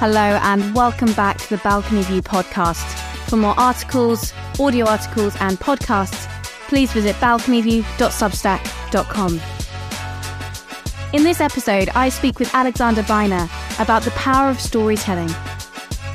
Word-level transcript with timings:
Hello, 0.00 0.40
and 0.42 0.74
welcome 0.74 1.12
back 1.12 1.36
to 1.36 1.50
the 1.50 1.58
Balcony 1.58 2.00
View 2.04 2.22
podcast. 2.22 2.88
For 3.28 3.36
more 3.36 3.52
articles, 3.60 4.32
audio 4.58 4.86
articles, 4.86 5.36
and 5.40 5.60
podcasts, 5.60 6.26
please 6.68 6.90
visit 6.90 7.16
balconyview.substack.com. 7.16 9.40
In 11.12 11.22
this 11.22 11.42
episode, 11.42 11.90
I 11.90 12.08
speak 12.08 12.38
with 12.38 12.54
Alexander 12.54 13.02
Beiner 13.02 13.44
about 13.78 14.00
the 14.00 14.12
power 14.12 14.48
of 14.48 14.58
storytelling. 14.58 15.28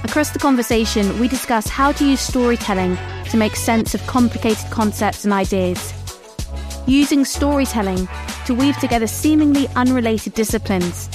Across 0.04 0.32
the 0.32 0.40
conversation, 0.40 1.20
we 1.20 1.28
discuss 1.28 1.68
how 1.68 1.92
to 1.92 2.04
use 2.04 2.22
storytelling 2.22 2.98
to 3.30 3.38
make 3.38 3.56
sense 3.56 3.94
of 3.94 4.02
complicated 4.08 4.66
concepts 4.72 5.26
and 5.26 5.34
ideas. 5.34 5.94
Using 6.88 7.24
storytelling 7.24 8.08
to 8.48 8.56
weave 8.56 8.80
together 8.80 9.06
seemingly 9.06 9.68
unrelated 9.76 10.34
disciplines. 10.34 11.15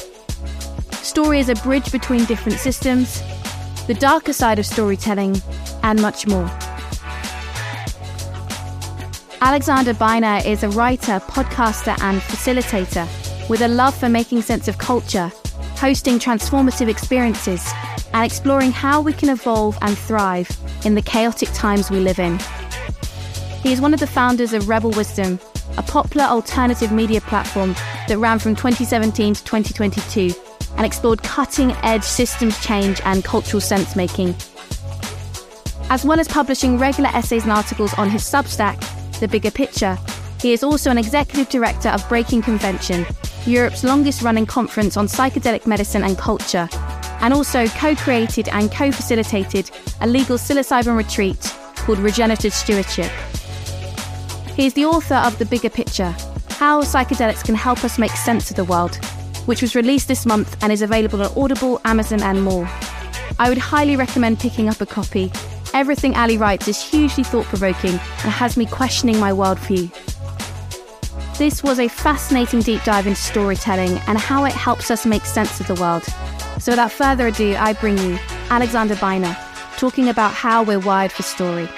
Story 1.11 1.41
is 1.41 1.49
a 1.49 1.57
bridge 1.57 1.91
between 1.91 2.25
different 2.27 2.61
systems, 2.61 3.21
the 3.89 3.95
darker 3.95 4.33
side 4.33 4.61
of 4.61 4.65
storytelling, 4.65 5.43
and 5.83 6.01
much 6.01 6.29
more. 6.29 6.49
Alexander 9.41 9.93
Beiner 9.93 10.47
is 10.47 10.63
a 10.63 10.69
writer, 10.69 11.19
podcaster, 11.19 12.01
and 12.01 12.21
facilitator 12.21 13.09
with 13.49 13.61
a 13.63 13.67
love 13.67 13.97
for 13.97 14.09
making 14.09 14.43
sense 14.43 14.69
of 14.69 14.79
culture, 14.79 15.33
hosting 15.75 16.21
transformative 16.21 16.87
experiences, 16.87 17.69
and 18.15 18.25
exploring 18.25 18.71
how 18.71 19.01
we 19.01 19.13
can 19.13 19.31
evolve 19.31 19.77
and 19.83 19.99
thrive 19.99 20.49
in 20.85 20.95
the 20.95 21.03
chaotic 21.03 21.49
times 21.53 21.91
we 21.91 21.99
live 21.99 22.21
in. 22.21 22.39
He 23.65 23.73
is 23.73 23.81
one 23.81 23.93
of 23.93 23.99
the 23.99 24.07
founders 24.07 24.53
of 24.53 24.69
Rebel 24.69 24.93
Wisdom, 24.93 25.41
a 25.77 25.83
popular 25.83 26.27
alternative 26.27 26.93
media 26.93 27.21
platform 27.21 27.75
that 28.07 28.19
ran 28.19 28.39
from 28.39 28.55
2017 28.55 29.35
to 29.35 29.45
2022 29.45 30.50
and 30.81 30.87
explored 30.87 31.23
cutting 31.23 31.73
edge 31.83 32.03
systems 32.03 32.59
change 32.65 33.03
and 33.05 33.23
cultural 33.23 33.61
sense 33.61 33.95
making. 33.95 34.35
As 35.91 36.07
well 36.07 36.19
as 36.19 36.27
publishing 36.27 36.79
regular 36.79 37.11
essays 37.11 37.43
and 37.43 37.53
articles 37.53 37.93
on 37.99 38.09
his 38.09 38.23
Substack, 38.23 38.81
The 39.21 39.29
Bigger 39.29 39.51
Picture, 39.51 39.99
he 40.41 40.55
is 40.55 40.63
also 40.63 40.91
an 40.91 40.97
executive 40.97 41.51
director 41.51 41.91
of 41.91 42.09
Breaking 42.09 42.41
Convention, 42.41 43.05
Europe's 43.45 43.85
longest 43.85 44.23
running 44.23 44.47
conference 44.47 44.97
on 44.97 45.07
psychedelic 45.07 45.67
medicine 45.67 46.03
and 46.03 46.17
culture, 46.17 46.67
and 47.21 47.35
also 47.35 47.67
co 47.67 47.95
created 47.95 48.49
and 48.49 48.73
co 48.73 48.91
facilitated 48.91 49.71
a 50.01 50.07
legal 50.07 50.39
psilocybin 50.39 50.97
retreat 50.97 51.55
called 51.77 51.99
Regenerative 51.99 52.55
Stewardship. 52.55 53.13
He 54.57 54.65
is 54.65 54.73
the 54.73 54.87
author 54.87 55.17
of 55.17 55.39
The 55.39 55.45
Bigger 55.45 55.69
Picture 55.69 56.17
How 56.53 56.81
Psychedelics 56.81 57.45
Can 57.45 57.55
Help 57.55 57.85
Us 57.85 57.99
Make 57.99 58.13
Sense 58.13 58.49
of 58.49 58.57
the 58.57 58.65
World, 58.65 58.99
which 59.51 59.63
was 59.63 59.75
released 59.75 60.07
this 60.07 60.27
month 60.27 60.57
and 60.63 60.73
is 60.73 60.81
available 60.81 61.21
on 61.21 61.37
Audible, 61.37 61.81
Amazon, 61.85 62.23
and 62.23 62.41
more. 62.45 62.71
I 63.41 63.49
would 63.49 63.59
highly 63.59 63.97
recommend 63.97 64.39
picking 64.39 64.69
up 64.69 64.81
a 64.81 64.87
copy. 64.87 65.33
Everything 65.75 66.15
Ali 66.15 66.39
writes 66.39 66.69
is 66.69 66.81
hugely 66.81 67.25
thought 67.25 67.47
provoking 67.47 67.91
and 67.91 68.31
has 68.31 68.57
me 68.57 68.65
questioning 68.65 69.19
my 69.19 69.33
worldview. 69.33 69.91
This 71.37 71.65
was 71.65 71.81
a 71.81 71.89
fascinating 71.89 72.61
deep 72.61 72.85
dive 72.85 73.09
into 73.09 73.21
storytelling 73.21 73.99
and 74.07 74.19
how 74.19 74.45
it 74.45 74.53
helps 74.53 74.89
us 74.89 75.05
make 75.05 75.25
sense 75.25 75.59
of 75.59 75.67
the 75.67 75.75
world. 75.75 76.05
So, 76.61 76.71
without 76.71 76.93
further 76.93 77.27
ado, 77.27 77.57
I 77.59 77.73
bring 77.73 77.99
you 77.99 78.21
Alexander 78.51 78.95
Beiner 78.95 79.37
talking 79.79 80.11
about 80.11 80.33
how 80.33 80.63
we're 80.63 80.79
wired 80.79 81.11
for 81.11 81.25
story. 81.25 81.69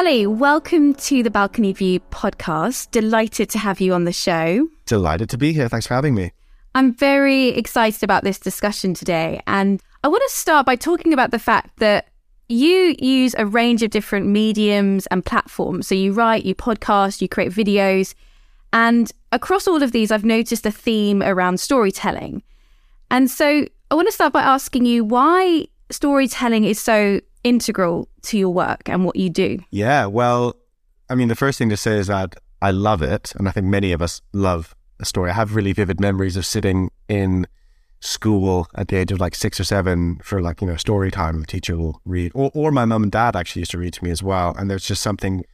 Ali, 0.00 0.26
welcome 0.26 0.94
to 0.94 1.22
the 1.22 1.30
Balcony 1.30 1.74
View 1.74 2.00
podcast. 2.10 2.90
Delighted 2.90 3.50
to 3.50 3.58
have 3.58 3.82
you 3.82 3.92
on 3.92 4.04
the 4.04 4.14
show. 4.14 4.66
Delighted 4.86 5.28
to 5.28 5.36
be 5.36 5.52
here. 5.52 5.68
Thanks 5.68 5.86
for 5.86 5.92
having 5.92 6.14
me. 6.14 6.32
I'm 6.74 6.94
very 6.94 7.48
excited 7.48 8.02
about 8.02 8.24
this 8.24 8.38
discussion 8.38 8.94
today. 8.94 9.42
And 9.46 9.78
I 10.02 10.08
want 10.08 10.22
to 10.26 10.34
start 10.34 10.64
by 10.64 10.74
talking 10.74 11.12
about 11.12 11.32
the 11.32 11.38
fact 11.38 11.80
that 11.80 12.08
you 12.48 12.96
use 12.98 13.34
a 13.36 13.44
range 13.44 13.82
of 13.82 13.90
different 13.90 14.26
mediums 14.26 15.06
and 15.08 15.22
platforms. 15.22 15.88
So 15.88 15.94
you 15.94 16.14
write, 16.14 16.46
you 16.46 16.54
podcast, 16.54 17.20
you 17.20 17.28
create 17.28 17.52
videos. 17.52 18.14
And 18.72 19.12
across 19.32 19.68
all 19.68 19.82
of 19.82 19.92
these, 19.92 20.10
I've 20.10 20.24
noticed 20.24 20.64
a 20.64 20.70
theme 20.70 21.22
around 21.22 21.60
storytelling. 21.60 22.42
And 23.10 23.30
so 23.30 23.66
I 23.90 23.94
want 23.94 24.08
to 24.08 24.12
start 24.12 24.32
by 24.32 24.40
asking 24.40 24.86
you 24.86 25.04
why 25.04 25.66
storytelling 25.90 26.64
is 26.64 26.80
so 26.80 27.20
integral 27.44 28.08
to 28.22 28.38
your 28.38 28.50
work 28.50 28.88
and 28.88 29.04
what 29.04 29.16
you 29.16 29.30
do. 29.30 29.58
Yeah, 29.70 30.06
well, 30.06 30.56
I 31.08 31.14
mean, 31.14 31.28
the 31.28 31.34
first 31.34 31.58
thing 31.58 31.70
to 31.70 31.76
say 31.76 31.98
is 31.98 32.06
that 32.06 32.36
I 32.62 32.70
love 32.70 33.02
it. 33.02 33.32
And 33.36 33.48
I 33.48 33.52
think 33.52 33.66
many 33.66 33.92
of 33.92 34.02
us 34.02 34.20
love 34.32 34.74
a 34.98 35.04
story. 35.04 35.30
I 35.30 35.34
have 35.34 35.54
really 35.54 35.72
vivid 35.72 36.00
memories 36.00 36.36
of 36.36 36.44
sitting 36.46 36.90
in 37.08 37.46
school 38.00 38.66
at 38.74 38.88
the 38.88 38.96
age 38.96 39.12
of 39.12 39.20
like 39.20 39.34
six 39.34 39.60
or 39.60 39.64
seven 39.64 40.20
for 40.22 40.40
like, 40.40 40.60
you 40.60 40.66
know, 40.66 40.76
story 40.76 41.10
time. 41.10 41.40
The 41.40 41.46
teacher 41.46 41.76
will 41.76 42.00
read, 42.04 42.32
or, 42.34 42.50
or 42.54 42.70
my 42.70 42.84
mum 42.84 43.02
and 43.02 43.12
dad 43.12 43.36
actually 43.36 43.60
used 43.60 43.72
to 43.72 43.78
read 43.78 43.94
to 43.94 44.04
me 44.04 44.10
as 44.10 44.22
well. 44.22 44.54
And 44.58 44.70
there's 44.70 44.86
just 44.86 45.02
something 45.02 45.44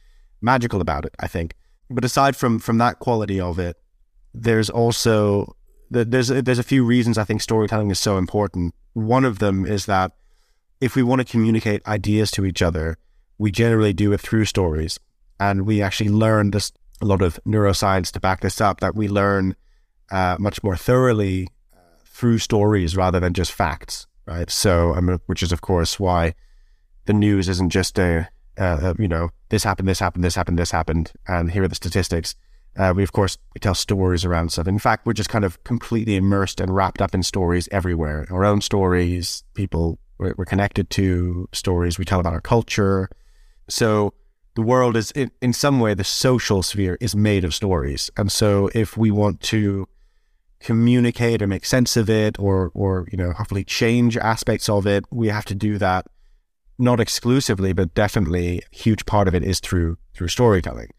magical 0.41 0.81
about 0.81 1.05
it, 1.05 1.15
I 1.19 1.27
think. 1.27 1.55
But 1.89 2.03
aside 2.03 2.35
from 2.35 2.59
from 2.59 2.77
that 2.79 2.99
quality 2.99 3.39
of 3.39 3.59
it, 3.59 3.77
there's 4.33 4.69
also 4.69 5.55
there's 5.89 6.27
there's 6.27 6.59
a 6.59 6.63
few 6.63 6.83
reasons 6.83 7.17
I 7.17 7.23
think 7.23 7.41
storytelling 7.41 7.91
is 7.91 7.99
so 7.99 8.17
important. 8.17 8.75
One 8.93 9.23
of 9.23 9.39
them 9.39 9.65
is 9.65 9.85
that 9.85 10.11
if 10.79 10.95
we 10.95 11.03
want 11.03 11.19
to 11.19 11.25
communicate 11.25 11.85
ideas 11.87 12.31
to 12.31 12.45
each 12.45 12.61
other, 12.61 12.97
we 13.37 13.51
generally 13.51 13.93
do 13.93 14.13
it 14.13 14.21
through 14.21 14.45
stories, 14.45 14.99
and 15.39 15.65
we 15.65 15.81
actually 15.81 16.09
learn 16.09 16.51
this 16.51 16.71
a 17.01 17.05
lot 17.05 17.21
of 17.21 17.39
neuroscience 17.45 18.11
to 18.11 18.19
back 18.19 18.41
this 18.41 18.59
up. 18.59 18.79
That 18.79 18.95
we 18.95 19.07
learn 19.07 19.55
uh, 20.11 20.37
much 20.39 20.63
more 20.63 20.75
thoroughly 20.75 21.47
uh, 21.73 21.79
through 22.05 22.39
stories 22.39 22.95
rather 22.95 23.19
than 23.19 23.33
just 23.33 23.51
facts, 23.51 24.07
right? 24.25 24.49
So, 24.49 24.93
I 24.93 25.01
mean, 25.01 25.19
which 25.27 25.43
is 25.43 25.51
of 25.51 25.61
course 25.61 25.99
why 25.99 26.33
the 27.05 27.13
news 27.13 27.47
isn't 27.49 27.69
just 27.69 27.99
a 27.99 28.27
uh, 28.57 28.93
you 28.97 29.07
know, 29.07 29.29
this 29.49 29.63
happened, 29.63 29.87
this 29.87 29.99
happened, 29.99 30.23
this 30.23 30.35
happened, 30.35 30.57
this 30.57 30.71
happened, 30.71 31.11
and 31.27 31.51
here 31.51 31.63
are 31.63 31.67
the 31.67 31.75
statistics. 31.75 32.35
Uh, 32.75 32.93
we 32.95 33.03
of 33.03 33.11
course 33.11 33.37
we 33.53 33.59
tell 33.59 33.75
stories 33.75 34.25
around 34.25 34.51
stuff. 34.51 34.67
In 34.67 34.79
fact, 34.79 35.05
we're 35.05 35.13
just 35.13 35.29
kind 35.29 35.45
of 35.45 35.63
completely 35.63 36.15
immersed 36.15 36.59
and 36.59 36.75
wrapped 36.75 37.01
up 37.01 37.13
in 37.13 37.23
stories 37.23 37.67
everywhere. 37.71 38.27
Our 38.29 38.45
own 38.45 38.61
stories, 38.61 39.43
people 39.53 39.99
we're, 40.17 40.33
we're 40.37 40.45
connected 40.45 40.89
to 40.91 41.47
stories 41.53 41.97
we 41.97 42.05
tell 42.05 42.19
about 42.19 42.33
our 42.33 42.41
culture. 42.41 43.09
So 43.67 44.13
the 44.55 44.61
world 44.61 44.95
is 44.97 45.11
in, 45.11 45.31
in 45.41 45.53
some 45.53 45.79
way 45.79 45.93
the 45.93 46.03
social 46.03 46.63
sphere 46.63 46.97
is 46.99 47.15
made 47.15 47.43
of 47.43 47.53
stories, 47.53 48.09
and 48.17 48.31
so 48.31 48.69
if 48.73 48.97
we 48.97 49.11
want 49.11 49.41
to 49.41 49.87
communicate 50.59 51.41
or 51.41 51.47
make 51.47 51.65
sense 51.65 51.95
of 51.95 52.09
it, 52.09 52.39
or 52.39 52.71
or 52.73 53.07
you 53.11 53.17
know 53.17 53.31
hopefully 53.31 53.63
change 53.63 54.17
aspects 54.17 54.67
of 54.67 54.87
it, 54.87 55.05
we 55.11 55.27
have 55.27 55.45
to 55.45 55.55
do 55.55 55.77
that 55.77 56.07
not 56.79 56.99
exclusively, 56.99 57.73
but 57.73 57.93
definitely 57.93 58.59
a 58.59 58.75
huge 58.75 59.05
part 59.05 59.27
of 59.27 59.35
it 59.35 59.43
is 59.43 59.59
through 59.59 59.97
through 60.13 60.27
storytelling. 60.27 60.89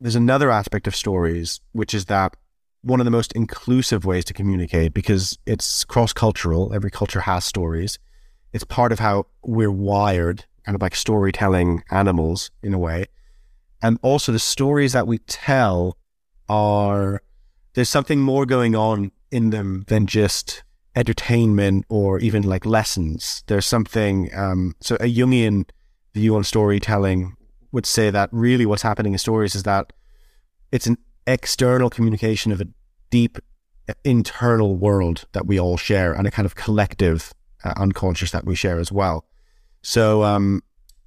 There's 0.00 0.16
another 0.16 0.50
aspect 0.50 0.86
of 0.86 0.96
stories, 0.96 1.60
which 1.72 1.94
is 1.94 2.06
that 2.06 2.36
one 2.82 3.00
of 3.00 3.04
the 3.04 3.10
most 3.10 3.32
inclusive 3.32 4.04
ways 4.04 4.24
to 4.24 4.32
communicate 4.34 4.92
because 4.92 5.38
it's 5.46 5.84
cross 5.84 6.12
cultural. 6.12 6.72
Every 6.74 6.90
culture 6.90 7.20
has 7.20 7.44
stories. 7.44 7.98
It's 8.52 8.64
part 8.64 8.92
of 8.92 8.98
how 8.98 9.26
we're 9.42 9.70
wired, 9.70 10.44
kind 10.64 10.74
of 10.76 10.82
like 10.82 10.94
storytelling 10.94 11.82
animals 11.90 12.50
in 12.62 12.74
a 12.74 12.78
way. 12.78 13.06
And 13.82 13.98
also 14.02 14.30
the 14.32 14.38
stories 14.38 14.92
that 14.92 15.06
we 15.06 15.18
tell 15.18 15.96
are, 16.48 17.22
there's 17.74 17.88
something 17.88 18.20
more 18.20 18.46
going 18.46 18.76
on 18.76 19.10
in 19.30 19.50
them 19.50 19.84
than 19.88 20.06
just 20.06 20.62
entertainment 20.94 21.86
or 21.88 22.18
even 22.20 22.42
like 22.42 22.66
lessons. 22.66 23.42
There's 23.46 23.66
something, 23.66 24.30
um, 24.34 24.74
so 24.80 24.96
a 24.96 25.12
Jungian 25.12 25.68
view 26.14 26.36
on 26.36 26.44
storytelling 26.44 27.36
would 27.72 27.86
say 27.86 28.10
that 28.10 28.28
really 28.32 28.66
what's 28.66 28.82
happening 28.82 29.12
in 29.12 29.18
stories 29.18 29.54
is 29.54 29.62
that 29.62 29.92
it's 30.70 30.86
an 30.86 30.98
external 31.26 31.88
communication 31.88 32.52
of 32.52 32.60
a 32.60 32.68
deep 33.10 33.38
internal 34.04 34.76
world 34.76 35.26
that 35.32 35.46
we 35.46 35.58
all 35.58 35.76
share 35.76 36.12
and 36.12 36.26
a 36.26 36.30
kind 36.30 36.46
of 36.46 36.54
collective 36.54 37.32
uh, 37.64 37.74
unconscious 37.76 38.30
that 38.30 38.44
we 38.44 38.54
share 38.54 38.78
as 38.78 38.92
well. 38.92 39.24
So, 39.82 40.22
um, 40.22 40.62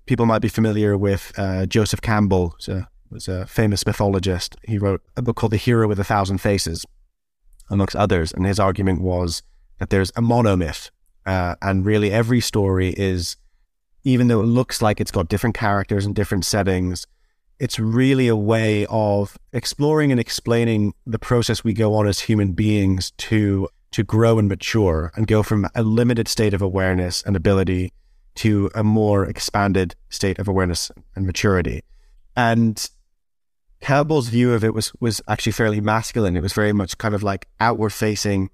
people 0.05 0.25
might 0.25 0.41
be 0.41 0.49
familiar 0.49 0.97
with 0.97 1.31
uh, 1.37 1.65
Joseph 1.65 2.01
Campbell, 2.01 2.55
who's 2.57 2.67
a, 2.67 2.89
was 3.09 3.27
a 3.27 3.45
famous 3.45 3.85
mythologist. 3.85 4.55
He 4.63 4.77
wrote 4.77 5.01
a 5.15 5.21
book 5.21 5.35
called 5.35 5.53
The 5.53 5.57
Hero 5.57 5.87
with 5.87 5.99
a 5.99 6.03
Thousand 6.03 6.39
Faces, 6.39 6.85
amongst 7.69 7.95
others. 7.95 8.31
And 8.31 8.45
his 8.45 8.59
argument 8.59 9.01
was 9.01 9.43
that 9.79 9.89
there's 9.89 10.11
a 10.11 10.21
monomyth. 10.21 10.89
Uh, 11.25 11.55
and 11.61 11.85
really, 11.85 12.11
every 12.11 12.39
story 12.39 12.93
is, 12.97 13.37
even 14.03 14.27
though 14.27 14.41
it 14.41 14.45
looks 14.45 14.81
like 14.81 15.01
it's 15.01 15.11
got 15.11 15.27
different 15.27 15.55
characters 15.55 16.05
and 16.05 16.13
different 16.13 16.45
settings, 16.45 17.07
it's 17.59 17.79
really 17.79 18.27
a 18.27 18.35
way 18.35 18.85
of 18.89 19.37
exploring 19.53 20.11
and 20.11 20.19
explaining 20.19 20.93
the 21.05 21.17
process 21.17 21.63
we 21.63 21.73
go 21.73 21.95
on 21.95 22.05
as 22.05 22.19
human 22.21 22.51
beings 22.51 23.11
to 23.17 23.67
to 23.95 24.03
grow 24.03 24.37
and 24.37 24.49
mature 24.49 25.09
and 25.15 25.25
go 25.25 25.41
from 25.41 25.65
a 25.73 25.81
limited 25.81 26.27
state 26.27 26.53
of 26.53 26.61
awareness 26.61 27.21
and 27.21 27.33
ability 27.33 27.93
to 28.35 28.69
a 28.75 28.83
more 28.83 29.25
expanded 29.25 29.95
state 30.09 30.37
of 30.37 30.49
awareness 30.49 30.91
and 31.15 31.25
maturity. 31.25 31.81
And 32.35 32.89
Campbell's 33.79 34.27
view 34.27 34.51
of 34.51 34.65
it 34.65 34.73
was 34.73 34.91
was 34.99 35.21
actually 35.29 35.53
fairly 35.53 35.79
masculine. 35.79 36.35
It 36.35 36.43
was 36.43 36.51
very 36.51 36.73
much 36.73 36.97
kind 36.97 37.15
of 37.15 37.23
like 37.23 37.47
outward 37.61 37.93
facing 37.93 38.49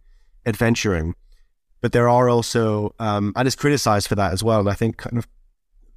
adventuring. 0.46 1.16
But 1.82 1.92
there 1.92 2.08
are 2.08 2.30
also, 2.30 2.94
um, 3.00 3.34
and 3.36 3.48
is 3.48 3.56
criticized 3.56 4.08
for 4.08 4.14
that 4.14 4.34
as 4.34 4.44
well. 4.44 4.60
And 4.60 4.70
I 4.70 4.76
think 4.76 4.98
kind 4.98 5.18
of 5.18 5.28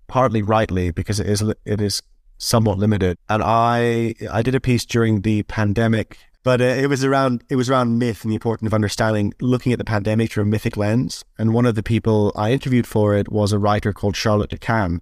partly 0.06 0.40
rightly 0.40 0.90
because 0.90 1.20
it 1.20 1.28
is 1.28 1.42
it 1.66 1.82
is 1.82 2.00
somewhat 2.38 2.78
limited. 2.78 3.18
And 3.28 3.42
I 3.44 4.14
I 4.32 4.40
did 4.40 4.54
a 4.54 4.60
piece 4.60 4.86
during 4.86 5.20
the 5.20 5.42
pandemic, 5.42 6.16
but 6.44 6.60
uh, 6.60 6.64
it 6.64 6.88
was 6.88 7.02
around 7.02 7.42
it 7.48 7.56
was 7.56 7.68
around 7.68 7.98
myth 7.98 8.22
and 8.22 8.30
the 8.30 8.36
importance 8.36 8.68
of 8.68 8.74
understanding 8.74 9.34
looking 9.40 9.72
at 9.72 9.78
the 9.78 9.84
pandemic 9.84 10.30
through 10.30 10.44
a 10.44 10.46
mythic 10.46 10.76
lens. 10.76 11.24
And 11.38 11.52
one 11.52 11.66
of 11.66 11.74
the 11.74 11.82
people 11.82 12.32
I 12.36 12.52
interviewed 12.52 12.86
for 12.86 13.16
it 13.16 13.32
was 13.32 13.52
a 13.52 13.58
writer 13.58 13.92
called 13.92 14.14
Charlotte 14.14 14.50
Du 14.50 14.58
Cann, 14.58 15.00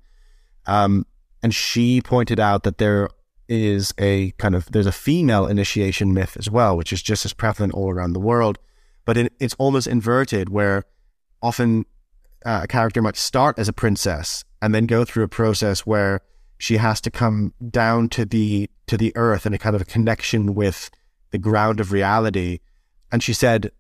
um, 0.67 1.05
and 1.43 1.55
she 1.55 2.01
pointed 2.01 2.41
out 2.41 2.63
that 2.63 2.79
there 2.79 3.11
is 3.49 3.93
a 3.99 4.31
kind 4.39 4.55
of 4.55 4.71
there's 4.73 4.87
a 4.87 4.93
female 4.93 5.47
initiation 5.47 6.15
myth 6.15 6.37
as 6.39 6.49
well, 6.49 6.77
which 6.77 6.93
is 6.93 7.03
just 7.03 7.27
as 7.27 7.35
prevalent 7.35 7.75
all 7.75 7.91
around 7.91 8.13
the 8.15 8.21
world, 8.21 8.59
but 9.05 9.17
it, 9.17 9.33
it's 9.41 9.55
almost 9.59 9.87
inverted 9.87 10.49
where 10.49 10.85
often 11.43 11.85
uh, 12.47 12.61
a 12.63 12.69
character 12.69 13.03
might 13.03 13.17
start 13.17 13.59
as 13.59 13.69
a 13.69 13.73
princess 13.73 14.45
and 14.63 14.75
then 14.75 14.87
go 14.87 15.05
through 15.05 15.25
a 15.25 15.29
process 15.29 15.81
where 15.81 16.21
she 16.57 16.77
has 16.77 17.01
to 17.01 17.11
come 17.11 17.53
down 17.71 18.09
to 18.09 18.25
the 18.25 18.71
to 18.87 18.97
the 18.97 19.13
earth 19.17 19.45
and 19.45 19.55
a 19.55 19.59
kind 19.59 19.75
of 19.75 19.83
a 19.83 19.85
connection 19.85 20.55
with 20.55 20.89
the 21.33 21.39
ground 21.39 21.81
of 21.81 21.91
reality. 21.91 22.61
And 23.11 23.23
she 23.23 23.33
said, 23.33 23.73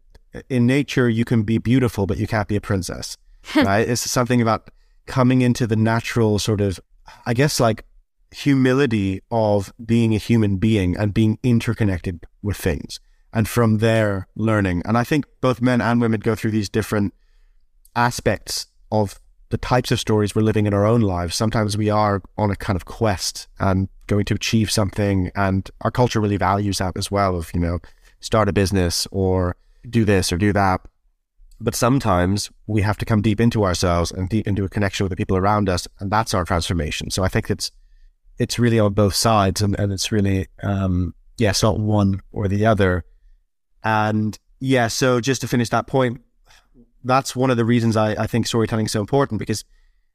in 0.48 0.66
nature, 0.66 1.08
you 1.08 1.24
can 1.24 1.42
be 1.42 1.58
beautiful, 1.58 2.06
but 2.06 2.18
you 2.18 2.26
can't 2.26 2.48
be 2.48 2.56
a 2.56 2.60
princess. 2.60 3.16
right? 3.56 3.88
It's 3.88 4.10
something 4.10 4.42
about 4.42 4.70
coming 5.06 5.42
into 5.42 5.66
the 5.66 5.76
natural 5.76 6.38
sort 6.38 6.60
of, 6.60 6.80
I 7.26 7.34
guess, 7.34 7.60
like 7.60 7.84
humility 8.30 9.20
of 9.30 9.72
being 9.84 10.14
a 10.14 10.18
human 10.18 10.56
being 10.56 10.96
and 10.96 11.12
being 11.12 11.38
interconnected 11.42 12.24
with 12.42 12.56
things. 12.56 13.00
And 13.32 13.48
from 13.48 13.78
there, 13.78 14.28
learning. 14.36 14.82
And 14.84 14.96
I 14.96 15.04
think 15.04 15.24
both 15.40 15.60
men 15.60 15.80
and 15.80 16.00
women 16.00 16.20
go 16.20 16.34
through 16.34 16.50
these 16.50 16.68
different 16.68 17.14
aspects 17.96 18.66
of 18.90 19.18
the 19.52 19.58
types 19.58 19.90
of 19.90 20.00
stories 20.00 20.34
we're 20.34 20.40
living 20.40 20.64
in 20.64 20.72
our 20.72 20.86
own 20.86 21.02
lives. 21.02 21.36
Sometimes 21.36 21.76
we 21.76 21.90
are 21.90 22.22
on 22.38 22.50
a 22.50 22.56
kind 22.56 22.74
of 22.74 22.86
quest 22.86 23.48
and 23.60 23.86
going 24.06 24.24
to 24.24 24.34
achieve 24.34 24.70
something, 24.70 25.30
and 25.36 25.70
our 25.82 25.90
culture 25.90 26.20
really 26.20 26.38
values 26.38 26.78
that 26.78 26.96
as 26.96 27.10
well. 27.10 27.36
Of 27.36 27.52
you 27.52 27.60
know, 27.60 27.78
start 28.20 28.48
a 28.48 28.52
business 28.52 29.06
or 29.12 29.56
do 29.88 30.06
this 30.06 30.32
or 30.32 30.38
do 30.38 30.54
that. 30.54 30.80
But 31.60 31.74
sometimes 31.74 32.50
we 32.66 32.80
have 32.80 32.96
to 32.96 33.04
come 33.04 33.20
deep 33.20 33.40
into 33.40 33.62
ourselves 33.62 34.10
and 34.10 34.26
deep 34.30 34.48
into 34.48 34.64
a 34.64 34.70
connection 34.70 35.04
with 35.04 35.10
the 35.10 35.16
people 35.16 35.36
around 35.36 35.68
us, 35.68 35.86
and 36.00 36.10
that's 36.10 36.32
our 36.32 36.44
transformation. 36.44 37.10
So 37.10 37.22
I 37.22 37.28
think 37.28 37.50
it's 37.50 37.70
it's 38.38 38.58
really 38.58 38.80
on 38.80 38.94
both 38.94 39.14
sides, 39.14 39.60
and, 39.60 39.78
and 39.78 39.92
it's 39.92 40.10
really 40.10 40.48
um, 40.62 41.14
yeah, 41.36 41.50
it's 41.50 41.62
not 41.62 41.78
one 41.78 42.22
or 42.32 42.48
the 42.48 42.64
other. 42.64 43.04
And 43.84 44.38
yeah, 44.60 44.88
so 44.88 45.20
just 45.20 45.42
to 45.42 45.48
finish 45.48 45.68
that 45.68 45.86
point, 45.86 46.22
that's 47.04 47.36
one 47.36 47.50
of 47.50 47.56
the 47.56 47.64
reasons 47.64 47.96
I, 47.96 48.12
I 48.12 48.26
think 48.26 48.46
storytelling 48.46 48.86
is 48.86 48.92
so 48.92 49.00
important 49.00 49.38
because 49.38 49.64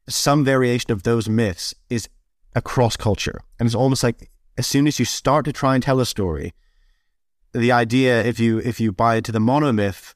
some 0.08 0.44
variation 0.44 0.90
of 0.90 1.02
those 1.02 1.28
myths 1.28 1.74
is 1.90 2.08
across 2.54 2.96
culture. 2.96 3.40
And 3.58 3.66
it's 3.66 3.74
almost 3.74 4.02
like 4.02 4.30
as 4.56 4.66
soon 4.66 4.86
as 4.86 4.98
you 4.98 5.04
start 5.04 5.44
to 5.44 5.52
try 5.52 5.74
and 5.74 5.82
tell 5.82 6.00
a 6.00 6.06
story, 6.06 6.54
the 7.52 7.72
idea, 7.72 8.22
if 8.22 8.38
you 8.38 8.58
if 8.58 8.80
you 8.80 8.92
buy 8.92 9.16
into 9.16 9.32
the 9.32 9.38
monomyth, 9.38 10.14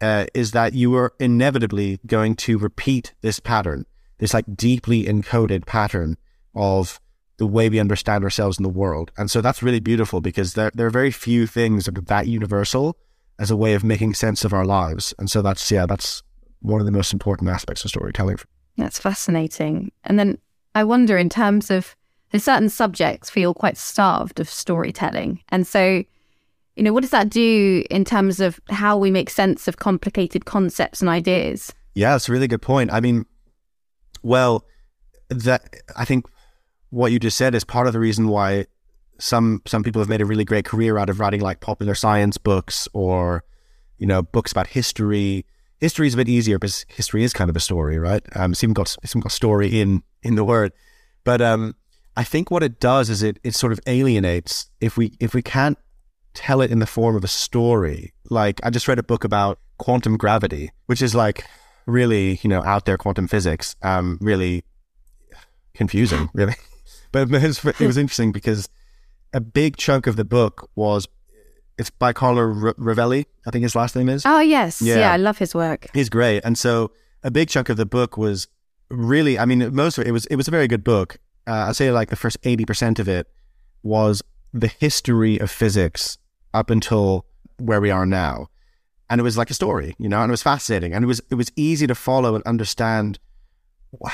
uh, 0.00 0.26
is 0.34 0.52
that 0.52 0.72
you 0.72 0.94
are 0.96 1.12
inevitably 1.18 1.98
going 2.06 2.36
to 2.36 2.58
repeat 2.58 3.14
this 3.22 3.40
pattern, 3.40 3.86
this 4.18 4.34
like 4.34 4.56
deeply 4.56 5.04
encoded 5.04 5.66
pattern 5.66 6.16
of 6.54 7.00
the 7.38 7.46
way 7.46 7.68
we 7.68 7.80
understand 7.80 8.22
ourselves 8.22 8.58
in 8.58 8.62
the 8.62 8.68
world. 8.68 9.10
And 9.16 9.30
so 9.30 9.40
that's 9.40 9.62
really 9.62 9.80
beautiful 9.80 10.20
because 10.20 10.54
there 10.54 10.70
there 10.74 10.86
are 10.86 10.90
very 10.90 11.10
few 11.10 11.46
things 11.46 11.86
that 11.86 11.98
are 11.98 12.02
that 12.02 12.26
universal 12.26 12.96
as 13.40 13.50
a 13.50 13.56
way 13.56 13.72
of 13.72 13.82
making 13.82 14.14
sense 14.14 14.44
of 14.44 14.52
our 14.52 14.66
lives. 14.66 15.12
And 15.18 15.28
so 15.28 15.42
that's, 15.42 15.68
yeah, 15.70 15.86
that's 15.86 16.22
one 16.60 16.78
of 16.78 16.86
the 16.86 16.92
most 16.92 17.12
important 17.12 17.48
aspects 17.48 17.82
of 17.84 17.90
storytelling. 17.90 18.38
That's 18.76 18.98
fascinating. 18.98 19.90
And 20.04 20.18
then 20.18 20.38
I 20.74 20.84
wonder, 20.84 21.16
in 21.16 21.30
terms 21.30 21.70
of 21.70 21.96
there's 22.30 22.44
certain 22.44 22.68
subjects 22.68 23.30
feel 23.30 23.54
quite 23.54 23.76
starved 23.76 24.38
of 24.38 24.48
storytelling. 24.48 25.42
And 25.48 25.66
so, 25.66 26.04
you 26.76 26.82
know, 26.82 26.92
what 26.92 27.00
does 27.00 27.10
that 27.10 27.30
do 27.30 27.82
in 27.90 28.04
terms 28.04 28.40
of 28.40 28.60
how 28.68 28.96
we 28.96 29.10
make 29.10 29.30
sense 29.30 29.66
of 29.66 29.78
complicated 29.78 30.44
concepts 30.44 31.00
and 31.00 31.08
ideas? 31.08 31.74
Yeah, 31.94 32.14
it's 32.14 32.28
a 32.28 32.32
really 32.32 32.46
good 32.46 32.62
point. 32.62 32.92
I 32.92 33.00
mean, 33.00 33.24
well, 34.22 34.64
that 35.30 35.74
I 35.96 36.04
think 36.04 36.26
what 36.90 37.10
you 37.10 37.18
just 37.18 37.38
said 37.38 37.54
is 37.54 37.64
part 37.64 37.86
of 37.86 37.92
the 37.94 38.00
reason 38.00 38.28
why 38.28 38.66
some 39.20 39.62
some 39.66 39.82
people 39.82 40.00
have 40.00 40.08
made 40.08 40.20
a 40.20 40.26
really 40.26 40.44
great 40.44 40.64
career 40.64 40.98
out 40.98 41.10
of 41.10 41.20
writing 41.20 41.40
like 41.40 41.60
popular 41.60 41.94
science 41.94 42.38
books 42.38 42.88
or 42.92 43.44
you 43.98 44.06
know 44.06 44.22
books 44.22 44.52
about 44.52 44.68
history. 44.68 45.46
History 45.78 46.06
is 46.06 46.14
a 46.14 46.16
bit 46.18 46.28
easier 46.28 46.58
because 46.58 46.84
history 46.88 47.22
is 47.22 47.32
kind 47.32 47.48
of 47.48 47.56
a 47.56 47.60
story, 47.60 47.98
right? 47.98 48.22
Um, 48.34 48.52
it's 48.52 48.62
even 48.62 48.74
got 48.74 48.96
it's 49.02 49.12
even 49.12 49.22
got 49.22 49.32
story 49.32 49.80
in 49.80 50.02
in 50.22 50.34
the 50.34 50.44
word, 50.44 50.72
but 51.24 51.40
um, 51.40 51.74
I 52.16 52.24
think 52.24 52.50
what 52.50 52.62
it 52.62 52.80
does 52.80 53.08
is 53.08 53.22
it 53.22 53.38
it 53.44 53.54
sort 53.54 53.72
of 53.72 53.80
alienates 53.86 54.70
if 54.80 54.96
we 54.96 55.16
if 55.20 55.34
we 55.34 55.42
can't 55.42 55.78
tell 56.34 56.60
it 56.60 56.70
in 56.70 56.78
the 56.78 56.86
form 56.86 57.16
of 57.16 57.24
a 57.24 57.28
story. 57.28 58.12
Like 58.28 58.60
I 58.64 58.70
just 58.70 58.88
read 58.88 58.98
a 58.98 59.02
book 59.02 59.24
about 59.24 59.58
quantum 59.78 60.16
gravity, 60.16 60.70
which 60.86 61.02
is 61.02 61.14
like 61.14 61.44
really 61.86 62.40
you 62.42 62.50
know 62.50 62.62
out 62.64 62.84
there 62.84 62.98
quantum 62.98 63.28
physics, 63.28 63.76
um, 63.82 64.18
really 64.20 64.64
confusing, 65.74 66.28
really. 66.34 66.54
but 67.12 67.30
it 67.30 67.42
was, 67.42 67.64
it 67.64 67.86
was 67.86 67.96
interesting 67.96 68.32
because 68.32 68.68
a 69.32 69.40
big 69.40 69.76
chunk 69.76 70.06
of 70.06 70.16
the 70.16 70.24
book 70.24 70.68
was 70.74 71.08
it's 71.78 71.90
by 71.90 72.12
Carlo 72.12 72.42
R- 72.42 72.74
Rovelli, 72.74 73.26
I 73.46 73.50
think 73.50 73.62
his 73.62 73.74
last 73.74 73.96
name 73.96 74.08
is. 74.08 74.24
Oh 74.26 74.40
yes, 74.40 74.82
yeah. 74.82 74.98
yeah, 74.98 75.12
I 75.12 75.16
love 75.16 75.38
his 75.38 75.54
work. 75.54 75.86
He's 75.94 76.08
great, 76.08 76.42
and 76.44 76.58
so 76.58 76.92
a 77.22 77.30
big 77.30 77.48
chunk 77.48 77.68
of 77.68 77.76
the 77.76 77.86
book 77.86 78.16
was 78.16 78.48
really, 78.90 79.38
I 79.38 79.44
mean, 79.44 79.74
most 79.74 79.96
of 79.98 80.02
it, 80.02 80.08
it 80.08 80.12
was 80.12 80.26
it 80.26 80.36
was 80.36 80.48
a 80.48 80.50
very 80.50 80.68
good 80.68 80.84
book. 80.84 81.18
Uh, 81.46 81.66
I'd 81.68 81.76
say 81.76 81.90
like 81.90 82.10
the 82.10 82.16
first 82.16 82.36
eighty 82.44 82.64
percent 82.64 82.98
of 82.98 83.08
it 83.08 83.28
was 83.82 84.22
the 84.52 84.68
history 84.68 85.38
of 85.38 85.50
physics 85.50 86.18
up 86.52 86.70
until 86.70 87.24
where 87.58 87.80
we 87.80 87.90
are 87.90 88.04
now, 88.04 88.48
and 89.08 89.20
it 89.20 89.24
was 89.24 89.38
like 89.38 89.50
a 89.50 89.54
story, 89.54 89.94
you 89.98 90.08
know, 90.08 90.20
and 90.20 90.30
it 90.30 90.32
was 90.32 90.42
fascinating, 90.42 90.92
and 90.92 91.04
it 91.04 91.08
was 91.08 91.20
it 91.30 91.36
was 91.36 91.50
easy 91.56 91.86
to 91.86 91.94
follow 91.94 92.34
and 92.34 92.44
understand 92.44 93.18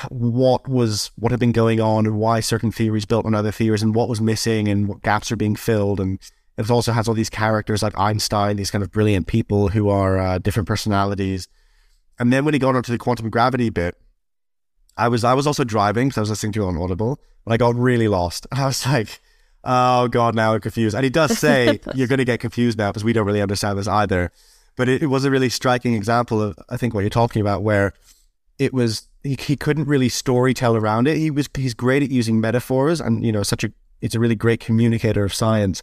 what 0.08 0.66
was 0.68 1.10
what 1.16 1.32
had 1.32 1.40
been 1.40 1.52
going 1.52 1.80
on 1.80 2.06
and 2.06 2.18
why 2.18 2.40
certain 2.40 2.72
theories 2.72 3.04
built 3.04 3.26
on 3.26 3.34
other 3.34 3.52
theories 3.52 3.82
and 3.82 3.94
what 3.94 4.08
was 4.08 4.20
missing 4.20 4.68
and 4.68 4.88
what 4.88 5.02
gaps 5.02 5.30
are 5.30 5.36
being 5.36 5.54
filled 5.54 6.00
and 6.00 6.18
it 6.56 6.70
also 6.70 6.92
has 6.92 7.06
all 7.06 7.14
these 7.14 7.30
characters 7.30 7.82
like 7.82 7.98
Einstein, 7.98 8.56
these 8.56 8.70
kind 8.70 8.82
of 8.82 8.90
brilliant 8.90 9.26
people 9.26 9.68
who 9.68 9.88
are 9.90 10.18
uh, 10.18 10.38
different 10.38 10.66
personalities. 10.66 11.48
And 12.18 12.32
then 12.32 12.44
when 12.44 12.54
he 12.54 12.60
got 12.60 12.74
onto 12.74 12.92
the 12.92 12.98
quantum 12.98 13.28
gravity 13.28 13.68
bit, 13.68 13.96
I 14.96 15.08
was 15.08 15.22
I 15.22 15.34
was 15.34 15.46
also 15.46 15.64
driving 15.64 16.08
because 16.08 16.18
I 16.18 16.20
was 16.22 16.30
listening 16.30 16.52
to 16.52 16.62
it 16.62 16.68
on 16.68 16.78
Audible, 16.78 17.20
but 17.44 17.52
I 17.52 17.56
got 17.58 17.74
really 17.74 18.08
lost. 18.08 18.46
And 18.50 18.60
I 18.60 18.66
was 18.66 18.86
like, 18.86 19.20
oh 19.64 20.08
god, 20.08 20.34
now 20.34 20.54
I'm 20.54 20.60
confused. 20.60 20.94
And 20.94 21.04
he 21.04 21.10
does 21.10 21.38
say 21.38 21.80
you're 21.94 22.08
going 22.08 22.18
to 22.18 22.24
get 22.24 22.40
confused 22.40 22.78
now 22.78 22.90
because 22.90 23.04
we 23.04 23.12
don't 23.12 23.26
really 23.26 23.42
understand 23.42 23.78
this 23.78 23.88
either. 23.88 24.32
But 24.76 24.88
it, 24.88 25.02
it 25.02 25.06
was 25.06 25.24
a 25.26 25.30
really 25.30 25.50
striking 25.50 25.92
example 25.92 26.40
of 26.40 26.58
I 26.70 26.78
think 26.78 26.94
what 26.94 27.00
you're 27.00 27.10
talking 27.10 27.42
about, 27.42 27.62
where 27.62 27.92
it 28.58 28.72
was 28.72 29.08
he, 29.26 29.36
he 29.38 29.56
couldn't 29.56 29.86
really 29.86 30.08
story 30.08 30.54
tell 30.54 30.76
around 30.76 31.08
it. 31.08 31.16
He 31.16 31.30
was 31.30 31.48
he's 31.54 31.74
great 31.74 32.02
at 32.02 32.10
using 32.10 32.40
metaphors 32.40 33.00
and 33.00 33.24
you 33.24 33.32
know 33.32 33.42
such 33.42 33.64
a 33.64 33.72
it's 34.00 34.14
a 34.14 34.20
really 34.20 34.34
great 34.34 34.60
communicator 34.60 35.24
of 35.24 35.34
science, 35.34 35.82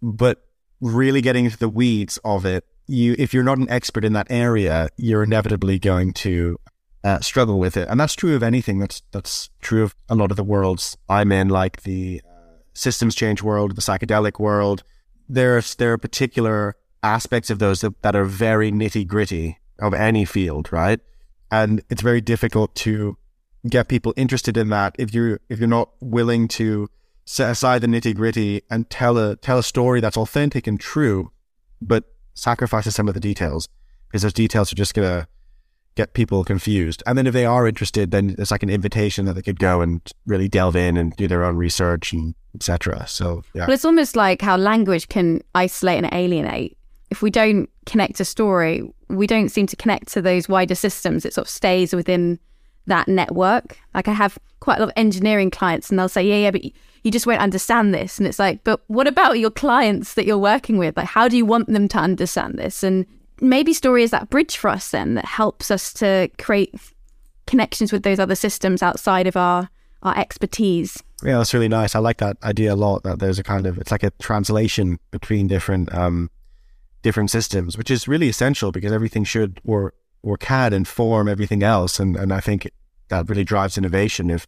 but 0.00 0.44
really 0.80 1.20
getting 1.20 1.44
into 1.44 1.58
the 1.58 1.68
weeds 1.68 2.18
of 2.24 2.44
it, 2.44 2.64
you 2.86 3.14
if 3.18 3.32
you're 3.32 3.44
not 3.44 3.58
an 3.58 3.68
expert 3.70 4.04
in 4.04 4.12
that 4.14 4.26
area, 4.30 4.88
you're 4.96 5.22
inevitably 5.22 5.78
going 5.78 6.12
to 6.12 6.58
uh, 7.04 7.20
struggle 7.20 7.58
with 7.58 7.76
it, 7.76 7.88
and 7.88 7.98
that's 7.98 8.14
true 8.14 8.34
of 8.34 8.42
anything. 8.42 8.78
That's 8.78 9.02
that's 9.12 9.50
true 9.60 9.82
of 9.82 9.94
a 10.08 10.14
lot 10.14 10.30
of 10.30 10.36
the 10.36 10.44
worlds 10.44 10.96
I'm 11.08 11.32
in, 11.32 11.48
like 11.48 11.82
the 11.82 12.20
uh, 12.24 12.58
systems 12.74 13.14
change 13.14 13.42
world, 13.42 13.76
the 13.76 13.82
psychedelic 13.82 14.38
world. 14.38 14.82
There's 15.28 15.74
there 15.76 15.92
are 15.92 15.98
particular 15.98 16.76
aspects 17.02 17.50
of 17.50 17.58
those 17.58 17.80
that, 17.80 18.00
that 18.02 18.14
are 18.14 18.24
very 18.24 18.70
nitty 18.70 19.06
gritty 19.06 19.58
of 19.80 19.92
any 19.92 20.24
field, 20.24 20.72
right? 20.72 21.00
And 21.52 21.82
it's 21.90 22.02
very 22.02 22.22
difficult 22.22 22.74
to 22.74 23.16
get 23.68 23.86
people 23.86 24.12
interested 24.16 24.56
in 24.56 24.70
that 24.70 24.96
if 24.98 25.14
you 25.14 25.38
if 25.48 25.60
you're 25.60 25.68
not 25.68 25.90
willing 26.00 26.48
to 26.48 26.88
set 27.24 27.50
aside 27.50 27.82
the 27.82 27.86
nitty 27.86 28.16
gritty 28.16 28.62
and 28.70 28.90
tell 28.90 29.16
a 29.18 29.36
tell 29.36 29.58
a 29.58 29.62
story 29.62 30.00
that's 30.00 30.16
authentic 30.16 30.66
and 30.66 30.80
true, 30.80 31.30
but 31.80 32.04
sacrifices 32.34 32.94
some 32.94 33.06
of 33.06 33.14
the 33.14 33.20
details 33.20 33.68
because 34.08 34.22
those 34.22 34.32
details 34.32 34.72
are 34.72 34.76
just 34.76 34.94
gonna 34.94 35.28
get 35.94 36.14
people 36.14 36.42
confused. 36.42 37.02
And 37.06 37.18
then 37.18 37.26
if 37.26 37.34
they 37.34 37.44
are 37.44 37.68
interested, 37.68 38.10
then 38.12 38.34
it's 38.38 38.50
like 38.50 38.62
an 38.62 38.70
invitation 38.70 39.26
that 39.26 39.34
they 39.34 39.42
could 39.42 39.58
go 39.58 39.82
and 39.82 40.00
really 40.26 40.48
delve 40.48 40.74
in 40.74 40.96
and 40.96 41.14
do 41.16 41.28
their 41.28 41.44
own 41.44 41.56
research 41.56 42.14
and 42.14 42.34
etc. 42.54 43.06
So 43.06 43.42
yeah, 43.54 43.66
but 43.66 43.74
it's 43.74 43.84
almost 43.84 44.16
like 44.16 44.40
how 44.40 44.56
language 44.56 45.08
can 45.08 45.42
isolate 45.54 46.02
and 46.02 46.12
alienate 46.14 46.78
if 47.12 47.20
we 47.20 47.30
don't 47.30 47.68
connect 47.84 48.20
a 48.20 48.24
story, 48.24 48.82
we 49.08 49.26
don't 49.26 49.50
seem 49.50 49.66
to 49.66 49.76
connect 49.76 50.08
to 50.08 50.22
those 50.22 50.48
wider 50.48 50.74
systems. 50.74 51.26
It 51.26 51.34
sort 51.34 51.46
of 51.46 51.50
stays 51.50 51.92
within 51.92 52.38
that 52.86 53.06
network. 53.06 53.78
Like 53.92 54.08
I 54.08 54.12
have 54.14 54.38
quite 54.60 54.78
a 54.78 54.80
lot 54.80 54.88
of 54.88 54.94
engineering 54.96 55.50
clients 55.50 55.90
and 55.90 55.98
they'll 55.98 56.08
say, 56.08 56.22
yeah, 56.22 56.36
yeah, 56.36 56.50
but 56.50 56.64
you 56.64 57.10
just 57.10 57.26
won't 57.26 57.42
understand 57.42 57.92
this. 57.92 58.16
And 58.16 58.26
it's 58.26 58.38
like, 58.38 58.64
but 58.64 58.80
what 58.86 59.06
about 59.06 59.38
your 59.38 59.50
clients 59.50 60.14
that 60.14 60.24
you're 60.24 60.38
working 60.38 60.78
with? 60.78 60.96
Like, 60.96 61.06
how 61.06 61.28
do 61.28 61.36
you 61.36 61.44
want 61.44 61.68
them 61.68 61.86
to 61.88 61.98
understand 61.98 62.58
this? 62.58 62.82
And 62.82 63.04
maybe 63.42 63.74
story 63.74 64.02
is 64.02 64.10
that 64.12 64.30
bridge 64.30 64.56
for 64.56 64.70
us 64.70 64.90
then 64.90 65.12
that 65.14 65.26
helps 65.26 65.70
us 65.70 65.92
to 65.94 66.30
create 66.38 66.74
connections 67.46 67.92
with 67.92 68.04
those 68.04 68.18
other 68.18 68.36
systems 68.36 68.82
outside 68.82 69.26
of 69.26 69.36
our 69.36 69.68
our 70.02 70.18
expertise. 70.18 71.00
Yeah, 71.22 71.38
that's 71.38 71.54
really 71.54 71.68
nice. 71.68 71.94
I 71.94 72.00
like 72.00 72.16
that 72.16 72.36
idea 72.42 72.74
a 72.74 72.74
lot. 72.74 73.04
That 73.04 73.20
there's 73.20 73.38
a 73.38 73.44
kind 73.44 73.66
of 73.66 73.78
it's 73.78 73.92
like 73.92 74.02
a 74.02 74.10
translation 74.12 74.98
between 75.10 75.46
different 75.46 75.94
um 75.94 76.30
different 77.02 77.30
systems, 77.30 77.76
which 77.76 77.90
is 77.90 78.08
really 78.08 78.28
essential 78.28 78.72
because 78.72 78.92
everything 78.92 79.24
should 79.24 79.60
or 79.64 79.92
or 80.22 80.36
can 80.36 80.72
inform 80.72 81.28
everything 81.28 81.62
else. 81.62 82.00
And 82.00 82.16
and 82.16 82.32
I 82.32 82.40
think 82.40 82.70
that 83.08 83.28
really 83.28 83.44
drives 83.44 83.76
innovation. 83.76 84.30
If 84.30 84.46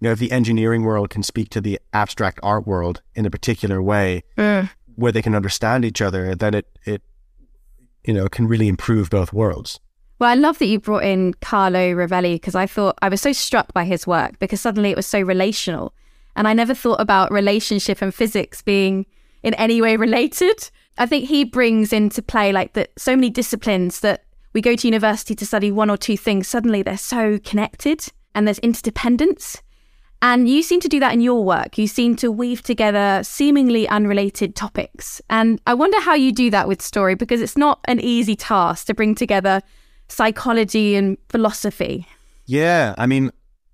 you 0.00 0.08
know, 0.08 0.12
if 0.12 0.18
the 0.18 0.32
engineering 0.32 0.82
world 0.82 1.10
can 1.10 1.22
speak 1.22 1.48
to 1.50 1.60
the 1.60 1.78
abstract 1.92 2.40
art 2.42 2.66
world 2.66 3.02
in 3.14 3.26
a 3.26 3.30
particular 3.30 3.80
way 3.82 4.24
Mm. 4.36 4.70
where 4.96 5.12
they 5.12 5.22
can 5.22 5.34
understand 5.34 5.84
each 5.84 6.00
other, 6.00 6.34
then 6.34 6.54
it 6.54 6.66
it 6.84 7.02
you 8.04 8.14
know 8.14 8.28
can 8.28 8.48
really 8.48 8.68
improve 8.68 9.10
both 9.10 9.32
worlds. 9.32 9.78
Well, 10.18 10.30
I 10.30 10.34
love 10.34 10.58
that 10.60 10.66
you 10.66 10.78
brought 10.78 11.04
in 11.04 11.34
Carlo 11.34 11.92
Rovelli 11.94 12.34
because 12.34 12.54
I 12.54 12.66
thought 12.66 12.96
I 13.02 13.08
was 13.08 13.20
so 13.20 13.32
struck 13.32 13.72
by 13.72 13.84
his 13.84 14.06
work 14.06 14.38
because 14.38 14.60
suddenly 14.60 14.90
it 14.90 14.96
was 14.96 15.06
so 15.06 15.20
relational. 15.20 15.94
And 16.36 16.48
I 16.48 16.54
never 16.54 16.74
thought 16.74 17.00
about 17.00 17.32
relationship 17.32 18.00
and 18.00 18.14
physics 18.14 18.62
being 18.62 19.04
in 19.42 19.52
any 19.54 19.82
way 19.82 19.96
related. 19.96 20.70
I 20.98 21.06
think 21.06 21.28
he 21.28 21.44
brings 21.44 21.92
into 21.92 22.22
play 22.22 22.52
like 22.52 22.74
that 22.74 22.90
so 22.98 23.16
many 23.16 23.30
disciplines 23.30 24.00
that 24.00 24.24
we 24.52 24.60
go 24.60 24.76
to 24.76 24.86
university 24.86 25.34
to 25.34 25.46
study 25.46 25.72
one 25.72 25.90
or 25.90 25.96
two 25.96 26.16
things, 26.16 26.46
suddenly 26.46 26.82
they're 26.82 26.98
so 26.98 27.38
connected 27.38 28.06
and 28.34 28.46
there's 28.46 28.58
interdependence. 28.58 29.62
And 30.20 30.48
you 30.48 30.62
seem 30.62 30.78
to 30.80 30.88
do 30.88 31.00
that 31.00 31.12
in 31.12 31.20
your 31.20 31.42
work. 31.42 31.78
You 31.78 31.88
seem 31.88 32.14
to 32.16 32.30
weave 32.30 32.62
together 32.62 33.22
seemingly 33.24 33.88
unrelated 33.88 34.54
topics. 34.54 35.20
And 35.28 35.60
I 35.66 35.74
wonder 35.74 36.00
how 36.00 36.14
you 36.14 36.30
do 36.30 36.48
that 36.50 36.68
with 36.68 36.80
story 36.80 37.16
because 37.16 37.40
it's 37.40 37.56
not 37.56 37.80
an 37.86 37.98
easy 37.98 38.36
task 38.36 38.86
to 38.86 38.94
bring 38.94 39.16
together 39.16 39.62
psychology 40.08 40.94
and 40.94 41.18
philosophy. 41.28 42.06
Yeah, 42.46 42.94
I 42.98 43.06
mean, 43.06 43.32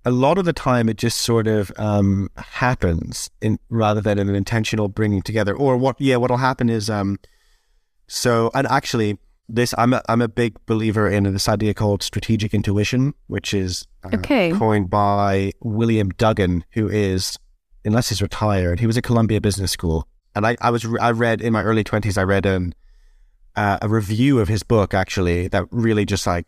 a 0.09 0.11
lot 0.25 0.37
of 0.39 0.45
the 0.45 0.53
time 0.53 0.89
it 0.89 0.97
just 0.97 1.19
sort 1.19 1.47
of 1.47 1.71
um, 1.77 2.29
happens 2.35 3.29
in 3.41 3.59
rather 3.69 4.01
than 4.01 4.17
an 4.19 4.35
intentional 4.43 4.87
bringing 4.87 5.21
together. 5.21 5.53
Or 5.55 5.77
what? 5.77 5.95
Yeah, 5.99 6.17
what'll 6.21 6.37
happen 6.49 6.69
is 6.69 6.89
um, 6.89 7.19
so 8.07 8.49
and 8.53 8.65
actually 8.67 9.17
this 9.47 9.73
I'm 9.77 9.93
a, 9.93 10.01
I'm 10.09 10.21
a 10.21 10.27
big 10.27 10.51
believer 10.65 11.09
in 11.09 11.23
this 11.31 11.47
idea 11.49 11.73
called 11.73 12.01
strategic 12.03 12.53
intuition, 12.53 13.13
which 13.27 13.53
is 13.53 13.87
uh, 14.03 14.09
Okay. 14.17 14.51
coined 14.51 14.89
by 14.89 15.51
William 15.61 16.09
Duggan, 16.09 16.65
who 16.71 16.87
is 16.89 17.37
unless 17.85 18.09
he's 18.09 18.21
retired, 18.21 18.79
he 18.79 18.87
was 18.87 18.97
at 18.97 19.03
Columbia 19.03 19.39
Business 19.41 19.71
School, 19.71 20.07
and 20.35 20.45
I 20.45 20.57
I 20.61 20.69
was 20.69 20.85
I 20.99 21.11
read 21.11 21.41
in 21.41 21.53
my 21.53 21.63
early 21.63 21.83
twenties 21.83 22.17
I 22.17 22.23
read 22.23 22.45
an 22.45 22.73
uh, 23.55 23.77
a 23.81 23.89
review 23.89 24.39
of 24.39 24.47
his 24.47 24.63
book 24.63 24.93
actually 24.93 25.47
that 25.49 25.65
really 25.71 26.05
just 26.05 26.25
like 26.27 26.45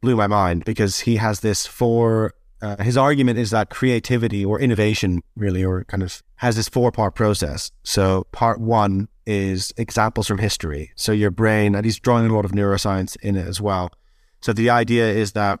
blew 0.00 0.16
my 0.16 0.26
mind 0.26 0.64
because 0.64 1.00
he 1.00 1.16
has 1.16 1.40
this 1.40 1.66
four. 1.66 2.34
Uh, 2.62 2.80
his 2.82 2.96
argument 2.96 3.38
is 3.38 3.50
that 3.50 3.70
creativity 3.70 4.44
or 4.44 4.60
innovation, 4.60 5.20
really, 5.34 5.64
or 5.64 5.82
kind 5.84 6.02
of 6.02 6.22
has 6.36 6.54
this 6.54 6.68
four 6.68 6.92
part 6.92 7.16
process. 7.16 7.72
So, 7.82 8.24
part 8.30 8.60
one 8.60 9.08
is 9.26 9.72
examples 9.76 10.28
from 10.28 10.38
history. 10.38 10.92
So, 10.94 11.10
your 11.10 11.32
brain, 11.32 11.74
and 11.74 11.84
he's 11.84 11.98
drawing 11.98 12.30
a 12.30 12.34
lot 12.34 12.44
of 12.44 12.52
neuroscience 12.52 13.16
in 13.16 13.34
it 13.34 13.46
as 13.48 13.60
well. 13.60 13.90
So, 14.40 14.52
the 14.52 14.70
idea 14.70 15.08
is 15.08 15.32
that 15.32 15.58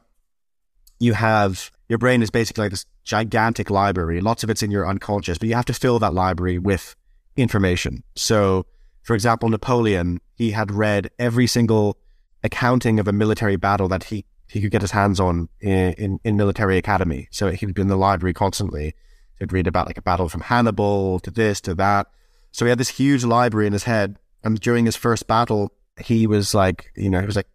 you 1.00 1.14
have 1.14 1.72
your 1.88 1.98
brain 1.98 2.22
is 2.22 2.30
basically 2.30 2.62
like 2.62 2.70
this 2.70 2.86
gigantic 3.04 3.68
library. 3.68 4.20
Lots 4.20 4.44
of 4.44 4.48
it's 4.48 4.62
in 4.62 4.70
your 4.70 4.88
unconscious, 4.88 5.36
but 5.36 5.48
you 5.48 5.54
have 5.54 5.66
to 5.66 5.74
fill 5.74 5.98
that 5.98 6.14
library 6.14 6.58
with 6.58 6.96
information. 7.36 8.02
So, 8.14 8.64
for 9.02 9.14
example, 9.14 9.48
Napoleon, 9.48 10.20
he 10.34 10.52
had 10.52 10.70
read 10.70 11.10
every 11.18 11.46
single 11.46 11.98
accounting 12.42 12.98
of 12.98 13.08
a 13.08 13.12
military 13.12 13.56
battle 13.56 13.88
that 13.88 14.04
he, 14.04 14.24
he 14.48 14.60
could 14.60 14.70
get 14.70 14.82
his 14.82 14.90
hands 14.90 15.20
on 15.20 15.48
in, 15.60 15.92
in, 15.94 16.20
in 16.24 16.36
military 16.36 16.76
academy. 16.76 17.28
So 17.30 17.50
he'd 17.50 17.74
be 17.74 17.82
in 17.82 17.88
the 17.88 17.96
library 17.96 18.34
constantly. 18.34 18.94
He'd 19.38 19.52
read 19.52 19.66
about 19.66 19.86
like 19.86 19.98
a 19.98 20.02
battle 20.02 20.28
from 20.28 20.42
Hannibal 20.42 21.20
to 21.20 21.30
this 21.30 21.60
to 21.62 21.74
that. 21.76 22.08
So 22.52 22.64
he 22.64 22.68
had 22.68 22.78
this 22.78 22.90
huge 22.90 23.24
library 23.24 23.66
in 23.66 23.72
his 23.72 23.84
head. 23.84 24.18
And 24.44 24.60
during 24.60 24.84
his 24.84 24.96
first 24.96 25.26
battle, 25.26 25.72
he 25.98 26.26
was 26.26 26.54
like, 26.54 26.92
you 26.96 27.08
know, 27.08 27.20
he 27.20 27.26
was 27.26 27.36
like, 27.36 27.48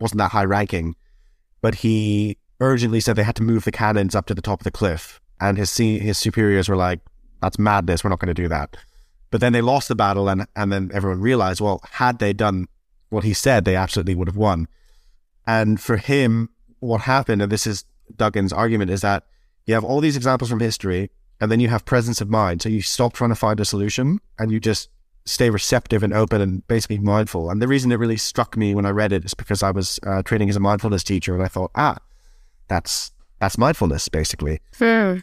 wasn't 0.00 0.18
that 0.18 0.30
high 0.30 0.44
ranking, 0.44 0.96
but 1.60 1.76
he 1.76 2.38
urgently 2.60 3.00
said 3.00 3.16
they 3.16 3.22
had 3.22 3.36
to 3.36 3.42
move 3.42 3.64
the 3.64 3.72
cannons 3.72 4.14
up 4.14 4.26
to 4.26 4.34
the 4.34 4.42
top 4.42 4.60
of 4.60 4.64
the 4.64 4.70
cliff. 4.70 5.20
And 5.40 5.58
his 5.58 5.76
his 5.76 6.18
superiors 6.18 6.68
were 6.68 6.76
like, 6.76 7.00
that's 7.40 7.58
madness. 7.58 8.04
We're 8.04 8.10
not 8.10 8.18
going 8.18 8.34
to 8.34 8.42
do 8.42 8.48
that. 8.48 8.76
But 9.30 9.40
then 9.40 9.52
they 9.52 9.60
lost 9.60 9.88
the 9.88 9.94
battle, 9.94 10.28
and 10.28 10.46
and 10.56 10.72
then 10.72 10.90
everyone 10.92 11.20
realized, 11.20 11.60
well, 11.60 11.80
had 11.92 12.18
they 12.18 12.32
done 12.32 12.66
what 13.08 13.24
he 13.24 13.32
said, 13.32 13.64
they 13.64 13.76
absolutely 13.76 14.14
would 14.14 14.28
have 14.28 14.36
won. 14.36 14.68
And 15.46 15.80
for 15.80 15.96
him, 15.96 16.50
what 16.80 17.02
happened, 17.02 17.42
and 17.42 17.50
this 17.50 17.66
is 17.66 17.84
Duggan's 18.16 18.52
argument, 18.52 18.90
is 18.90 19.00
that 19.00 19.24
you 19.66 19.74
have 19.74 19.84
all 19.84 20.00
these 20.00 20.16
examples 20.16 20.50
from 20.50 20.60
history, 20.60 21.10
and 21.40 21.50
then 21.50 21.60
you 21.60 21.68
have 21.68 21.84
presence 21.84 22.20
of 22.20 22.28
mind. 22.28 22.62
So 22.62 22.68
you 22.68 22.82
stop 22.82 23.12
trying 23.12 23.30
to 23.30 23.36
find 23.36 23.60
a 23.60 23.64
solution, 23.64 24.20
and 24.38 24.50
you 24.52 24.60
just 24.60 24.88
stay 25.24 25.50
receptive 25.50 26.02
and 26.02 26.12
open 26.12 26.40
and 26.40 26.66
basically 26.66 26.98
mindful. 26.98 27.50
And 27.50 27.60
the 27.60 27.68
reason 27.68 27.92
it 27.92 27.96
really 27.96 28.16
struck 28.16 28.56
me 28.56 28.74
when 28.74 28.86
I 28.86 28.90
read 28.90 29.12
it 29.12 29.24
is 29.24 29.34
because 29.34 29.62
I 29.62 29.70
was 29.70 30.00
uh, 30.06 30.22
training 30.22 30.48
as 30.50 30.56
a 30.56 30.60
mindfulness 30.60 31.04
teacher, 31.04 31.34
and 31.34 31.42
I 31.42 31.48
thought, 31.48 31.70
ah, 31.74 31.98
that's 32.68 33.12
that's 33.38 33.56
mindfulness 33.56 34.08
basically. 34.08 34.60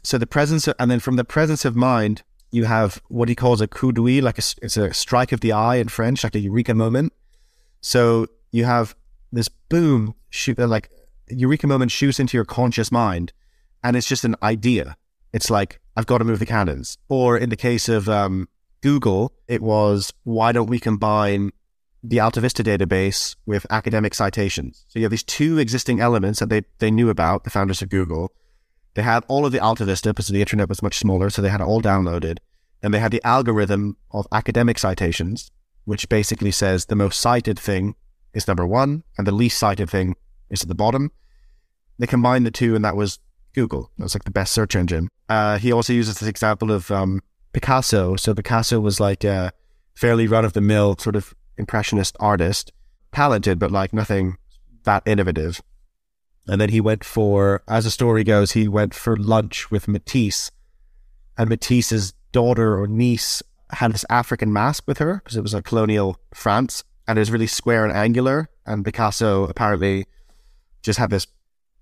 So 0.04 0.18
the 0.18 0.28
presence, 0.28 0.68
of, 0.68 0.76
and 0.80 0.90
then 0.90 1.00
from 1.00 1.18
the 1.18 1.24
presence 1.24 1.66
of 1.66 1.76
mind, 1.76 2.24
you 2.52 2.66
have 2.66 3.02
what 3.10 3.30
he 3.30 3.36
calls 3.36 3.62
a 3.62 3.68
coup 3.68 3.92
d'oeil, 3.92 4.24
like 4.24 4.40
a, 4.40 4.44
it's 4.62 4.78
a 4.78 4.94
strike 4.94 5.32
of 5.32 5.42
the 5.42 5.52
eye 5.52 5.76
in 5.76 5.88
French, 5.88 6.24
like 6.24 6.36
a 6.36 6.40
eureka 6.40 6.74
moment. 6.74 7.14
So 7.82 8.28
you 8.52 8.66
have 8.66 8.96
this 9.32 9.50
boom, 9.50 10.16
shoot, 10.30 10.58
like 10.58 10.90
eureka 11.30 11.68
moment 11.68 11.92
shoots 11.92 12.20
into 12.20 12.38
your 12.38 12.46
conscious 12.46 12.92
mind, 12.92 13.34
and 13.84 13.96
it's 13.96 14.08
just 14.08 14.26
an 14.26 14.36
idea. 14.42 14.98
It's 15.34 15.50
like 15.50 15.80
I've 15.96 16.06
got 16.06 16.20
to 16.20 16.24
move 16.24 16.40
the 16.40 16.46
cannons. 16.46 16.98
Or 17.10 17.38
in 17.38 17.50
the 17.50 17.56
case 17.56 17.90
of 17.90 18.08
um, 18.08 18.48
Google, 18.82 19.34
it 19.48 19.62
was 19.62 20.14
why 20.24 20.52
don't 20.52 20.70
we 20.70 20.80
combine 20.80 21.52
the 22.04 22.20
Alta 22.20 22.40
Vista 22.40 22.64
database 22.64 23.36
with 23.46 23.66
academic 23.70 24.14
citations? 24.14 24.86
So 24.88 25.00
you 25.00 25.06
have 25.06 25.12
these 25.12 25.24
two 25.24 25.58
existing 25.58 26.00
elements 26.00 26.40
that 26.40 26.50
they 26.50 26.64
they 26.80 26.92
knew 26.92 27.10
about 27.10 27.44
the 27.44 27.50
founders 27.50 27.82
of 27.82 27.90
Google. 27.90 28.32
They 28.94 29.04
had 29.04 29.24
all 29.28 29.46
of 29.46 29.52
the 29.52 29.60
Alta 29.60 29.86
Vista 29.86 30.10
because 30.10 30.28
the 30.28 30.42
internet 30.42 30.70
was 30.70 30.82
much 30.82 30.98
smaller, 30.98 31.30
so 31.30 31.42
they 31.42 31.50
had 31.50 31.62
it 31.62 31.68
all 31.68 31.82
downloaded. 31.82 32.38
And 32.82 32.94
they 32.94 33.00
had 33.00 33.12
the 33.12 33.24
algorithm 33.24 33.98
of 34.12 34.28
academic 34.32 34.80
citations, 34.80 35.52
which 35.86 36.10
basically 36.10 36.52
says 36.52 36.86
the 36.86 36.96
most 36.96 37.20
cited 37.20 37.60
thing 37.60 37.96
is 38.38 38.48
number 38.48 38.66
one 38.66 39.04
and 39.18 39.28
the 39.28 39.32
least 39.32 39.58
cited 39.58 39.90
thing 39.90 40.16
is 40.50 40.62
at 40.62 40.70
the 40.70 40.76
bottom. 40.76 41.12
They 42.00 42.08
combined 42.08 42.46
the 42.46 42.52
two, 42.52 42.76
and 42.76 42.86
that 42.86 42.96
was 42.96 43.20
Google. 43.56 43.92
That 43.98 44.04
was 44.04 44.16
like 44.16 44.24
the 44.24 44.32
best 44.32 44.54
search 44.54 44.76
engine. 44.76 45.10
Uh, 45.28 45.58
he 45.58 45.72
also 45.72 45.92
uses 45.92 46.20
this 46.20 46.30
example 46.30 46.72
of 46.72 46.92
um, 46.92 47.22
Picasso. 47.54 48.16
So 48.16 48.36
Picasso 48.36 48.80
was 48.80 49.00
like 49.00 49.24
a 49.24 49.52
fairly 49.96 50.28
run 50.28 50.46
of 50.46 50.54
the 50.54 50.62
mill 50.62 50.96
sort 51.00 51.16
of 51.16 51.34
impressionist 51.58 52.16
artist, 52.20 52.72
talented, 53.12 53.58
but 53.58 53.72
like 53.72 53.94
nothing 53.94 54.38
that 54.84 55.04
innovative. 55.08 55.60
And 56.48 56.62
then 56.62 56.70
he 56.70 56.80
went 56.80 57.04
for, 57.04 57.64
as 57.68 57.84
the 57.84 57.92
story 57.92 58.24
goes, 58.24 58.52
he 58.52 58.68
went 58.68 58.94
for 58.94 59.18
lunch 59.18 59.72
with 59.72 59.88
Matisse, 59.88 60.52
and 61.38 61.50
Matisse's 61.50 62.14
daughter 62.32 62.80
or 62.80 62.88
niece 62.88 63.42
had 63.72 63.94
this 63.94 64.06
African 64.10 64.54
mask 64.54 64.84
with 64.88 65.00
her 65.00 65.16
because 65.16 65.36
it 65.36 65.42
was 65.42 65.54
a 65.54 65.62
colonial 65.62 66.20
France, 66.34 66.84
and 67.08 67.18
it 67.18 67.22
was 67.22 67.32
really 67.32 67.48
square 67.48 67.86
and 67.86 67.94
angular. 67.96 68.50
And 68.66 68.84
Picasso 68.84 69.46
apparently 69.48 70.06
just 70.82 71.00
had 71.00 71.10
this 71.10 71.28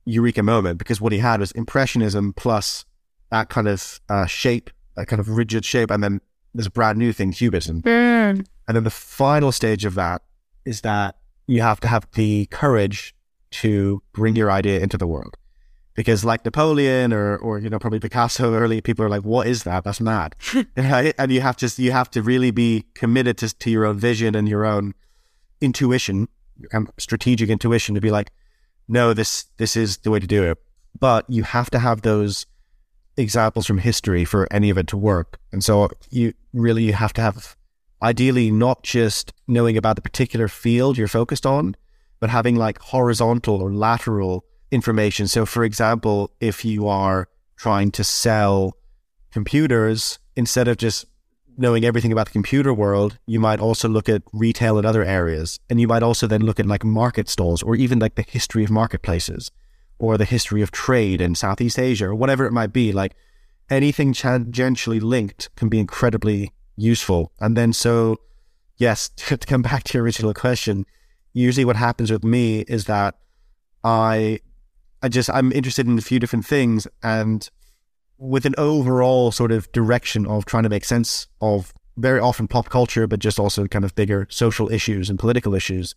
eureka 0.06 0.44
moment 0.44 0.78
because 0.78 1.02
what 1.02 1.12
he 1.12 1.20
had 1.20 1.40
was 1.40 1.52
impressionism 1.52 2.34
plus 2.34 2.86
that 3.32 3.50
kind 3.50 3.68
of 3.68 4.00
uh, 4.10 4.26
shape, 4.26 4.70
that 4.96 5.08
kind 5.08 5.20
of 5.20 5.30
rigid 5.30 5.66
shape, 5.66 5.90
and 5.90 6.04
then 6.04 6.22
there's 6.54 6.68
a 6.68 6.72
brand 6.72 6.98
new 6.98 7.12
thing, 7.12 7.34
cubism. 7.34 7.82
Mm. 7.82 8.46
And 8.68 8.76
then 8.76 8.84
the 8.84 8.90
final 8.90 9.52
stage 9.52 9.84
of 9.84 9.96
that 9.96 10.22
is 10.64 10.82
that 10.82 11.18
you 11.48 11.62
have 11.62 11.80
to 11.82 11.88
have 11.88 12.08
the 12.14 12.46
courage 12.48 13.16
to 13.52 14.02
bring 14.14 14.36
your 14.36 14.52
idea 14.52 14.80
into 14.80 14.98
the 14.98 15.08
world. 15.08 15.38
Because 15.94 16.26
like 16.26 16.44
Napoleon 16.44 17.14
or, 17.14 17.38
or 17.38 17.60
you 17.60 17.70
know, 17.70 17.80
probably 17.80 18.00
Picasso 18.00 18.54
early, 18.54 18.82
people 18.82 19.06
are 19.06 19.10
like, 19.10 19.24
what 19.24 19.48
is 19.48 19.64
that? 19.64 19.84
That's 19.84 20.02
mad. 20.02 20.36
Right? 20.78 21.14
And 21.18 21.32
you 21.32 21.42
have 21.42 21.56
to, 21.58 21.82
you 21.82 21.92
have 21.92 22.10
to 22.12 22.22
really 22.22 22.52
be 22.52 22.86
committed 22.94 23.38
to, 23.40 23.54
to 23.56 23.70
your 23.70 23.86
own 23.86 23.98
vision 23.98 24.36
and 24.36 24.50
your 24.50 24.66
own 24.66 24.94
intuition 25.66 26.28
and 26.72 26.90
strategic 26.98 27.50
intuition 27.50 27.96
to 27.96 28.02
be 28.02 28.12
like, 28.12 28.32
no, 28.88 29.14
this, 29.14 29.46
this 29.58 29.76
is 29.76 29.98
the 29.98 30.12
way 30.12 30.20
to 30.20 30.28
do 30.28 30.44
it. 30.44 30.58
But 30.98 31.26
you 31.28 31.44
have 31.44 31.70
to 31.72 31.80
have 31.80 32.04
those 32.04 32.46
examples 33.18 33.66
from 33.66 33.80
history 33.80 34.24
for 34.26 34.48
any 34.52 34.70
of 34.70 34.78
it 34.78 34.88
to 34.88 34.98
work. 34.98 35.40
And 35.52 35.64
so 35.64 35.90
you 36.10 36.34
really 36.54 36.84
you 36.84 36.94
have 36.94 37.14
to 37.14 37.22
have 37.22 37.58
ideally 38.02 38.52
not 38.52 38.84
just 38.84 39.34
knowing 39.48 39.78
about 39.78 39.96
the 39.96 40.02
particular 40.02 40.48
field 40.48 40.98
you're 40.98 41.08
focused 41.08 41.46
on, 41.46 41.76
but 42.20 42.30
having 42.30 42.56
like 42.56 42.80
horizontal 42.80 43.62
or 43.62 43.74
lateral 43.74 44.46
information. 44.72 45.28
So, 45.28 45.46
for 45.46 45.64
example, 45.64 46.32
if 46.40 46.64
you 46.64 46.88
are 46.88 47.28
trying 47.58 47.92
to 47.92 48.04
sell 48.04 48.78
computers, 49.32 50.20
instead 50.36 50.68
of 50.68 50.78
just 50.78 51.06
knowing 51.58 51.86
everything 51.86 52.12
about 52.12 52.28
the 52.28 52.32
computer 52.32 52.74
world, 52.74 53.18
you 53.26 53.40
might 53.40 53.60
also 53.60 53.88
look 53.88 54.10
at 54.10 54.24
retail 54.34 54.78
in 54.78 54.86
other 54.86 55.04
areas. 55.04 55.60
And 55.70 55.80
you 55.80 55.88
might 55.88 56.04
also 56.04 56.28
then 56.28 56.42
look 56.42 56.60
at 56.60 56.66
like 56.66 56.84
market 56.84 57.30
stalls 57.30 57.64
or 57.64 57.76
even 57.76 58.00
like 58.00 58.16
the 58.16 58.26
history 58.28 58.64
of 58.64 58.72
marketplaces 58.72 59.52
or 59.98 60.18
the 60.18 60.26
history 60.26 60.62
of 60.62 60.72
trade 60.72 61.22
in 61.22 61.36
Southeast 61.36 61.80
Asia 61.80 62.06
or 62.06 62.16
whatever 62.16 62.46
it 62.46 62.52
might 62.52 62.74
be. 62.74 62.92
Like 62.92 63.16
anything 63.70 64.14
tangentially 64.14 65.02
linked 65.02 65.50
can 65.56 65.70
be 65.70 65.80
incredibly 65.80 66.52
useful. 66.76 67.32
And 67.40 67.56
then, 67.56 67.74
so 67.74 68.18
yes, 68.78 69.10
to 69.16 69.38
come 69.38 69.62
back 69.62 69.84
to 69.86 69.98
your 69.98 70.04
original 70.04 70.34
question, 70.34 70.86
usually 71.34 71.66
what 71.66 71.76
happens 71.76 72.12
with 72.12 72.24
me 72.24 72.62
is 72.62 72.86
that 72.86 73.16
I, 73.84 74.40
I 75.02 75.10
just, 75.10 75.30
I'm 75.30 75.52
interested 75.52 75.88
in 75.88 75.98
a 75.98 76.02
few 76.02 76.20
different 76.20 76.46
things 76.46 76.88
and 77.04 77.50
with 78.18 78.46
an 78.46 78.56
overall 78.58 79.32
sort 79.32 79.52
of 79.52 79.72
direction 79.72 80.26
of 80.26 80.46
trying 80.46 80.64
to 80.64 80.70
make 80.70 80.86
sense 80.86 81.28
of 81.42 81.74
very 81.98 82.20
often 82.20 82.48
pop 82.48 82.70
culture, 82.70 83.08
but 83.08 83.20
just 83.20 83.40
also 83.40 83.68
kind 83.68 83.86
of 83.86 83.96
bigger 83.96 84.28
social 84.30 84.72
issues 84.72 85.10
and 85.10 85.20
political 85.20 85.54
issues. 85.54 85.96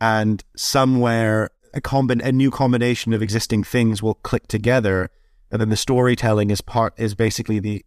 And 0.00 0.42
somewhere 0.56 1.50
a 1.74 1.80
combin 1.80 2.20
a 2.20 2.32
new 2.32 2.50
combination 2.50 3.12
of 3.12 3.22
existing 3.22 3.64
things 3.64 4.02
will 4.02 4.14
click 4.14 4.48
together, 4.48 5.10
and 5.50 5.60
then 5.60 5.68
the 5.68 5.76
storytelling 5.76 6.50
is 6.50 6.60
part 6.60 6.94
is 6.96 7.14
basically 7.14 7.60
the 7.60 7.84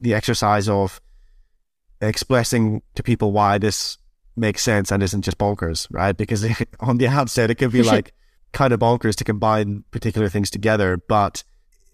the 0.00 0.14
exercise 0.14 0.68
of 0.68 1.00
expressing 2.00 2.82
to 2.94 3.02
people 3.02 3.32
why 3.32 3.58
this 3.58 3.98
makes 4.36 4.62
sense 4.62 4.92
and 4.92 5.02
isn't 5.02 5.22
just 5.22 5.38
bonkers, 5.38 5.86
right? 5.90 6.16
Because 6.16 6.46
on 6.80 6.98
the 6.98 7.08
outset, 7.08 7.50
it 7.50 7.56
could 7.56 7.72
be 7.72 7.82
like 7.82 8.14
kind 8.52 8.72
of 8.72 8.80
bonkers 8.80 9.16
to 9.16 9.24
combine 9.24 9.84
particular 9.90 10.28
things 10.28 10.50
together, 10.50 10.96
but 11.08 11.42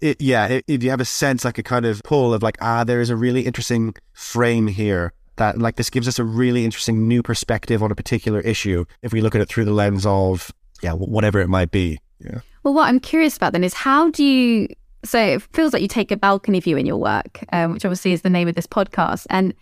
it, 0.05 0.21
yeah, 0.21 0.61
if 0.69 0.83
you 0.83 0.91
have 0.91 1.01
a 1.01 1.05
sense, 1.05 1.45
like 1.45 1.57
a 1.57 1.63
kind 1.63 1.87
of 1.87 2.03
pull 2.05 2.35
of 2.35 2.43
like, 2.43 2.59
ah, 2.61 2.85
there 2.85 3.01
is 3.01 3.09
a 3.09 3.17
really 3.17 3.47
interesting 3.47 3.95
frame 4.13 4.67
here 4.67 5.15
that 5.37 5.59
like 5.59 5.77
this 5.77 5.89
gives 5.89 6.07
us 6.07 6.19
a 6.19 6.25
really 6.25 6.65
interesting 6.65 7.09
new 7.09 7.23
perspective 7.23 7.83
on 7.83 7.91
a 7.91 7.95
particular 7.95 8.41
issue 8.41 8.85
if 9.03 9.13
we 9.13 9.21
look 9.21 9.35
at 9.35 9.41
it 9.41 9.49
through 9.49 9.65
the 9.65 9.73
lens 9.73 10.07
of 10.07 10.53
yeah 10.83 10.93
whatever 10.93 11.41
it 11.41 11.49
might 11.49 11.71
be. 11.71 11.99
Yeah. 12.21 12.41
Well 12.63 12.73
what 12.73 12.89
i'm 12.89 13.01
curious 13.01 13.37
about 13.37 13.53
then 13.53 13.65
is 13.65 13.75
how 13.75 14.11
do 14.11 14.23
you 14.25 14.69
so 15.05 15.19
it 15.19 15.43
feels 15.53 15.73
like 15.73 15.83
you 15.83 15.89
take 15.89 16.13
a 16.13 16.17
balcony 16.17 16.61
view 16.61 16.77
in 16.77 16.87
your 16.87 16.97
work 16.97 17.45
um, 17.53 17.73
which 17.73 17.85
obviously 17.85 18.13
is 18.13 18.23
the 18.23 18.31
name 18.31 18.47
of 18.47 18.55
this 18.55 18.67
podcast 18.67 19.27
and 19.29 19.53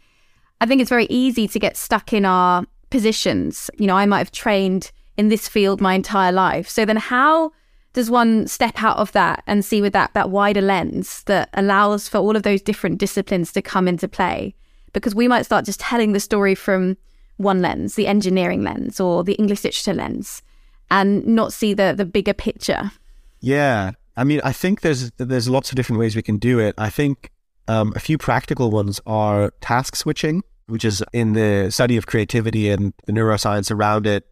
i 0.60 0.66
think 0.66 0.80
it's 0.80 0.90
very 0.90 1.06
easy 1.06 1.48
to 1.48 1.58
get 1.58 1.76
stuck 1.76 2.12
in 2.12 2.24
our 2.24 2.64
positions. 2.90 3.70
You 3.78 3.86
know 3.86 3.96
i 3.96 4.04
might 4.04 4.18
have 4.18 4.30
trained 4.30 4.92
in 5.16 5.28
this 5.28 5.48
field 5.48 5.80
my 5.80 5.94
entire 5.94 6.32
life. 6.32 6.68
So 6.68 6.84
then 6.84 6.96
how 6.96 7.52
does 7.92 8.10
one 8.10 8.46
step 8.46 8.82
out 8.82 8.96
of 8.96 9.12
that 9.12 9.42
and 9.46 9.64
see 9.64 9.82
with 9.82 9.92
that 9.92 10.14
that 10.14 10.30
wider 10.30 10.62
lens 10.62 11.22
that 11.24 11.50
allows 11.54 12.08
for 12.08 12.18
all 12.18 12.36
of 12.36 12.42
those 12.42 12.62
different 12.62 12.98
disciplines 12.98 13.52
to 13.52 13.62
come 13.62 13.86
into 13.86 14.08
play? 14.08 14.54
Because 14.92 15.14
we 15.14 15.28
might 15.28 15.42
start 15.42 15.64
just 15.64 15.80
telling 15.80 16.12
the 16.12 16.20
story 16.20 16.54
from 16.54 16.96
one 17.36 17.60
lens 17.60 17.94
the 17.94 18.06
engineering 18.06 18.62
lens 18.62 19.00
or 19.00 19.24
the 19.24 19.32
english 19.34 19.64
literature 19.64 19.94
lens 19.94 20.42
and 20.90 21.26
not 21.26 21.52
see 21.52 21.74
the 21.74 21.94
the 21.96 22.04
bigger 22.04 22.34
picture. 22.34 22.92
Yeah. 23.40 23.92
I 24.16 24.24
mean 24.24 24.40
i 24.44 24.52
think 24.52 24.82
there's 24.82 25.10
there's 25.12 25.48
lots 25.48 25.70
of 25.70 25.76
different 25.76 25.98
ways 25.98 26.14
we 26.14 26.22
can 26.22 26.38
do 26.38 26.58
it. 26.58 26.74
I 26.78 26.90
think 26.90 27.30
um, 27.68 27.92
a 27.94 28.00
few 28.00 28.18
practical 28.18 28.70
ones 28.70 29.00
are 29.06 29.52
task 29.60 29.96
switching 29.96 30.42
which 30.66 30.84
is 30.84 31.02
in 31.12 31.32
the 31.32 31.70
study 31.70 31.96
of 31.96 32.06
creativity 32.06 32.70
and 32.70 32.94
the 33.06 33.12
neuroscience 33.12 33.70
around 33.70 34.06
it 34.06 34.26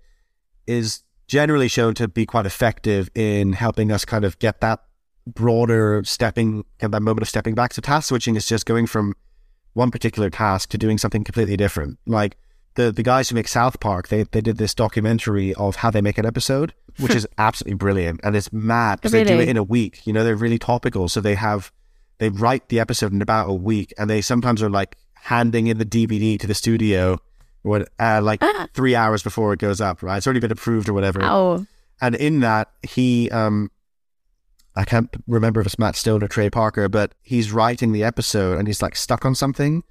is 0.66 1.02
generally 1.30 1.68
shown 1.68 1.94
to 1.94 2.08
be 2.08 2.26
quite 2.26 2.44
effective 2.44 3.08
in 3.14 3.52
helping 3.52 3.92
us 3.92 4.04
kind 4.04 4.24
of 4.24 4.36
get 4.40 4.60
that 4.60 4.80
broader 5.28 6.02
stepping, 6.04 6.64
get 6.80 6.90
that 6.90 7.00
moment 7.00 7.22
of 7.22 7.28
stepping 7.28 7.54
back. 7.54 7.72
So 7.72 7.80
task 7.80 8.08
switching 8.08 8.34
is 8.34 8.46
just 8.46 8.66
going 8.66 8.88
from 8.88 9.14
one 9.74 9.92
particular 9.92 10.28
task 10.28 10.70
to 10.70 10.78
doing 10.78 10.98
something 10.98 11.22
completely 11.22 11.56
different. 11.56 12.00
Like 12.04 12.36
the 12.74 12.90
the 12.90 13.04
guys 13.04 13.28
who 13.28 13.36
make 13.36 13.46
South 13.46 13.78
Park, 13.78 14.08
they 14.08 14.24
they 14.24 14.40
did 14.40 14.56
this 14.56 14.74
documentary 14.74 15.54
of 15.54 15.76
how 15.76 15.90
they 15.92 16.00
make 16.00 16.18
an 16.18 16.26
episode, 16.26 16.74
which 16.98 17.14
is 17.14 17.28
absolutely 17.38 17.76
brilliant, 17.76 18.20
and 18.24 18.34
it's 18.34 18.52
mad 18.52 18.96
because 18.96 19.12
really? 19.12 19.24
they 19.24 19.36
do 19.36 19.40
it 19.40 19.48
in 19.48 19.56
a 19.56 19.62
week. 19.62 20.04
You 20.08 20.12
know, 20.12 20.24
they're 20.24 20.34
really 20.34 20.58
topical, 20.58 21.08
so 21.08 21.20
they 21.20 21.36
have 21.36 21.70
they 22.18 22.28
write 22.28 22.70
the 22.70 22.80
episode 22.80 23.12
in 23.12 23.22
about 23.22 23.48
a 23.48 23.54
week, 23.54 23.94
and 23.96 24.10
they 24.10 24.20
sometimes 24.20 24.64
are 24.64 24.70
like 24.70 24.96
handing 25.14 25.68
in 25.68 25.78
the 25.78 25.86
DVD 25.86 26.40
to 26.40 26.48
the 26.48 26.54
studio 26.54 27.20
what 27.62 27.88
uh, 27.98 28.20
like 28.22 28.42
ah. 28.42 28.68
three 28.74 28.94
hours 28.94 29.22
before 29.22 29.52
it 29.52 29.58
goes 29.58 29.80
up, 29.80 30.02
right? 30.02 30.16
It's 30.16 30.26
already 30.26 30.40
been 30.40 30.52
approved 30.52 30.88
or 30.88 30.92
whatever. 30.92 31.20
Oh. 31.22 31.66
And 32.00 32.14
in 32.14 32.40
that, 32.40 32.70
he 32.82 33.30
um 33.30 33.70
I 34.76 34.84
can't 34.84 35.14
remember 35.26 35.60
if 35.60 35.66
it's 35.66 35.78
Matt 35.78 35.96
Stone 35.96 36.22
or 36.22 36.28
Trey 36.28 36.48
Parker, 36.48 36.88
but 36.88 37.14
he's 37.22 37.52
writing 37.52 37.92
the 37.92 38.04
episode 38.04 38.58
and 38.58 38.66
he's 38.68 38.80
like 38.80 38.96
stuck 38.96 39.24
on 39.24 39.34
something. 39.34 39.82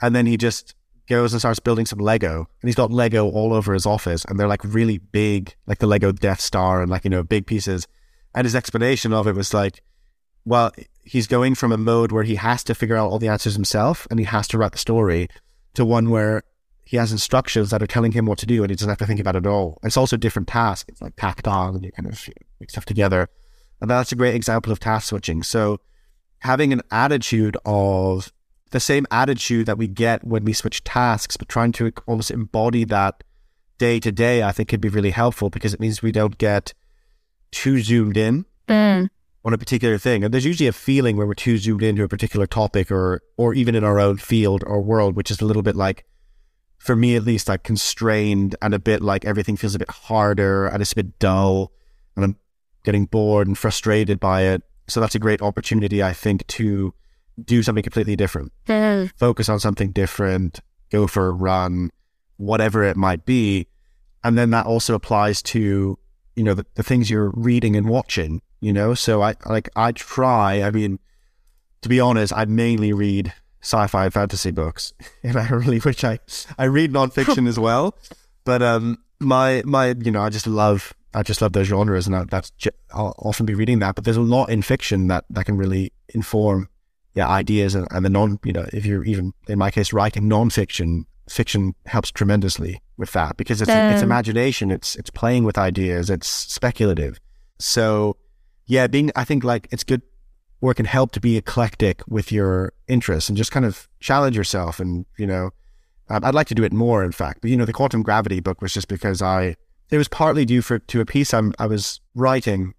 And 0.00 0.14
then 0.14 0.26
he 0.26 0.36
just 0.36 0.74
goes 1.08 1.32
and 1.32 1.40
starts 1.40 1.60
building 1.60 1.86
some 1.86 1.98
Lego. 1.98 2.48
And 2.60 2.68
he's 2.68 2.74
got 2.74 2.90
Lego 2.90 3.30
all 3.30 3.52
over 3.52 3.72
his 3.72 3.86
office 3.86 4.24
and 4.24 4.38
they're 4.38 4.48
like 4.48 4.64
really 4.64 4.98
big, 4.98 5.54
like 5.66 5.78
the 5.78 5.86
Lego 5.86 6.12
Death 6.12 6.40
Star 6.40 6.82
and 6.82 6.90
like, 6.90 7.04
you 7.04 7.10
know, 7.10 7.22
big 7.22 7.46
pieces. 7.46 7.86
And 8.34 8.44
his 8.44 8.56
explanation 8.56 9.12
of 9.12 9.26
it 9.26 9.34
was 9.34 9.54
like, 9.54 9.82
well, 10.44 10.72
he's 11.04 11.26
going 11.26 11.54
from 11.54 11.72
a 11.72 11.78
mode 11.78 12.12
where 12.12 12.24
he 12.24 12.36
has 12.36 12.64
to 12.64 12.74
figure 12.74 12.96
out 12.96 13.10
all 13.10 13.18
the 13.18 13.28
answers 13.28 13.54
himself 13.54 14.06
and 14.10 14.18
he 14.18 14.24
has 14.26 14.48
to 14.48 14.58
write 14.58 14.72
the 14.72 14.78
story 14.78 15.28
to 15.74 15.84
one 15.84 16.10
where 16.10 16.42
he 16.86 16.96
has 16.96 17.10
instructions 17.10 17.70
that 17.70 17.82
are 17.82 17.86
telling 17.86 18.12
him 18.12 18.26
what 18.26 18.38
to 18.38 18.46
do 18.46 18.62
and 18.62 18.70
he 18.70 18.76
doesn't 18.76 18.88
have 18.88 18.98
to 18.98 19.06
think 19.06 19.18
about 19.18 19.34
it 19.34 19.44
at 19.44 19.50
all. 19.50 19.76
It's 19.82 19.96
also 19.96 20.16
different 20.16 20.46
tasks. 20.46 20.88
It's 20.88 21.02
like 21.02 21.16
tacked 21.16 21.48
on 21.48 21.74
and 21.74 21.84
you 21.84 21.90
kind 21.90 22.08
of 22.08 22.28
make 22.60 22.70
stuff 22.70 22.84
together. 22.84 23.28
And 23.80 23.90
that's 23.90 24.12
a 24.12 24.16
great 24.16 24.36
example 24.36 24.72
of 24.72 24.78
task 24.78 25.08
switching. 25.08 25.42
So 25.42 25.80
having 26.38 26.72
an 26.72 26.82
attitude 26.92 27.56
of 27.66 28.32
the 28.70 28.78
same 28.78 29.04
attitude 29.10 29.66
that 29.66 29.78
we 29.78 29.88
get 29.88 30.24
when 30.24 30.44
we 30.44 30.52
switch 30.52 30.84
tasks, 30.84 31.36
but 31.36 31.48
trying 31.48 31.72
to 31.72 31.92
almost 32.06 32.30
embody 32.30 32.84
that 32.84 33.24
day 33.78 33.98
to 33.98 34.12
day, 34.12 34.44
I 34.44 34.52
think 34.52 34.68
could 34.68 34.80
be 34.80 34.88
really 34.88 35.10
helpful 35.10 35.50
because 35.50 35.74
it 35.74 35.80
means 35.80 36.02
we 36.02 36.12
don't 36.12 36.38
get 36.38 36.72
too 37.50 37.80
zoomed 37.80 38.16
in 38.16 38.46
mm. 38.68 39.08
on 39.44 39.52
a 39.52 39.58
particular 39.58 39.98
thing. 39.98 40.22
And 40.22 40.32
there's 40.32 40.44
usually 40.44 40.68
a 40.68 40.72
feeling 40.72 41.16
where 41.16 41.26
we're 41.26 41.34
too 41.34 41.58
zoomed 41.58 41.82
into 41.82 42.04
a 42.04 42.08
particular 42.08 42.46
topic 42.46 42.92
or 42.92 43.22
or 43.36 43.54
even 43.54 43.74
in 43.74 43.82
our 43.82 43.98
own 43.98 44.18
field 44.18 44.62
or 44.64 44.80
world, 44.80 45.16
which 45.16 45.32
is 45.32 45.40
a 45.40 45.44
little 45.44 45.62
bit 45.62 45.74
like 45.74 46.04
for 46.78 46.96
me 46.96 47.16
at 47.16 47.24
least, 47.24 47.48
like 47.48 47.62
constrained 47.62 48.56
and 48.62 48.74
a 48.74 48.78
bit 48.78 49.02
like 49.02 49.24
everything 49.24 49.56
feels 49.56 49.74
a 49.74 49.78
bit 49.78 49.90
harder 49.90 50.66
and 50.66 50.80
it's 50.80 50.92
a 50.92 50.96
bit 50.96 51.18
dull 51.18 51.72
and 52.14 52.24
I'm 52.24 52.36
getting 52.84 53.06
bored 53.06 53.46
and 53.46 53.56
frustrated 53.56 54.20
by 54.20 54.42
it. 54.42 54.62
So 54.88 55.00
that's 55.00 55.14
a 55.14 55.18
great 55.18 55.42
opportunity, 55.42 56.02
I 56.02 56.12
think, 56.12 56.46
to 56.48 56.94
do 57.42 57.62
something 57.62 57.82
completely 57.82 58.16
different. 58.16 58.52
Mm. 58.66 59.10
Focus 59.16 59.48
on 59.48 59.60
something 59.60 59.90
different, 59.90 60.60
go 60.90 61.06
for 61.06 61.26
a 61.26 61.32
run, 61.32 61.90
whatever 62.36 62.84
it 62.84 62.96
might 62.96 63.26
be. 63.26 63.66
And 64.22 64.38
then 64.38 64.50
that 64.50 64.66
also 64.66 64.94
applies 64.94 65.42
to, 65.42 65.98
you 66.34 66.42
know, 66.42 66.54
the, 66.54 66.66
the 66.74 66.82
things 66.82 67.10
you're 67.10 67.30
reading 67.30 67.76
and 67.76 67.88
watching, 67.88 68.42
you 68.60 68.72
know? 68.72 68.94
So 68.94 69.22
I 69.22 69.34
like 69.46 69.68
I 69.76 69.92
try, 69.92 70.62
I 70.62 70.70
mean, 70.70 70.98
to 71.82 71.88
be 71.88 72.00
honest, 72.00 72.32
I 72.32 72.44
mainly 72.44 72.92
read 72.92 73.32
sci-fi 73.66 74.04
and 74.04 74.14
fantasy 74.14 74.52
books, 74.52 74.92
and 75.22 75.36
I 75.36 75.48
really 75.48 75.80
wish 75.80 76.04
I 76.04 76.18
I 76.56 76.64
read 76.64 76.92
nonfiction 76.92 77.48
as 77.48 77.58
well. 77.58 77.96
But 78.44 78.62
um, 78.62 78.98
my 79.18 79.62
my 79.64 79.88
you 79.98 80.10
know 80.10 80.22
I 80.22 80.30
just 80.30 80.46
love 80.46 80.94
I 81.12 81.22
just 81.22 81.42
love 81.42 81.52
those 81.52 81.66
genres, 81.66 82.06
and 82.06 82.14
I, 82.14 82.24
that's 82.24 82.52
I'll 82.94 83.14
often 83.18 83.44
be 83.44 83.54
reading 83.54 83.80
that. 83.80 83.96
But 83.96 84.04
there's 84.04 84.16
a 84.16 84.22
lot 84.22 84.50
in 84.50 84.62
fiction 84.62 85.08
that 85.08 85.24
that 85.30 85.46
can 85.46 85.56
really 85.56 85.92
inform 86.14 86.68
yeah 87.14 87.28
ideas 87.28 87.74
and, 87.74 87.88
and 87.90 88.04
the 88.04 88.10
non 88.10 88.38
you 88.44 88.52
know 88.52 88.66
if 88.72 88.86
you're 88.86 89.04
even 89.04 89.32
in 89.48 89.58
my 89.58 89.70
case 89.70 89.92
writing 89.92 90.24
nonfiction, 90.24 91.04
fiction 91.28 91.74
helps 91.86 92.10
tremendously 92.12 92.80
with 92.96 93.12
that 93.12 93.36
because 93.36 93.60
it's 93.60 93.70
um, 93.70 93.92
it's 93.92 94.02
imagination, 94.02 94.70
it's 94.70 94.94
it's 94.94 95.10
playing 95.10 95.42
with 95.42 95.58
ideas, 95.58 96.08
it's 96.08 96.28
speculative. 96.28 97.18
So 97.58 98.16
yeah, 98.66 98.86
being 98.86 99.10
I 99.16 99.24
think 99.24 99.42
like 99.42 99.68
it's 99.72 99.82
good 99.82 100.02
where 100.60 100.72
it 100.72 100.76
can 100.76 100.86
help 100.86 101.12
to 101.12 101.20
be 101.20 101.36
eclectic 101.36 102.02
with 102.08 102.32
your 102.32 102.72
interests 102.88 103.28
and 103.28 103.36
just 103.36 103.52
kind 103.52 103.66
of 103.66 103.88
challenge 104.00 104.36
yourself. 104.36 104.80
And, 104.80 105.04
you 105.18 105.26
know, 105.26 105.50
um, 106.08 106.24
I'd 106.24 106.34
like 106.34 106.46
to 106.48 106.54
do 106.54 106.64
it 106.64 106.72
more, 106.72 107.04
in 107.04 107.12
fact. 107.12 107.40
But, 107.42 107.50
you 107.50 107.56
know, 107.56 107.64
the 107.64 107.72
quantum 107.72 108.02
gravity 108.02 108.40
book 108.40 108.62
was 108.62 108.72
just 108.72 108.88
because 108.88 109.20
I, 109.20 109.56
it 109.90 109.98
was 109.98 110.08
partly 110.08 110.44
due 110.44 110.62
for, 110.62 110.78
to 110.78 111.00
a 111.00 111.06
piece 111.06 111.34
I'm, 111.34 111.52
I 111.58 111.66
was 111.66 112.00
writing, 112.14 112.74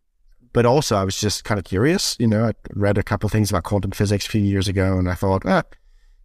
but 0.53 0.65
also 0.65 0.95
I 0.95 1.03
was 1.03 1.19
just 1.19 1.43
kind 1.43 1.59
of 1.59 1.65
curious. 1.65 2.15
You 2.19 2.27
know, 2.27 2.45
I 2.45 2.53
read 2.73 2.97
a 2.97 3.03
couple 3.03 3.29
things 3.29 3.49
about 3.49 3.63
quantum 3.63 3.91
physics 3.91 4.25
a 4.25 4.29
few 4.29 4.41
years 4.41 4.67
ago 4.67 4.97
and 4.97 5.09
I 5.09 5.13
thought, 5.13 5.43
ah, 5.45 5.63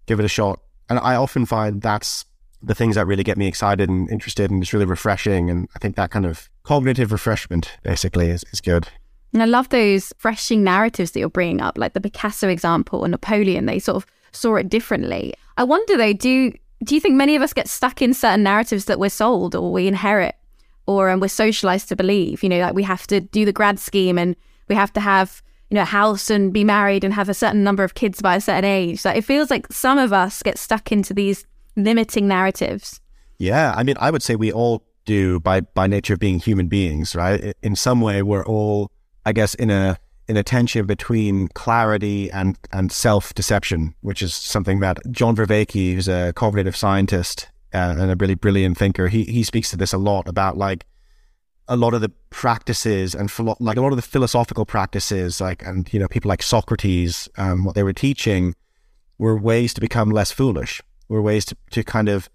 give 0.06 0.18
it 0.20 0.24
a 0.24 0.28
shot. 0.28 0.60
And 0.88 0.98
I 0.98 1.16
often 1.16 1.44
find 1.44 1.82
that's 1.82 2.24
the 2.62 2.74
things 2.74 2.94
that 2.94 3.06
really 3.06 3.24
get 3.24 3.36
me 3.36 3.46
excited 3.46 3.90
and 3.90 4.08
interested 4.10 4.50
and 4.50 4.62
it's 4.62 4.72
really 4.72 4.86
refreshing. 4.86 5.50
And 5.50 5.68
I 5.74 5.78
think 5.80 5.96
that 5.96 6.10
kind 6.10 6.24
of 6.24 6.48
cognitive 6.62 7.12
refreshment 7.12 7.76
basically 7.82 8.30
is, 8.30 8.44
is 8.52 8.60
good. 8.60 8.88
And 9.32 9.42
I 9.42 9.46
love 9.46 9.68
those 9.70 10.12
freshing 10.18 10.62
narratives 10.62 11.12
that 11.12 11.20
you're 11.20 11.28
bringing 11.28 11.60
up, 11.60 11.78
like 11.78 11.94
the 11.94 12.00
Picasso 12.00 12.48
example 12.48 13.00
or 13.00 13.08
Napoleon. 13.08 13.66
They 13.66 13.78
sort 13.78 13.96
of 13.96 14.06
saw 14.32 14.56
it 14.56 14.68
differently. 14.68 15.34
I 15.56 15.64
wonder 15.64 15.96
though, 15.96 16.12
do 16.12 16.52
do 16.84 16.94
you 16.94 17.00
think 17.00 17.14
many 17.14 17.36
of 17.36 17.42
us 17.42 17.52
get 17.52 17.68
stuck 17.68 18.02
in 18.02 18.12
certain 18.12 18.42
narratives 18.42 18.86
that 18.86 18.98
we're 18.98 19.08
sold 19.08 19.54
or 19.54 19.70
we 19.70 19.86
inherit, 19.86 20.34
or 20.86 21.10
um, 21.10 21.20
we're 21.20 21.28
socialized 21.28 21.88
to 21.88 21.96
believe. 21.96 22.42
You 22.42 22.48
know, 22.48 22.58
like 22.58 22.74
we 22.74 22.82
have 22.82 23.06
to 23.08 23.20
do 23.20 23.44
the 23.44 23.52
grad 23.52 23.78
scheme 23.78 24.18
and 24.18 24.36
we 24.68 24.74
have 24.74 24.92
to 24.94 25.00
have 25.00 25.42
you 25.70 25.76
know 25.76 25.82
a 25.82 25.86
house 25.86 26.28
and 26.28 26.52
be 26.52 26.64
married 26.64 27.04
and 27.04 27.14
have 27.14 27.28
a 27.28 27.34
certain 27.34 27.64
number 27.64 27.84
of 27.84 27.94
kids 27.94 28.20
by 28.20 28.36
a 28.36 28.40
certain 28.40 28.64
age. 28.64 29.04
Like 29.04 29.16
it 29.16 29.24
feels 29.24 29.50
like 29.50 29.72
some 29.72 29.98
of 29.98 30.12
us 30.12 30.42
get 30.42 30.58
stuck 30.58 30.92
into 30.92 31.14
these 31.14 31.46
limiting 31.76 32.28
narratives. 32.28 33.00
Yeah, 33.38 33.74
I 33.76 33.82
mean, 33.82 33.96
I 33.98 34.10
would 34.10 34.22
say 34.22 34.36
we 34.36 34.52
all 34.52 34.84
do 35.04 35.40
by 35.40 35.60
by 35.60 35.86
nature 35.86 36.14
of 36.14 36.20
being 36.20 36.38
human 36.38 36.68
beings, 36.68 37.14
right? 37.14 37.54
In 37.62 37.76
some 37.76 38.00
way, 38.00 38.22
we're 38.22 38.44
all, 38.44 38.90
I 39.24 39.32
guess, 39.32 39.54
in 39.54 39.70
a 39.70 39.98
in 40.28 40.36
a 40.36 40.42
tension 40.42 40.86
between 40.86 41.48
clarity 41.48 42.30
and 42.30 42.58
and 42.72 42.92
self 42.92 43.34
deception, 43.34 43.94
which 44.00 44.22
is 44.22 44.34
something 44.34 44.80
that 44.80 44.98
John 45.10 45.36
Vervaeke, 45.36 45.94
who's 45.94 46.08
a 46.08 46.32
cognitive 46.34 46.76
scientist 46.76 47.48
uh, 47.74 47.96
and 47.98 48.10
a 48.10 48.16
really 48.16 48.34
brilliant 48.34 48.78
thinker, 48.78 49.08
he 49.08 49.24
he 49.24 49.42
speaks 49.42 49.70
to 49.70 49.76
this 49.76 49.92
a 49.92 49.98
lot 49.98 50.28
about 50.28 50.56
like 50.56 50.86
a 51.68 51.76
lot 51.76 51.94
of 51.94 52.00
the 52.00 52.10
practices 52.30 53.14
and 53.14 53.30
philo- 53.30 53.56
like 53.60 53.76
a 53.76 53.80
lot 53.80 53.92
of 53.92 53.96
the 53.96 54.02
philosophical 54.02 54.66
practices, 54.66 55.40
like 55.40 55.64
and 55.64 55.92
you 55.92 56.00
know 56.00 56.08
people 56.08 56.28
like 56.28 56.42
Socrates, 56.42 57.28
um, 57.36 57.64
what 57.64 57.74
they 57.74 57.82
were 57.82 57.92
teaching 57.92 58.54
were 59.18 59.36
ways 59.36 59.72
to 59.74 59.80
become 59.80 60.10
less 60.10 60.32
foolish, 60.32 60.82
were 61.08 61.22
ways 61.22 61.44
to, 61.44 61.56
to 61.70 61.84
kind 61.84 62.08
of, 62.08 62.28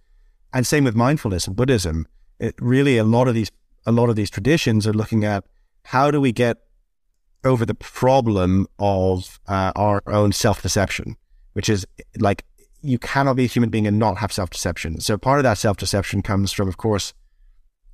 and 0.54 0.66
same 0.66 0.86
with 0.86 0.96
mindfulness 0.96 1.48
and 1.48 1.56
Buddhism. 1.56 2.08
It 2.40 2.56
really 2.60 2.98
a 2.98 3.04
lot 3.04 3.28
of 3.28 3.34
these 3.34 3.52
a 3.86 3.92
lot 3.92 4.10
of 4.10 4.16
these 4.16 4.30
traditions 4.30 4.86
are 4.86 4.94
looking 4.94 5.24
at 5.24 5.44
how 5.84 6.12
do 6.12 6.20
we 6.20 6.32
get 6.32 6.58
over 7.44 7.66
the 7.66 7.76
problem 7.76 8.68
of 8.80 9.40
uh, 9.48 9.72
our 9.76 10.02
own 10.08 10.32
self 10.32 10.62
deception, 10.62 11.16
which 11.54 11.70
is 11.70 11.86
like 12.18 12.44
you 12.82 13.00
cannot 13.00 13.36
be 13.36 13.46
a 13.46 13.48
human 13.48 13.70
being 13.70 13.88
and 13.88 14.00
not 14.00 14.18
have 14.18 14.32
self 14.32 14.50
deception. 14.50 15.00
So 15.00 15.18
part 15.18 15.40
of 15.40 15.44
that 15.44 15.58
self 15.58 15.78
deception 15.78 16.22
comes 16.22 16.52
from, 16.52 16.68
of 16.68 16.78
course, 16.78 17.14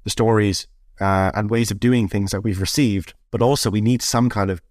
the 0.03 0.09
stories 0.09 0.67
uh, 0.99 1.31
and 1.33 1.49
ways 1.49 1.71
of 1.71 1.79
doing 1.79 2.07
things 2.07 2.31
that 2.31 2.41
we've 2.41 2.61
received, 2.61 3.13
but 3.31 3.41
also 3.41 3.69
we 3.69 3.81
need 3.81 4.01
some 4.01 4.29
kind 4.29 4.51
of 4.51 4.61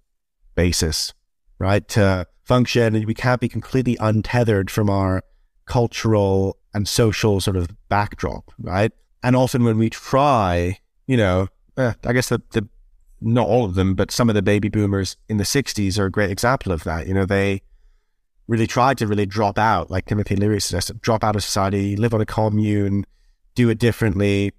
basis, 0.54 1.12
right, 1.58 1.86
to 1.88 2.26
function. 2.44 2.94
And 2.94 3.06
we 3.06 3.14
can't 3.14 3.40
be 3.40 3.48
completely 3.48 3.96
untethered 4.00 4.70
from 4.70 4.90
our 4.90 5.22
cultural 5.66 6.58
and 6.74 6.88
social 6.88 7.40
sort 7.40 7.56
of 7.56 7.68
backdrop, 7.88 8.52
right? 8.58 8.92
And 9.22 9.36
often 9.36 9.64
when 9.64 9.78
we 9.78 9.90
try, 9.90 10.78
you 11.06 11.16
know, 11.16 11.48
uh, 11.76 11.94
I 12.04 12.12
guess 12.12 12.28
the, 12.28 12.42
the 12.52 12.68
not 13.22 13.46
all 13.46 13.64
of 13.64 13.74
them, 13.74 13.94
but 13.94 14.10
some 14.10 14.28
of 14.28 14.34
the 14.34 14.42
baby 14.42 14.68
boomers 14.68 15.16
in 15.28 15.36
the 15.36 15.44
60s 15.44 15.98
are 15.98 16.06
a 16.06 16.10
great 16.10 16.30
example 16.30 16.72
of 16.72 16.84
that. 16.84 17.06
You 17.06 17.14
know, 17.14 17.26
they 17.26 17.62
really 18.48 18.66
tried 18.66 18.98
to 18.98 19.06
really 19.06 19.26
drop 19.26 19.58
out, 19.58 19.90
like 19.90 20.06
Timothy 20.06 20.36
Leary 20.36 20.60
suggested, 20.60 21.00
drop 21.00 21.24
out 21.24 21.36
of 21.36 21.42
society, 21.42 21.96
live 21.96 22.14
on 22.14 22.20
a 22.20 22.26
commune, 22.26 23.06
do 23.54 23.68
it 23.70 23.78
differently. 23.78 24.52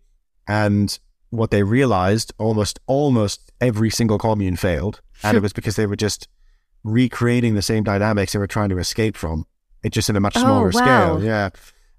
And 0.48 0.98
what 1.30 1.52
they 1.52 1.64
realized 1.64 2.34
almost 2.38 2.80
almost 2.86 3.52
every 3.60 3.90
single 3.90 4.18
commune 4.18 4.56
failed. 4.56 5.02
And 5.24 5.38
it 5.38 5.42
was 5.42 5.54
because 5.54 5.76
they 5.76 5.88
were 5.88 5.96
just 5.96 6.28
recreating 6.84 7.56
the 7.56 7.62
same 7.62 7.84
dynamics 7.84 8.34
they 8.34 8.40
were 8.40 8.48
trying 8.48 8.70
to 8.70 8.78
escape 8.78 9.16
from. 9.16 9.46
It 9.84 9.92
just 9.92 10.10
in 10.10 10.16
a 10.16 10.20
much 10.20 10.38
oh, 10.38 10.42
smaller 10.42 10.72
oh, 10.74 10.80
wow. 10.80 11.18
scale. 11.18 11.24
Yeah. 11.24 11.50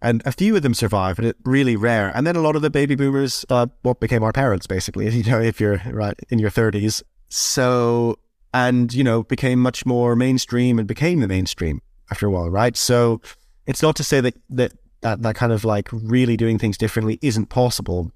And 0.05 0.21
a 0.27 0.33
few 0.33 0.55
of 0.55 0.61
them 0.61 0.75
survive, 0.75 1.17
but 1.17 1.25
it 1.25 1.37
really 1.47 1.77
rare. 1.77 2.13
And 2.15 2.27
then 2.27 2.37
a 2.37 2.43
lot 2.43 2.57
of 2.57 2.63
the 2.63 2.69
baby 2.69 2.95
boomers, 2.95 3.47
uh, 3.49 3.69
what 3.81 4.01
became 4.01 4.23
our 4.23 4.33
parents, 4.33 4.67
basically, 4.67 5.09
you 5.17 5.25
know, 5.25 5.41
if 5.41 5.59
you're 5.59 5.81
right 5.87 6.15
in 6.29 6.39
your 6.39 6.51
30s. 6.51 7.03
So, 7.31 8.19
and, 8.53 8.93
you 8.93 9.03
know, 9.03 9.23
became 9.23 9.61
much 9.61 9.87
more 9.87 10.15
mainstream 10.15 10.79
and 10.79 10.87
became 10.87 11.21
the 11.21 11.27
mainstream 11.27 11.81
after 12.11 12.27
a 12.27 12.31
while, 12.31 12.51
right? 12.51 12.77
So 12.77 13.23
it's 13.67 13.81
not 13.81 13.97
to 13.97 14.05
say 14.05 14.21
that, 14.21 14.35
that, 14.51 14.73
that, 15.01 15.23
that 15.23 15.37
kind 15.37 15.53
of 15.53 15.65
like 15.65 15.89
really 15.91 16.37
doing 16.37 16.59
things 16.59 16.77
differently 16.77 17.19
isn't 17.23 17.47
possible. 17.47 18.13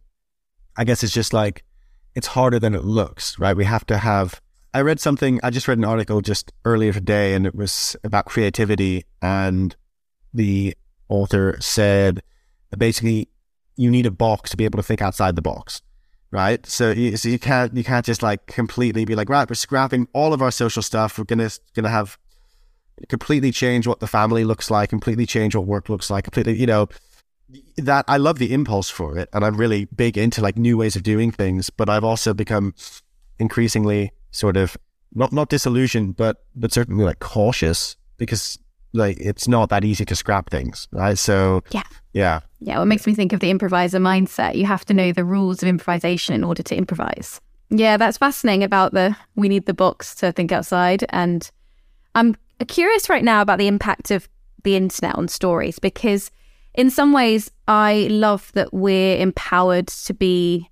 I 0.77 0.85
guess 0.85 1.03
it's 1.03 1.15
just 1.15 1.33
like, 1.33 1.65
it's 2.15 2.27
harder 2.27 2.59
than 2.59 2.75
it 2.75 2.85
looks, 2.85 3.39
right? 3.39 3.57
We 3.57 3.65
have 3.65 3.87
to 3.87 3.97
have, 3.97 4.43
I 4.75 4.83
read 4.83 5.01
something, 5.01 5.41
I 5.43 5.49
just 5.49 5.67
read 5.67 5.79
an 5.79 5.87
article 5.87 6.21
just 6.21 6.53
earlier 6.67 6.93
today 6.93 7.33
and 7.33 7.47
it 7.47 7.55
was 7.55 7.97
about 8.05 8.27
creativity 8.27 9.07
and 9.23 9.75
the 10.35 10.77
author 11.09 11.57
said 11.61 12.23
basically 12.77 13.29
you 13.77 13.91
need 13.91 14.07
a 14.07 14.11
box 14.11 14.51
to 14.51 14.57
be 14.57 14.65
able 14.65 14.77
to 14.79 14.83
think 14.83 15.01
outside 15.01 15.37
the 15.37 15.43
box, 15.43 15.81
right? 16.31 16.65
So 16.67 16.91
you, 16.91 17.17
so 17.17 17.29
you 17.29 17.39
can't 17.39 17.75
you 17.75 17.85
can't 17.85 18.05
just 18.05 18.23
like 18.23 18.47
completely 18.47 19.05
be 19.05 19.15
like 19.15 19.29
right, 19.29 19.49
we're 19.49 19.55
scrapping 19.55 20.09
all 20.13 20.33
of 20.33 20.43
our 20.43 20.51
social 20.51 20.83
stuff. 20.83 21.19
We're 21.19 21.25
gonna 21.25 21.51
gonna 21.75 21.89
have 21.89 22.19
completely 23.09 23.53
change 23.53 23.87
what 23.87 24.01
the 24.01 24.07
family 24.07 24.45
looks 24.45 24.71
like, 24.71 24.91
completely 24.91 25.27
change 25.27 25.55
what 25.55 25.67
work 25.67 25.89
looks 25.89 26.11
like, 26.11 26.25
completely 26.25 26.57
you 26.57 26.67
know 26.67 26.89
that 27.77 28.05
I 28.09 28.19
love 28.19 28.39
the 28.39 28.53
impulse 28.53 28.91
for 28.91 29.17
it, 29.17 29.29
and 29.33 29.45
I'm 29.45 29.57
really 29.57 29.87
big 29.87 30.19
into 30.19 30.43
like 30.43 30.59
new 30.59 30.77
ways 30.77 30.97
of 30.97 31.03
doing 31.03 31.31
things. 31.31 31.71
But 31.71 31.89
I've 31.89 32.05
also 32.05 32.35
become 32.35 32.75
increasingly 33.39 34.13
sort 34.31 34.57
of 34.57 34.77
not 35.15 35.33
not 35.33 35.49
disillusioned, 35.49 36.17
but 36.17 36.45
but 36.55 36.73
certainly 36.73 37.05
like 37.05 37.21
cautious 37.21 37.97
because 38.17 38.59
like 38.93 39.19
it's 39.21 39.49
not 39.49 39.69
that 39.71 39.85
easy 39.85 40.05
to 40.07 40.15
scrap 40.15 40.51
things, 40.51 40.89
right? 40.93 41.19
So 41.19 41.63
yeah, 41.71 41.83
yeah, 42.13 42.41
yeah. 42.61 42.79
What 42.79 42.87
makes 42.87 43.07
me 43.07 43.15
think 43.15 43.33
of 43.33 43.41
the 43.41 43.51
improviser 43.51 43.99
mindset? 43.99 44.55
You 44.55 44.67
have 44.67 44.85
to 44.87 44.95
know 44.95 45.13
the 45.13 45.25
rules 45.25 45.63
of 45.63 45.69
improvisation 45.69 46.35
in 46.35 46.45
order 46.45 46.63
to 46.63 46.77
improvise. 46.77 47.41
Yeah, 47.71 47.97
that's 47.97 48.19
fascinating 48.19 48.65
about 48.65 48.95
the 48.95 49.17
we 49.37 49.49
need 49.49 49.67
the 49.67 49.75
box 49.75 50.15
to 50.17 50.33
think 50.33 50.53
outside, 50.53 51.05
and 51.11 51.51
I'm 52.15 52.37
curious 52.67 53.09
right 53.09 53.25
now 53.25 53.43
about 53.43 53.59
the 53.59 53.69
impact 53.69 54.11
of 54.11 54.29
the 54.65 54.77
internet 54.77 55.15
on 55.15 55.29
stories 55.29 55.79
because 55.79 56.31
in 56.75 56.91
some 56.91 57.13
ways 57.13 57.51
I 57.67 58.09
love 58.11 58.51
that 58.55 58.73
we're 58.73 59.17
empowered 59.19 59.87
to 59.89 60.15
be 60.15 60.69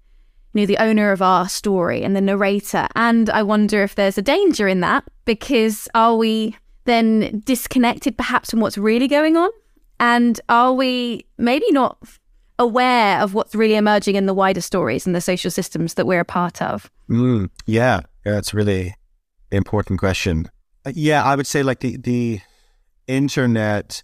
you 0.53 0.63
know 0.63 0.67
the 0.67 0.79
owner 0.79 1.13
of 1.13 1.23
our 1.23 1.49
story 1.49 2.03
and 2.03 2.17
the 2.17 2.21
narrator 2.21 2.89
and 2.97 3.31
I 3.31 3.43
wonder 3.43 3.83
if 3.83 3.95
there's 3.95 4.19
a 4.19 4.23
danger 4.23 4.67
in 4.67 4.81
that 4.81 5.05
because 5.25 5.89
are 5.95 6.17
we 6.17 6.57
then 6.87 7.43
disconnected 7.45 8.17
perhaps 8.17 8.51
from 8.51 8.61
what's 8.61 8.79
really 8.79 9.09
going 9.09 9.37
on? 9.37 9.51
And 10.01 10.41
are 10.49 10.73
we 10.73 11.27
maybe 11.39 11.71
not 11.71 11.99
aware 12.59 13.21
of 13.21 13.35
what's 13.35 13.55
really 13.55 13.75
emerging 13.75 14.17
in 14.17 14.27
the 14.27 14.35
wider 14.35 14.61
stories 14.61 15.07
and 15.07 15.15
the 15.15 15.21
social 15.21 15.51
systems 15.51 15.95
that 15.95 16.07
we're 16.07 16.21
a 16.21 16.25
part 16.25 16.63
of? 16.63 16.91
Mm, 17.09 17.51
yeah, 17.67 18.01
that's 18.25 18.55
really 18.55 18.95
important 19.51 19.99
question. 19.99 20.51
Uh, 20.85 20.93
yeah, 20.95 21.23
I 21.25 21.37
would 21.37 21.47
say 21.47 21.63
like 21.63 21.81
the 21.81 21.97
the 21.97 22.41
internet 23.07 24.03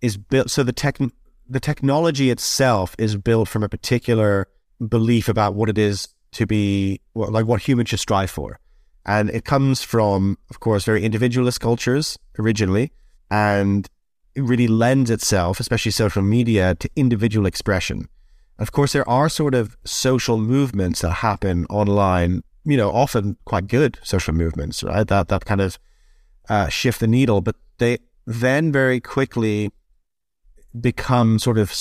is 0.00 0.16
built 0.16 0.50
so 0.50 0.62
the 0.62 0.72
tech 0.72 0.98
the 1.48 1.60
technology 1.60 2.30
itself 2.30 2.96
is 2.98 3.16
built 3.16 3.48
from 3.48 3.62
a 3.62 3.68
particular 3.68 4.48
belief 4.88 5.28
about 5.28 5.54
what 5.54 5.68
it 5.68 5.78
is 5.78 6.08
to 6.32 6.46
be 6.46 7.00
like 7.14 7.46
what 7.46 7.62
humans 7.62 7.90
should 7.90 8.00
strive 8.00 8.30
for. 8.30 8.58
And 9.06 9.30
it 9.30 9.44
comes 9.44 9.82
from, 9.82 10.38
of 10.50 10.60
course, 10.60 10.84
very 10.84 11.04
individualist 11.04 11.60
cultures 11.60 12.18
originally, 12.38 12.92
and 13.30 13.88
it 14.34 14.42
really 14.42 14.66
lends 14.66 15.10
itself, 15.10 15.60
especially 15.60 15.92
social 15.92 16.22
media, 16.22 16.74
to 16.76 16.88
individual 16.96 17.46
expression. 17.46 18.08
Of 18.58 18.72
course, 18.72 18.92
there 18.92 19.08
are 19.08 19.28
sort 19.28 19.54
of 19.54 19.76
social 19.84 20.38
movements 20.38 21.02
that 21.02 21.10
happen 21.10 21.66
online, 21.66 22.42
you 22.64 22.76
know, 22.76 22.90
often 22.90 23.36
quite 23.44 23.66
good 23.66 23.98
social 24.02 24.32
movements, 24.32 24.82
right? 24.82 25.06
That, 25.06 25.28
that 25.28 25.44
kind 25.44 25.60
of 25.60 25.78
uh, 26.48 26.68
shift 26.68 27.00
the 27.00 27.06
needle, 27.06 27.40
but 27.40 27.56
they 27.78 27.98
then 28.26 28.72
very 28.72 29.00
quickly 29.00 29.70
become 30.80 31.38
sort 31.38 31.58
of 31.58 31.72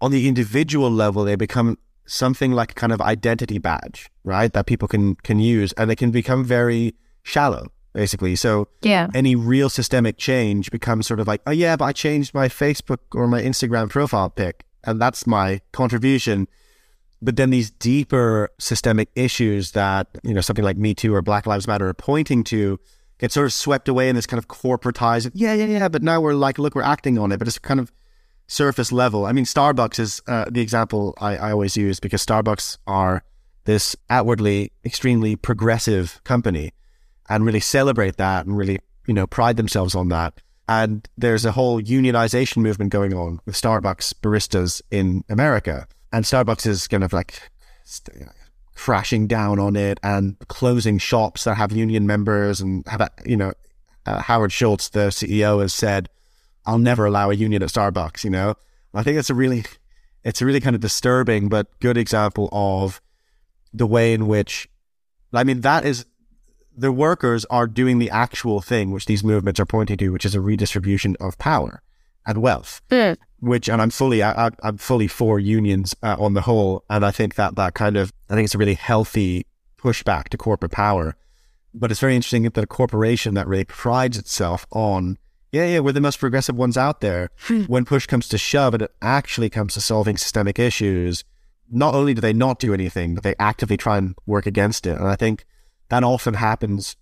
on 0.00 0.10
the 0.10 0.28
individual 0.28 0.90
level, 0.90 1.24
they 1.24 1.36
become 1.36 1.78
something 2.08 2.52
like 2.52 2.72
a 2.72 2.74
kind 2.74 2.92
of 2.92 3.00
identity 3.00 3.58
badge, 3.58 4.10
right? 4.24 4.52
That 4.52 4.66
people 4.66 4.88
can 4.88 5.14
can 5.16 5.38
use, 5.38 5.72
and 5.74 5.88
they 5.88 5.96
can 5.96 6.10
become 6.10 6.44
very 6.44 6.94
shallow, 7.22 7.68
basically. 7.92 8.34
So 8.34 8.68
yeah, 8.82 9.08
any 9.14 9.36
real 9.36 9.68
systemic 9.68 10.16
change 10.16 10.70
becomes 10.70 11.06
sort 11.06 11.20
of 11.20 11.28
like, 11.28 11.42
oh 11.46 11.52
yeah, 11.52 11.76
but 11.76 11.84
I 11.84 11.92
changed 11.92 12.34
my 12.34 12.48
Facebook 12.48 12.98
or 13.14 13.28
my 13.28 13.42
Instagram 13.42 13.90
profile 13.90 14.30
pic, 14.30 14.64
and 14.84 15.00
that's 15.00 15.26
my 15.26 15.60
contribution. 15.72 16.48
But 17.20 17.36
then 17.36 17.50
these 17.50 17.70
deeper 17.70 18.50
systemic 18.58 19.08
issues 19.14 19.72
that 19.72 20.08
you 20.22 20.34
know 20.34 20.40
something 20.40 20.64
like 20.64 20.76
Me 20.76 20.94
Too 20.94 21.14
or 21.14 21.22
Black 21.22 21.46
Lives 21.46 21.66
Matter 21.66 21.88
are 21.88 21.94
pointing 21.94 22.42
to 22.44 22.80
get 23.18 23.32
sort 23.32 23.46
of 23.46 23.52
swept 23.52 23.88
away 23.88 24.08
in 24.08 24.16
this 24.16 24.26
kind 24.26 24.38
of 24.38 24.48
corporatized. 24.48 25.30
Yeah, 25.34 25.52
yeah, 25.54 25.66
yeah. 25.66 25.88
But 25.88 26.02
now 26.02 26.20
we're 26.20 26.34
like, 26.34 26.58
look, 26.58 26.74
we're 26.74 26.82
acting 26.82 27.18
on 27.18 27.32
it, 27.32 27.38
but 27.38 27.48
it's 27.48 27.58
kind 27.58 27.80
of 27.80 27.92
surface 28.48 28.90
level. 28.90 29.26
I 29.26 29.32
mean, 29.32 29.44
Starbucks 29.44 30.00
is 30.00 30.20
uh, 30.26 30.46
the 30.50 30.60
example 30.60 31.14
I, 31.20 31.36
I 31.36 31.52
always 31.52 31.76
use 31.76 32.00
because 32.00 32.24
Starbucks 32.24 32.78
are 32.86 33.22
this 33.64 33.94
outwardly 34.10 34.72
extremely 34.84 35.36
progressive 35.36 36.20
company 36.24 36.72
and 37.28 37.44
really 37.44 37.60
celebrate 37.60 38.16
that 38.16 38.46
and 38.46 38.56
really, 38.56 38.80
you 39.06 39.14
know, 39.14 39.26
pride 39.26 39.58
themselves 39.58 39.94
on 39.94 40.08
that. 40.08 40.40
And 40.66 41.06
there's 41.16 41.44
a 41.44 41.52
whole 41.52 41.80
unionization 41.80 42.58
movement 42.58 42.90
going 42.90 43.14
on 43.14 43.40
with 43.44 43.54
Starbucks 43.54 44.14
baristas 44.14 44.82
in 44.90 45.24
America. 45.28 45.86
And 46.12 46.24
Starbucks 46.24 46.66
is 46.66 46.88
kind 46.88 47.04
of 47.04 47.12
like 47.12 47.40
crashing 48.74 49.26
down 49.26 49.58
on 49.58 49.76
it 49.76 50.00
and 50.02 50.38
closing 50.48 50.98
shops 50.98 51.44
that 51.44 51.56
have 51.56 51.72
union 51.72 52.06
members 52.06 52.60
and 52.60 52.86
have, 52.86 53.06
you 53.26 53.36
know, 53.36 53.52
uh, 54.06 54.22
Howard 54.22 54.52
Schultz, 54.52 54.88
the 54.88 55.08
CEO, 55.08 55.60
has 55.60 55.74
said 55.74 56.08
I'll 56.68 56.78
never 56.78 57.06
allow 57.06 57.30
a 57.30 57.34
union 57.34 57.62
at 57.62 57.70
Starbucks, 57.70 58.24
you 58.24 58.30
know? 58.30 58.54
I 58.92 59.02
think 59.02 59.16
it's 59.18 59.30
a 59.30 59.34
really 59.34 59.64
it's 60.22 60.42
a 60.42 60.46
really 60.46 60.60
kind 60.60 60.76
of 60.76 60.82
disturbing 60.82 61.48
but 61.48 61.66
good 61.80 61.96
example 61.96 62.50
of 62.52 63.00
the 63.72 63.86
way 63.86 64.12
in 64.12 64.26
which, 64.26 64.68
I 65.32 65.44
mean, 65.44 65.62
that 65.62 65.86
is 65.86 66.04
the 66.76 66.92
workers 66.92 67.46
are 67.46 67.66
doing 67.66 67.98
the 67.98 68.10
actual 68.10 68.60
thing 68.60 68.90
which 68.90 69.06
these 69.06 69.24
movements 69.24 69.58
are 69.58 69.66
pointing 69.66 69.96
to, 69.96 70.10
which 70.10 70.26
is 70.26 70.34
a 70.34 70.40
redistribution 70.42 71.16
of 71.20 71.38
power 71.38 71.82
and 72.26 72.42
wealth. 72.42 72.82
Mm. 72.90 73.16
Which, 73.40 73.68
and 73.68 73.80
I'm 73.80 73.90
fully, 73.90 74.22
I, 74.22 74.50
am 74.62 74.76
fully 74.76 75.08
for 75.08 75.40
unions 75.40 75.94
uh, 76.02 76.16
on 76.18 76.34
the 76.34 76.42
whole, 76.42 76.84
and 76.90 77.04
I 77.04 77.12
think 77.12 77.36
that 77.36 77.56
that 77.56 77.74
kind 77.74 77.96
of, 77.96 78.12
I 78.28 78.34
think 78.34 78.44
it's 78.44 78.54
a 78.54 78.58
really 78.58 78.74
healthy 78.74 79.46
pushback 79.80 80.28
to 80.28 80.36
corporate 80.36 80.72
power. 80.72 81.16
But 81.72 81.90
it's 81.90 82.00
very 82.00 82.14
interesting 82.14 82.42
that 82.42 82.58
a 82.58 82.66
corporation 82.66 83.34
that 83.34 83.46
really 83.46 83.64
prides 83.64 84.18
itself 84.18 84.66
on, 84.70 85.16
yeah, 85.52 85.66
yeah, 85.66 85.78
we're 85.80 85.92
the 85.92 86.00
most 86.00 86.18
progressive 86.18 86.56
ones 86.56 86.76
out 86.76 87.00
there. 87.00 87.30
Hmm. 87.38 87.62
when 87.64 87.84
push 87.84 88.06
comes 88.06 88.28
to 88.28 88.38
shove, 88.38 88.74
and 88.74 88.82
it 88.82 88.94
actually 89.00 89.50
comes 89.50 89.74
to 89.74 89.80
solving 89.80 90.16
systemic 90.16 90.58
issues, 90.58 91.24
not 91.70 91.94
only 91.94 92.14
do 92.14 92.20
they 92.20 92.32
not 92.32 92.58
do 92.58 92.74
anything, 92.74 93.14
but 93.14 93.24
they 93.24 93.34
actively 93.38 93.76
try 93.76 93.98
and 93.98 94.14
work 94.26 94.46
against 94.46 94.86
it. 94.86 94.98
And 94.98 95.08
I 95.08 95.16
think 95.16 95.44
that 95.88 96.04
often 96.04 96.34
happens 96.34 96.96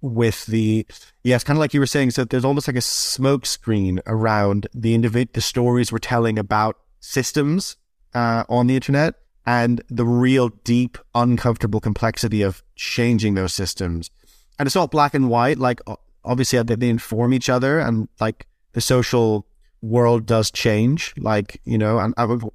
with 0.00 0.46
the 0.46 0.86
yeah, 1.22 1.34
it's 1.34 1.44
kind 1.44 1.56
of 1.56 1.60
like 1.60 1.74
you 1.74 1.80
were 1.80 1.86
saying. 1.86 2.10
So 2.10 2.24
there's 2.24 2.44
almost 2.44 2.68
like 2.68 2.76
a 2.76 2.82
smoke 2.82 3.46
screen 3.46 4.00
around 4.06 4.66
the 4.74 4.96
individ 4.96 5.32
the 5.32 5.40
stories 5.40 5.90
we're 5.90 5.98
telling 5.98 6.38
about 6.38 6.78
systems 7.00 7.76
uh, 8.14 8.44
on 8.48 8.66
the 8.66 8.74
internet 8.74 9.14
and 9.46 9.82
the 9.88 10.04
real 10.06 10.48
deep, 10.48 10.98
uncomfortable 11.14 11.80
complexity 11.80 12.42
of 12.42 12.62
changing 12.76 13.34
those 13.34 13.54
systems. 13.54 14.10
And 14.58 14.66
it's 14.66 14.76
not 14.76 14.90
black 14.90 15.14
and 15.14 15.28
white. 15.28 15.58
Like 15.58 15.80
obviously 16.24 16.62
they, 16.62 16.74
they 16.74 16.88
inform 16.88 17.32
each 17.32 17.48
other, 17.48 17.78
and 17.78 18.08
like 18.20 18.46
the 18.72 18.80
social 18.80 19.46
world 19.82 20.26
does 20.26 20.50
change. 20.50 21.14
Like 21.16 21.60
you 21.64 21.78
know, 21.78 21.98
and 21.98 22.14
I'm 22.16 22.50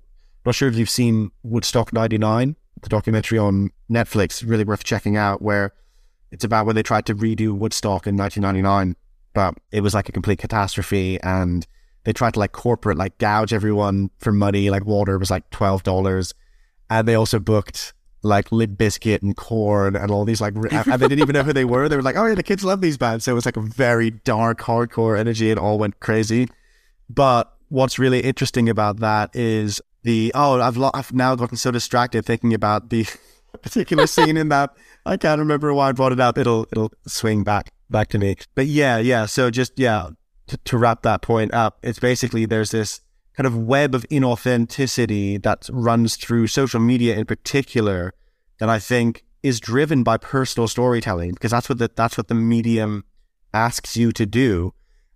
not 0.46 0.56
sure 0.56 0.68
if 0.68 0.76
you've 0.76 0.90
seen 0.90 1.32
Woodstock 1.44 1.94
'99, 1.94 2.56
the 2.82 2.90
documentary 2.90 3.38
on 3.38 3.72
Netflix. 3.90 4.48
Really 4.48 4.64
worth 4.64 4.84
checking 4.84 5.18
out. 5.18 5.42
Where 5.42 5.74
it's 6.32 6.44
about 6.44 6.66
when 6.66 6.76
they 6.76 6.84
tried 6.84 7.06
to 7.08 7.16
redo 7.16 7.54
Woodstock 7.54 8.06
in 8.08 8.16
1999, 8.16 8.96
but 9.34 9.56
it 9.72 9.82
was 9.82 9.94
like 9.94 10.10
a 10.10 10.12
complete 10.12 10.40
catastrophe, 10.40 11.20
and 11.22 11.66
they 12.04 12.14
tried 12.14 12.34
to 12.34 12.40
like 12.40 12.52
corporate 12.52 12.98
like 12.98 13.18
gouge 13.18 13.54
everyone 13.54 14.10
for 14.20 14.32
money. 14.32 14.70
Like 14.70 14.86
water 14.86 15.18
was 15.18 15.32
like 15.32 15.50
twelve 15.50 15.84
dollars, 15.84 16.34
and 16.90 17.08
they 17.08 17.16
also 17.16 17.40
booked 17.40 17.94
like 18.22 18.52
Limp 18.52 18.78
Bizkit 18.78 19.22
and 19.22 19.36
Korn 19.36 19.96
and 19.96 20.12
all 20.12 20.26
these 20.26 20.42
like, 20.42 20.56
and 20.56 20.64
they 20.64 21.08
didn't 21.08 21.20
even 21.20 21.34
know 21.34 21.44
who 21.44 21.54
they 21.54 21.66
were. 21.66 21.88
They 21.88 21.96
were 21.96 22.02
like, 22.02 22.18
oh 22.18 22.26
yeah, 22.26 22.36
the 22.36 22.44
kids 22.44 22.64
love 22.64 22.82
these 22.82 22.98
bands. 22.98 23.26
So 23.26 23.32
it 23.32 23.36
was 23.36 23.46
like 23.46 23.58
a 23.58 23.62
very 23.62 24.12
dark, 24.12 24.60
hardcore 24.62 25.18
energy. 25.18 25.52
It 25.52 25.58
all 25.58 25.78
went 25.78 26.00
crazy. 26.00 26.50
But 27.10 27.54
what's 27.70 27.98
really 27.98 28.20
interesting 28.20 28.70
about 28.70 29.00
that 29.00 29.36
is 29.36 29.82
the 30.04 30.32
oh, 30.36 30.60
I've 30.60 30.78
lo- 30.78 30.92
I've 30.94 31.14
now 31.14 31.36
gotten 31.36 31.58
so 31.58 31.72
distracted 31.72 32.26
thinking 32.26 32.54
about 32.54 32.90
the 32.90 33.08
particular 33.62 34.08
scene 34.08 34.38
in 34.38 34.50
that 34.50 34.72
I 35.06 35.18
can't 35.18 35.40
remember 35.40 35.74
why 35.74 35.90
I 35.90 35.92
brought 35.92 36.12
it 36.12 36.20
up. 36.20 36.38
It'll 36.38 36.68
it'll 36.72 36.92
swing 37.08 37.44
back 37.44 37.72
back 37.90 38.10
to 38.10 38.20
me. 38.20 38.36
But 38.56 38.68
yeah, 38.68 38.98
yeah. 38.98 39.26
So 39.26 39.50
just 39.50 39.78
yeah, 39.78 40.10
to, 40.48 40.58
to 40.58 40.78
wrap 40.78 41.02
that 41.04 41.22
point 41.22 41.54
up, 41.54 41.80
it's 41.84 42.00
basically 42.00 42.46
there's 42.46 42.72
this 42.72 43.02
kind 43.40 43.48
of 43.48 43.58
web 43.58 43.96
of 43.96 44.06
inauthenticity 44.10 45.42
that 45.42 45.70
runs 45.72 46.18
through 46.18 46.46
social 46.46 46.82
media 46.82 47.16
in 47.16 47.26
particular 47.26 48.14
that 48.58 48.68
I 48.68 48.80
think 48.80 49.24
is 49.42 49.62
driven 49.62 50.04
by 50.04 50.18
personal 50.18 50.68
storytelling 50.68 51.32
because 51.32 51.52
that's 51.52 51.70
what 51.70 51.78
the, 51.78 51.90
that's 51.96 52.18
what 52.18 52.28
the 52.28 52.36
medium 52.36 53.06
asks 53.54 53.96
you 53.96 54.12
to 54.12 54.26
do. 54.26 54.74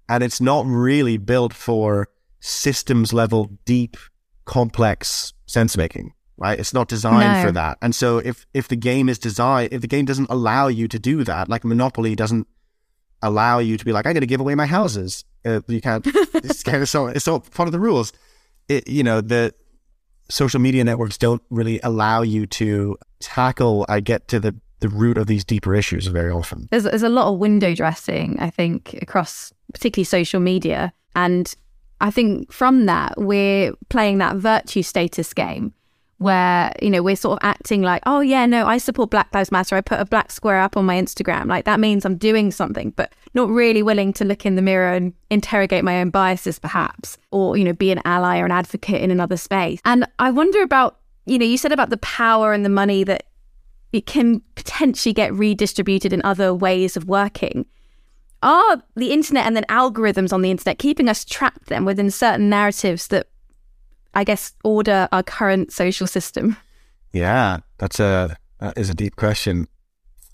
And 0.07 0.23
it's 0.23 0.39
not 0.39 0.65
really 0.65 1.17
built 1.17 1.53
for 1.53 2.07
systems 2.39 3.11
level, 3.11 3.57
deep, 3.65 3.97
complex 4.45 5.33
sense 5.45 5.75
making, 5.75 6.13
right? 6.37 6.57
It's 6.57 6.73
not 6.73 6.87
designed 6.87 7.41
No. 7.41 7.45
for 7.45 7.51
that. 7.51 7.77
And 7.81 7.93
so 7.93 8.19
if, 8.19 8.45
if 8.53 8.69
the 8.69 8.77
game 8.77 9.09
is 9.09 9.19
designed, 9.19 9.73
if 9.73 9.81
the 9.81 9.87
game 9.87 10.05
doesn't 10.05 10.29
allow 10.29 10.69
you 10.69 10.87
to 10.87 10.97
do 10.97 11.25
that, 11.25 11.49
like 11.49 11.65
Monopoly 11.65 12.15
doesn't 12.15 12.47
allow 13.21 13.59
you 13.59 13.77
to 13.77 13.83
be 13.83 13.91
like, 13.91 14.05
I'm 14.05 14.13
going 14.13 14.21
to 14.21 14.27
give 14.27 14.39
away 14.39 14.55
my 14.55 14.65
houses. 14.65 15.25
Uh, 15.45 15.61
you 15.67 15.81
can't, 15.81 16.05
it's 16.35 16.63
kind 16.63 16.81
of 16.81 16.89
so, 16.89 17.07
it's 17.07 17.27
all 17.27 17.39
part 17.39 17.67
of 17.67 17.73
the 17.73 17.79
rules. 17.79 18.13
It, 18.69 18.87
you 18.87 19.03
know, 19.03 19.21
the 19.21 19.53
social 20.29 20.59
media 20.59 20.83
networks 20.83 21.17
don't 21.17 21.41
really 21.49 21.79
allow 21.83 22.21
you 22.21 22.45
to 22.47 22.97
tackle, 23.19 23.85
I 23.89 23.99
get 23.99 24.27
to 24.29 24.39
the, 24.39 24.55
the 24.79 24.89
root 24.89 25.17
of 25.17 25.27
these 25.27 25.43
deeper 25.43 25.75
issues 25.75 26.07
very 26.07 26.31
often. 26.31 26.67
there's 26.71 26.83
there's 26.83 27.03
a 27.03 27.09
lot 27.09 27.31
of 27.31 27.39
window 27.39 27.73
dressing, 27.73 28.37
I 28.39 28.49
think, 28.49 28.93
across 29.01 29.53
particularly 29.73 30.05
social 30.05 30.39
media, 30.39 30.93
and 31.15 31.53
I 32.01 32.11
think 32.11 32.51
from 32.51 32.85
that 32.87 33.13
we're 33.17 33.73
playing 33.89 34.17
that 34.17 34.35
virtue 34.35 34.83
status 34.83 35.33
game 35.33 35.73
where 36.23 36.71
you 36.81 36.89
know 36.89 37.03
we're 37.03 37.15
sort 37.15 37.41
of 37.41 37.47
acting 37.47 37.81
like, 37.81 38.01
oh 38.05 38.21
yeah, 38.21 38.45
no, 38.45 38.65
I 38.65 38.77
support 38.77 39.09
Black 39.09 39.33
Lives 39.33 39.51
Matter. 39.51 39.75
I 39.75 39.81
put 39.81 39.99
a 39.99 40.05
black 40.05 40.31
square 40.31 40.59
up 40.59 40.75
on 40.75 40.85
my 40.85 40.95
Instagram, 40.95 41.47
like 41.47 41.65
that 41.65 41.79
means 41.79 42.05
I'm 42.05 42.17
doing 42.17 42.51
something, 42.51 42.91
but 42.91 43.13
not 43.33 43.49
really 43.49 43.83
willing 43.83 44.13
to 44.13 44.25
look 44.25 44.45
in 44.45 44.55
the 44.55 44.61
mirror 44.61 44.93
and 44.93 45.13
interrogate 45.29 45.83
my 45.83 45.99
own 45.99 46.09
biases, 46.09 46.59
perhaps, 46.59 47.17
or 47.31 47.57
you 47.57 47.63
know, 47.63 47.73
be 47.73 47.91
an 47.91 48.01
ally 48.05 48.39
or 48.39 48.45
an 48.45 48.51
advocate 48.51 49.01
in 49.01 49.11
another 49.11 49.37
space. 49.37 49.79
And 49.85 50.07
I 50.19 50.31
wonder 50.31 50.61
about 50.61 50.99
you 51.25 51.39
know, 51.39 51.45
you 51.45 51.57
said 51.57 51.71
about 51.71 51.89
the 51.89 51.97
power 51.97 52.53
and 52.53 52.65
the 52.65 52.69
money 52.69 53.03
that 53.03 53.23
it 53.93 54.05
can 54.05 54.41
potentially 54.55 55.13
get 55.13 55.33
redistributed 55.33 56.11
in 56.11 56.21
other 56.23 56.53
ways 56.53 56.97
of 56.97 57.05
working. 57.05 57.65
Are 58.41 58.83
the 58.95 59.13
internet 59.13 59.45
and 59.45 59.55
then 59.55 59.65
algorithms 59.69 60.33
on 60.33 60.41
the 60.41 60.51
internet 60.51 60.79
keeping 60.79 61.07
us 61.07 61.23
trapped 61.23 61.67
then 61.67 61.85
within 61.85 62.11
certain 62.11 62.49
narratives 62.49 63.07
that 63.07 63.27
I 64.13 64.23
guess 64.23 64.53
order 64.63 65.07
our 65.11 65.23
current 65.23 65.71
social 65.71 66.07
system? 66.07 66.57
Yeah, 67.11 67.59
that's 67.77 67.99
a 67.99 68.37
that 68.59 68.77
is 68.77 68.89
a 68.89 68.93
deep 68.93 69.15
question. 69.15 69.67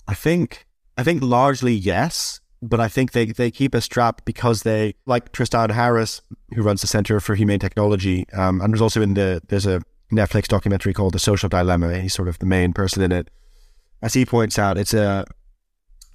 I 0.06 0.14
think 0.14 0.66
I 0.96 1.02
think 1.02 1.22
largely 1.22 1.72
yes, 1.72 2.40
but 2.62 2.80
I 2.80 2.88
think 2.88 3.12
they 3.12 3.26
they 3.26 3.50
keep 3.50 3.74
us 3.74 3.86
trapped 3.86 4.24
because 4.24 4.62
they 4.62 4.94
like 5.06 5.32
Tristan 5.32 5.70
Harris, 5.70 6.20
who 6.54 6.62
runs 6.62 6.80
the 6.80 6.86
Center 6.86 7.20
for 7.20 7.34
Humane 7.34 7.58
Technology, 7.58 8.26
um, 8.32 8.60
and 8.60 8.72
there's 8.72 8.82
also 8.82 9.02
in 9.02 9.14
the 9.14 9.40
there's 9.48 9.66
a 9.66 9.82
Netflix 10.12 10.48
documentary 10.48 10.92
called 10.92 11.14
The 11.14 11.18
Social 11.18 11.48
Dilemma. 11.48 11.98
He's 11.98 12.14
sort 12.14 12.28
of 12.28 12.38
the 12.38 12.46
main 12.46 12.72
person 12.72 13.02
in 13.02 13.12
it. 13.12 13.30
As 14.02 14.14
he 14.14 14.26
points 14.26 14.58
out, 14.58 14.76
it's 14.76 14.94
a 14.94 15.24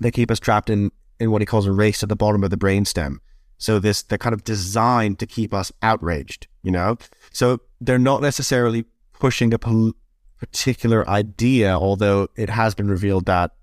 they 0.01 0.11
keep 0.11 0.29
us 0.29 0.39
trapped 0.39 0.69
in 0.69 0.91
in 1.19 1.31
what 1.31 1.41
he 1.41 1.45
calls 1.45 1.65
a 1.65 1.71
race 1.71 2.03
at 2.03 2.09
the 2.09 2.15
bottom 2.15 2.43
of 2.43 2.49
the 2.49 2.57
brainstem. 2.57 3.17
So 3.65 3.79
this 3.79 4.03
they're 4.03 4.19
kind 4.19 4.35
of 4.35 4.43
designed 4.43 5.17
to 5.17 5.25
keep 5.25 5.51
us 5.51 5.71
outraged, 5.81 6.45
you 6.61 6.69
know. 6.69 6.99
So 7.31 7.61
they're 7.81 7.97
not 7.97 8.21
necessarily 8.21 8.85
pushing 9.13 9.55
a 9.55 9.57
pol- 9.57 9.93
particular 10.37 11.09
idea, 11.09 11.73
although 11.73 12.27
it 12.35 12.51
has 12.51 12.75
been 12.75 12.89
revealed 12.89 13.25
that 13.25 13.55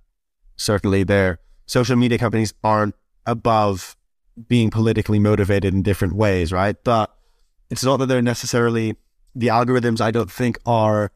certainly 0.57 1.05
their 1.05 1.39
social 1.67 1.95
media 1.95 2.19
companies 2.19 2.53
aren't 2.65 2.97
above 3.27 3.97
being 4.49 4.71
politically 4.71 5.21
motivated 5.21 5.73
in 5.73 5.85
different 5.85 6.17
ways, 6.17 6.53
right? 6.53 6.83
But 6.83 7.15
it's 7.71 7.85
not 7.85 7.99
that 7.99 8.07
they're 8.07 8.23
necessarily 8.23 8.97
the 9.37 9.47
algorithms. 9.47 10.01
I 10.01 10.11
don't 10.11 10.33
think 10.33 10.59
are 10.67 11.13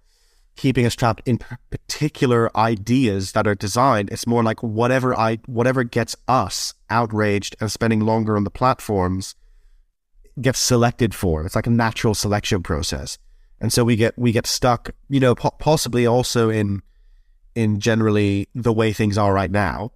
keeping 0.56 0.86
us 0.86 0.94
trapped 0.94 1.22
in 1.26 1.38
particular 1.70 2.54
ideas 2.56 3.32
that 3.32 3.46
are 3.46 3.54
designed. 3.54 4.10
It's 4.10 4.26
more 4.26 4.42
like 4.42 4.62
whatever 4.62 5.16
I 5.16 5.38
whatever 5.46 5.84
gets 5.84 6.16
us 6.26 6.74
outraged 6.90 7.56
and 7.60 7.70
spending 7.70 8.00
longer 8.00 8.36
on 8.36 8.44
the 8.44 8.50
platforms 8.50 9.34
gets 10.40 10.58
selected 10.58 11.14
for. 11.14 11.44
It's 11.44 11.54
like 11.54 11.66
a 11.66 11.70
natural 11.70 12.14
selection 12.14 12.62
process, 12.62 13.18
and 13.60 13.72
so 13.72 13.84
we 13.84 13.96
get 13.96 14.18
we 14.18 14.32
get 14.32 14.46
stuck. 14.46 14.90
You 15.08 15.20
know, 15.20 15.34
po- 15.34 15.54
possibly 15.58 16.06
also 16.06 16.50
in 16.50 16.82
in 17.54 17.80
generally 17.80 18.48
the 18.54 18.72
way 18.72 18.92
things 18.92 19.16
are 19.16 19.32
right 19.32 19.50
now. 19.50 19.92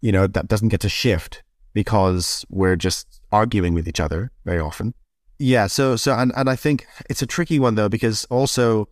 You 0.00 0.12
know, 0.12 0.26
that 0.26 0.48
doesn't 0.48 0.68
get 0.68 0.80
to 0.80 0.88
shift 0.88 1.42
because 1.72 2.44
we're 2.48 2.76
just 2.76 3.20
arguing 3.32 3.74
with 3.74 3.88
each 3.88 4.00
other 4.00 4.30
very 4.44 4.60
often. 4.60 4.94
Yeah. 5.38 5.66
So 5.66 5.96
so 5.96 6.14
and 6.14 6.32
and 6.36 6.48
I 6.48 6.56
think 6.56 6.86
it's 7.10 7.22
a 7.22 7.26
tricky 7.26 7.58
one 7.58 7.74
though 7.74 7.88
because 7.88 8.24
also 8.26 8.88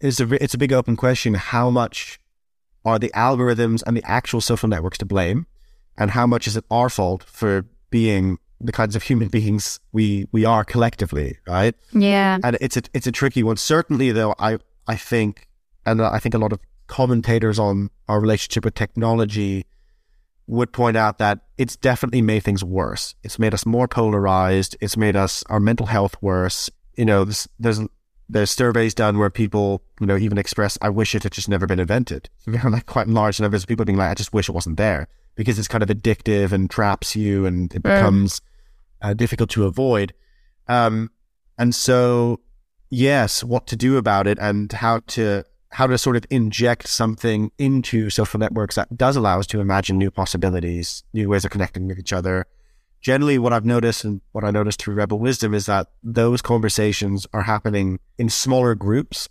it's 0.00 0.20
a 0.20 0.42
it's 0.42 0.54
a 0.54 0.58
big 0.58 0.72
open 0.72 0.96
question. 0.96 1.34
How 1.34 1.70
much 1.70 2.20
are 2.84 2.98
the 2.98 3.10
algorithms 3.14 3.82
and 3.86 3.96
the 3.96 4.04
actual 4.04 4.40
social 4.40 4.68
networks 4.68 4.98
to 4.98 5.04
blame, 5.04 5.46
and 5.98 6.10
how 6.10 6.26
much 6.26 6.46
is 6.46 6.56
it 6.56 6.64
our 6.70 6.88
fault 6.88 7.24
for 7.24 7.66
being 7.90 8.38
the 8.60 8.72
kinds 8.72 8.96
of 8.96 9.02
human 9.02 9.28
beings 9.36 9.80
we 9.92 10.26
we 10.32 10.44
are 10.44 10.64
collectively, 10.64 11.38
right? 11.46 11.74
Yeah. 11.92 12.38
And 12.42 12.56
it's 12.60 12.76
a 12.76 12.82
it's 12.94 13.06
a 13.06 13.12
tricky 13.12 13.42
one. 13.42 13.56
Certainly, 13.56 14.12
though, 14.12 14.34
I 14.38 14.58
I 14.86 14.96
think, 14.96 15.48
and 15.84 16.00
I 16.00 16.18
think 16.18 16.34
a 16.34 16.38
lot 16.38 16.52
of 16.52 16.60
commentators 16.86 17.58
on 17.58 17.90
our 18.08 18.20
relationship 18.20 18.64
with 18.64 18.74
technology 18.74 19.66
would 20.46 20.72
point 20.72 20.96
out 20.96 21.18
that 21.18 21.40
it's 21.58 21.76
definitely 21.76 22.22
made 22.22 22.44
things 22.44 22.62
worse. 22.62 23.14
It's 23.24 23.38
made 23.38 23.52
us 23.52 23.66
more 23.66 23.88
polarized. 23.88 24.76
It's 24.80 24.96
made 24.96 25.16
us 25.16 25.42
our 25.48 25.58
mental 25.58 25.86
health 25.86 26.16
worse. 26.20 26.70
You 26.96 27.04
know, 27.04 27.24
there's 27.24 27.48
there's, 27.58 27.80
there's 28.28 28.50
surveys 28.50 28.94
done 28.94 29.18
where 29.18 29.30
people, 29.30 29.82
you 30.00 30.06
know, 30.06 30.16
even 30.16 30.38
express, 30.38 30.76
"I 30.82 30.88
wish 30.88 31.14
it 31.14 31.22
had 31.22 31.32
just 31.32 31.48
never 31.48 31.66
been 31.66 31.80
invented." 31.80 32.28
like 32.64 32.86
quite 32.86 33.08
large 33.08 33.40
numbers 33.40 33.62
of 33.62 33.68
people 33.68 33.84
being 33.84 33.98
like, 33.98 34.10
"I 34.10 34.14
just 34.14 34.32
wish 34.32 34.48
it 34.48 34.52
wasn't 34.52 34.76
there," 34.76 35.08
because 35.34 35.58
it's 35.58 35.68
kind 35.68 35.82
of 35.82 35.88
addictive 35.88 36.52
and 36.52 36.70
traps 36.70 37.14
you, 37.16 37.46
and 37.46 37.72
it 37.74 37.82
becomes 37.82 38.40
uh, 39.02 39.14
difficult 39.14 39.50
to 39.50 39.64
avoid. 39.64 40.12
Um, 40.68 41.10
and 41.58 41.74
so, 41.74 42.40
yes, 42.90 43.44
what 43.44 43.66
to 43.68 43.76
do 43.76 43.96
about 43.96 44.26
it 44.26 44.38
and 44.40 44.70
how 44.72 45.00
to 45.08 45.44
how 45.70 45.86
to 45.86 45.98
sort 45.98 46.16
of 46.16 46.24
inject 46.30 46.88
something 46.88 47.50
into 47.58 48.08
social 48.08 48.40
networks 48.40 48.76
that 48.76 48.96
does 48.96 49.16
allow 49.16 49.38
us 49.38 49.46
to 49.48 49.60
imagine 49.60 49.98
new 49.98 50.10
possibilities, 50.10 51.04
new 51.12 51.28
ways 51.28 51.44
of 51.44 51.50
connecting 51.50 51.86
with 51.86 51.98
each 51.98 52.12
other. 52.12 52.46
Generally, 53.06 53.38
what 53.38 53.52
I've 53.52 53.64
noticed 53.64 54.02
and 54.02 54.20
what 54.32 54.42
I 54.42 54.50
noticed 54.50 54.82
through 54.82 54.94
Rebel 54.94 55.20
Wisdom 55.20 55.54
is 55.54 55.66
that 55.66 55.86
those 56.02 56.42
conversations 56.42 57.24
are 57.32 57.42
happening 57.42 58.00
in 58.18 58.28
smaller 58.28 58.74
groups 58.74 59.28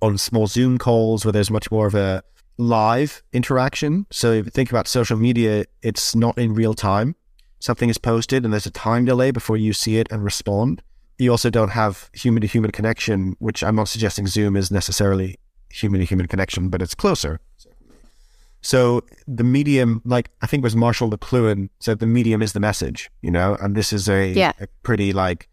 on 0.00 0.16
small 0.16 0.46
Zoom 0.46 0.78
calls 0.78 1.22
where 1.22 1.32
there's 1.32 1.50
much 1.50 1.70
more 1.70 1.86
of 1.86 1.94
a 1.94 2.22
live 2.56 3.22
interaction. 3.34 4.06
So 4.10 4.32
if 4.32 4.46
you 4.46 4.50
think 4.50 4.70
about 4.70 4.88
social 4.88 5.18
media, 5.18 5.66
it's 5.82 6.14
not 6.16 6.38
in 6.38 6.54
real 6.54 6.72
time. 6.72 7.16
Something 7.58 7.90
is 7.90 7.98
posted 7.98 8.44
and 8.44 8.52
there's 8.54 8.64
a 8.64 8.70
time 8.70 9.04
delay 9.04 9.30
before 9.30 9.58
you 9.58 9.74
see 9.74 9.98
it 9.98 10.10
and 10.10 10.24
respond. 10.24 10.80
You 11.18 11.32
also 11.32 11.50
don't 11.50 11.72
have 11.72 12.08
human 12.14 12.40
to 12.40 12.46
human 12.46 12.70
connection, 12.70 13.36
which 13.40 13.62
I'm 13.62 13.76
not 13.76 13.88
suggesting 13.88 14.26
Zoom 14.26 14.56
is 14.56 14.70
necessarily 14.70 15.38
human 15.68 16.00
to 16.00 16.06
human 16.06 16.28
connection, 16.28 16.70
but 16.70 16.80
it's 16.80 16.94
closer. 16.94 17.40
So 18.62 19.04
the 19.26 19.44
medium, 19.44 20.02
like 20.04 20.30
I 20.42 20.46
think 20.46 20.62
it 20.62 20.64
was 20.64 20.76
Marshall 20.76 21.10
McLuhan 21.10 21.70
said, 21.80 21.98
the 21.98 22.06
medium 22.06 22.42
is 22.42 22.52
the 22.52 22.60
message, 22.60 23.10
you 23.22 23.30
know, 23.30 23.56
and 23.60 23.74
this 23.74 23.92
is 23.92 24.08
a, 24.08 24.32
yeah. 24.32 24.52
a 24.60 24.66
pretty 24.82 25.12
like 25.12 25.48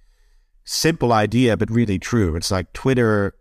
simple 0.66 1.14
idea, 1.14 1.56
but 1.56 1.72
really 1.72 2.00
true. 2.00 2.36
It's 2.36 2.52
like 2.52 2.74
Twitter, 2.74 3.34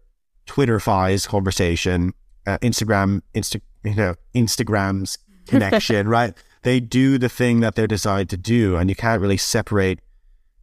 Twitter 0.47 0.79
Twitterfies 0.79 1.27
conversation, 1.27 2.13
uh, 2.47 2.59
Instagram, 2.59 3.23
Insta, 3.35 3.61
you 3.85 3.95
know, 3.95 4.15
Instagram's 4.35 5.19
connection, 5.47 6.09
right? 6.09 6.35
They 6.63 6.81
do 6.81 7.19
the 7.19 7.29
thing 7.29 7.61
that 7.61 7.75
they're 7.75 7.87
designed 7.87 8.31
to 8.31 8.37
do, 8.37 8.77
and 8.77 8.89
you 8.89 8.97
can't 8.97 9.21
really 9.21 9.37
separate 9.37 10.01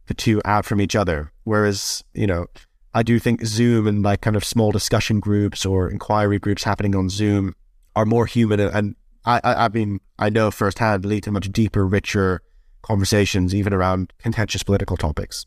the 0.06 0.14
two 0.14 0.40
out 0.44 0.64
from 0.64 0.80
each 0.80 0.96
other. 0.96 1.32
Whereas, 1.44 2.04
you 2.14 2.26
know, 2.26 2.46
I 2.94 3.02
do 3.02 3.18
think 3.18 3.44
Zoom 3.44 3.86
and 3.86 4.02
like 4.02 4.20
kind 4.20 4.36
of 4.36 4.44
small 4.44 4.72
discussion 4.72 5.20
groups 5.20 5.66
or 5.66 5.90
inquiry 5.90 6.38
groups 6.38 6.64
happening 6.64 6.94
on 6.94 7.08
Zoom 7.08 7.54
are 7.96 8.04
more 8.04 8.26
human 8.26 8.60
and 8.60 8.96
I, 9.24 9.40
I, 9.42 9.54
I 9.64 9.68
mean 9.68 10.00
I 10.18 10.30
know 10.30 10.50
firsthand 10.50 11.04
lead 11.04 11.24
to 11.24 11.32
much 11.32 11.50
deeper, 11.50 11.86
richer 11.86 12.42
conversations 12.82 13.54
even 13.54 13.72
around 13.72 14.12
contentious 14.18 14.62
political 14.62 14.96
topics. 14.96 15.46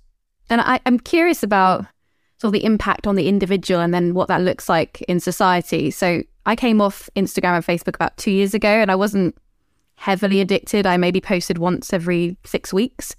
And 0.50 0.62
I, 0.62 0.80
I'm 0.86 1.00
curious 1.00 1.44
about 1.44 1.86
sort 2.40 2.50
of 2.50 2.54
the 2.54 2.66
impact 2.66 3.08
on 3.08 3.16
the 3.16 3.28
individual 3.28 3.80
and 3.80 3.94
then 3.94 4.14
what 4.14 4.28
that 4.28 4.42
looks 4.42 4.70
like 4.70 5.02
in 5.04 5.20
society. 5.20 5.92
So 5.92 6.24
I 6.46 6.56
came 6.56 6.82
off 6.82 7.10
Instagram 7.16 7.56
and 7.56 7.66
Facebook 7.66 7.96
about 7.96 8.18
two 8.18 8.32
years 8.32 8.54
ago 8.54 8.70
and 8.70 8.90
I 8.90 8.96
wasn't 8.96 9.36
heavily 9.96 10.42
addicted. 10.42 10.86
I 10.86 10.98
maybe 10.98 11.20
posted 11.20 11.58
once 11.58 11.94
every 11.94 12.38
six 12.44 12.74
weeks. 12.74 13.16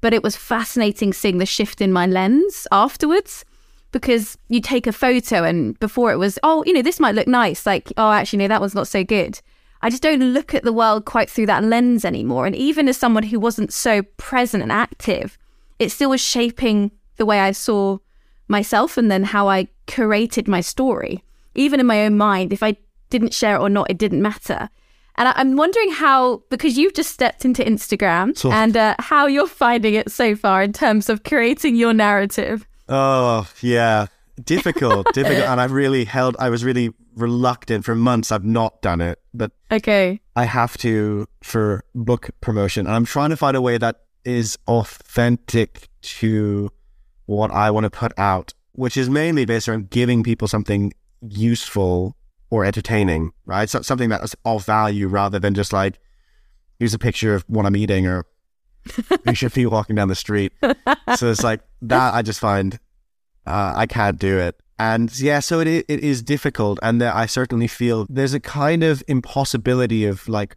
But 0.00 0.14
it 0.14 0.22
was 0.22 0.36
fascinating 0.36 1.12
seeing 1.12 1.38
the 1.38 1.46
shift 1.46 1.80
in 1.80 1.92
my 1.92 2.06
lens 2.06 2.66
afterwards 2.72 3.44
because 3.92 4.38
you 4.48 4.60
take 4.60 4.86
a 4.86 4.92
photo 4.92 5.44
and 5.44 5.78
before 5.80 6.12
it 6.12 6.16
was, 6.16 6.38
oh, 6.42 6.62
you 6.66 6.72
know, 6.72 6.82
this 6.82 7.00
might 7.00 7.14
look 7.14 7.26
nice. 7.26 7.66
Like, 7.66 7.92
oh, 7.96 8.12
actually, 8.12 8.38
no, 8.40 8.48
that 8.48 8.60
one's 8.60 8.74
not 8.74 8.88
so 8.88 9.04
good. 9.04 9.40
I 9.82 9.90
just 9.90 10.02
don't 10.02 10.20
look 10.20 10.54
at 10.54 10.62
the 10.62 10.72
world 10.72 11.04
quite 11.06 11.30
through 11.30 11.46
that 11.46 11.64
lens 11.64 12.04
anymore. 12.04 12.46
And 12.46 12.54
even 12.54 12.88
as 12.88 12.96
someone 12.96 13.24
who 13.24 13.40
wasn't 13.40 13.72
so 13.72 14.02
present 14.18 14.62
and 14.62 14.70
active, 14.70 15.38
it 15.78 15.90
still 15.90 16.10
was 16.10 16.20
shaping 16.20 16.90
the 17.16 17.26
way 17.26 17.40
I 17.40 17.52
saw 17.52 17.98
myself 18.48 18.98
and 18.98 19.10
then 19.10 19.24
how 19.24 19.48
I 19.48 19.68
curated 19.86 20.46
my 20.46 20.60
story. 20.60 21.24
Even 21.54 21.80
in 21.80 21.86
my 21.86 22.04
own 22.04 22.16
mind, 22.16 22.52
if 22.52 22.62
I 22.62 22.76
didn't 23.08 23.34
share 23.34 23.56
it 23.56 23.60
or 23.60 23.68
not, 23.68 23.90
it 23.90 23.98
didn't 23.98 24.22
matter. 24.22 24.68
And 25.16 25.28
I, 25.28 25.40
am 25.40 25.56
wondering 25.56 25.90
how, 25.90 26.42
because 26.50 26.78
you've 26.78 26.94
just 26.94 27.10
stepped 27.10 27.44
into 27.44 27.62
Instagram 27.64 28.36
so, 28.36 28.50
and 28.50 28.76
uh, 28.76 28.94
how 28.98 29.26
you're 29.26 29.46
finding 29.46 29.94
it 29.94 30.10
so 30.10 30.36
far 30.36 30.62
in 30.62 30.72
terms 30.72 31.08
of 31.08 31.24
creating 31.24 31.76
your 31.76 31.92
narrative. 31.92 32.66
Oh, 32.90 33.48
yeah. 33.62 34.06
Difficult, 34.42 35.06
difficult. 35.14 35.46
And 35.46 35.60
I've 35.60 35.72
really 35.72 36.04
held, 36.04 36.36
I 36.38 36.50
was 36.50 36.64
really 36.64 36.92
reluctant 37.14 37.84
for 37.84 37.94
months. 37.94 38.32
I've 38.32 38.44
not 38.44 38.82
done 38.82 39.00
it, 39.00 39.20
but 39.32 39.52
okay, 39.70 40.20
I 40.36 40.44
have 40.44 40.76
to 40.78 41.26
for 41.42 41.84
book 41.94 42.30
promotion. 42.40 42.86
And 42.86 42.94
I'm 42.94 43.04
trying 43.04 43.30
to 43.30 43.36
find 43.36 43.56
a 43.56 43.60
way 43.60 43.78
that 43.78 44.02
is 44.24 44.58
authentic 44.66 45.88
to 46.02 46.70
what 47.26 47.50
I 47.50 47.70
want 47.70 47.84
to 47.84 47.90
put 47.90 48.18
out, 48.18 48.54
which 48.72 48.96
is 48.96 49.08
mainly 49.08 49.44
based 49.44 49.68
around 49.68 49.90
giving 49.90 50.22
people 50.22 50.48
something 50.48 50.92
useful 51.20 52.16
or 52.50 52.64
entertaining, 52.64 53.32
right? 53.44 53.68
So 53.68 53.82
something 53.82 54.08
that 54.08 54.22
is 54.22 54.34
of 54.44 54.64
value 54.64 55.06
rather 55.06 55.38
than 55.38 55.54
just 55.54 55.72
like, 55.72 55.98
here's 56.78 56.94
a 56.94 56.98
picture 56.98 57.34
of 57.34 57.44
what 57.46 57.66
I'm 57.66 57.76
eating 57.76 58.06
or 58.06 58.24
you 59.26 59.34
should 59.34 59.52
be 59.54 59.66
walking 59.66 59.96
down 59.96 60.08
the 60.08 60.14
street. 60.14 60.52
so 61.16 61.30
it's 61.30 61.42
like 61.42 61.60
that. 61.82 62.14
I 62.14 62.22
just 62.22 62.40
find 62.40 62.78
uh, 63.46 63.72
I 63.76 63.86
can't 63.86 64.18
do 64.18 64.38
it, 64.38 64.60
and 64.78 65.16
yeah, 65.20 65.40
so 65.40 65.60
it 65.60 65.68
it 65.68 66.00
is 66.00 66.22
difficult, 66.22 66.78
and 66.82 67.02
I 67.02 67.26
certainly 67.26 67.66
feel 67.66 68.06
there's 68.08 68.34
a 68.34 68.40
kind 68.40 68.82
of 68.82 69.02
impossibility 69.08 70.04
of 70.06 70.28
like 70.28 70.56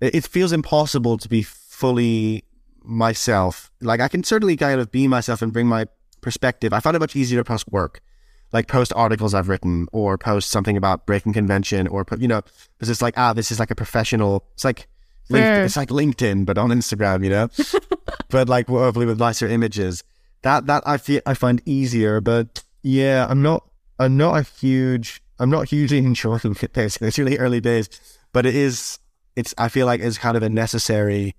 it 0.00 0.24
feels 0.26 0.52
impossible 0.52 1.18
to 1.18 1.28
be 1.28 1.42
fully 1.42 2.44
myself. 2.82 3.70
Like 3.80 4.00
I 4.00 4.08
can 4.08 4.22
certainly 4.24 4.56
kind 4.56 4.80
of 4.80 4.90
be 4.90 5.08
myself 5.08 5.42
and 5.42 5.52
bring 5.52 5.66
my 5.66 5.86
perspective. 6.20 6.72
I 6.72 6.80
find 6.80 6.96
it 6.96 7.00
much 7.00 7.16
easier 7.16 7.40
to 7.40 7.44
post 7.44 7.70
work, 7.70 8.00
like 8.52 8.68
post 8.68 8.92
articles 8.94 9.34
I've 9.34 9.48
written 9.48 9.86
or 9.92 10.18
post 10.18 10.50
something 10.50 10.76
about 10.76 11.06
Breaking 11.06 11.32
Convention 11.32 11.86
or 11.86 12.04
you 12.18 12.28
know, 12.28 12.42
because 12.76 12.90
it's 12.90 13.02
like, 13.02 13.14
ah, 13.16 13.32
this 13.32 13.50
is 13.50 13.58
like 13.58 13.70
a 13.70 13.74
professional, 13.74 14.46
it's 14.54 14.64
like 14.64 14.88
LinkedIn, 15.30 15.64
it's 15.64 15.76
like 15.76 15.88
LinkedIn, 15.88 16.46
but 16.46 16.58
on 16.58 16.70
Instagram, 16.70 17.24
you 17.24 17.30
know, 17.30 17.48
but 18.28 18.48
like 18.48 18.68
hopefully 18.68 19.06
with 19.06 19.18
nicer 19.18 19.48
images. 19.48 20.02
That 20.42 20.66
that 20.66 20.82
I 20.86 20.98
feel 20.98 21.22
I 21.24 21.34
find 21.34 21.62
easier, 21.64 22.20
but 22.20 22.62
yeah, 22.82 23.26
I'm 23.28 23.40
not 23.40 23.66
I'm 23.98 24.16
not 24.16 24.36
a 24.36 24.42
huge 24.42 25.22
I'm 25.38 25.50
not 25.50 25.68
hugely 25.68 25.98
enjoying 26.10 26.56
it. 26.60 26.72
Basically, 26.72 27.08
it's 27.08 27.18
really 27.18 27.38
early 27.38 27.60
days, 27.60 27.88
but 28.32 28.46
it 28.46 28.54
is 28.54 28.98
it's 29.36 29.54
I 29.58 29.68
feel 29.68 29.86
like 29.86 30.00
it's 30.00 30.18
kind 30.18 30.36
of 30.36 30.42
a 30.42 30.48
necessary 30.48 31.34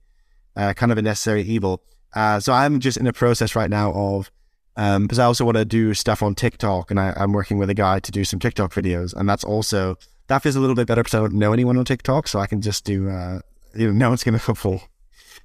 uh, 0.56 0.74
kind 0.74 0.92
of 0.92 0.98
a 0.98 1.02
necessary 1.02 1.44
evil. 1.44 1.82
Uh, 2.14 2.40
so 2.40 2.54
I'm 2.54 2.80
just 2.80 2.98
in 2.98 3.08
a 3.08 3.14
process 3.14 3.56
right 3.56 3.70
now 3.70 3.92
of 3.92 4.32
because 4.76 5.20
um, 5.20 5.24
I 5.24 5.26
also 5.26 5.46
want 5.46 5.58
to 5.58 5.66
do 5.66 5.94
stuff 5.94 6.22
on 6.22 6.36
TikTok, 6.36 6.92
and 6.92 7.00
I, 7.00 7.14
am 7.16 7.32
working 7.32 7.58
with 7.58 7.70
a 7.70 7.74
guy 7.74 8.00
to 8.00 8.12
do 8.12 8.26
some 8.26 8.40
TikTok 8.40 8.74
videos, 8.74 9.14
and 9.14 9.28
that's 9.28 9.44
also 9.44 9.98
that 10.28 10.42
feels 10.42 10.56
a 10.56 10.60
little 10.60 10.76
bit 10.76 10.88
better 10.88 11.02
because 11.02 11.14
I 11.14 11.20
don't 11.20 11.34
know 11.34 11.54
anyone 11.54 11.78
on 11.78 11.86
TikTok, 11.86 12.28
so 12.28 12.40
I 12.40 12.48
can 12.48 12.62
just 12.62 12.84
do 12.84 13.10
uh, 13.10 13.40
you 13.76 13.88
know, 13.88 13.94
no 13.94 14.10
one's 14.10 14.24
going 14.24 14.38
to 14.38 14.44
hopefully 14.44 14.84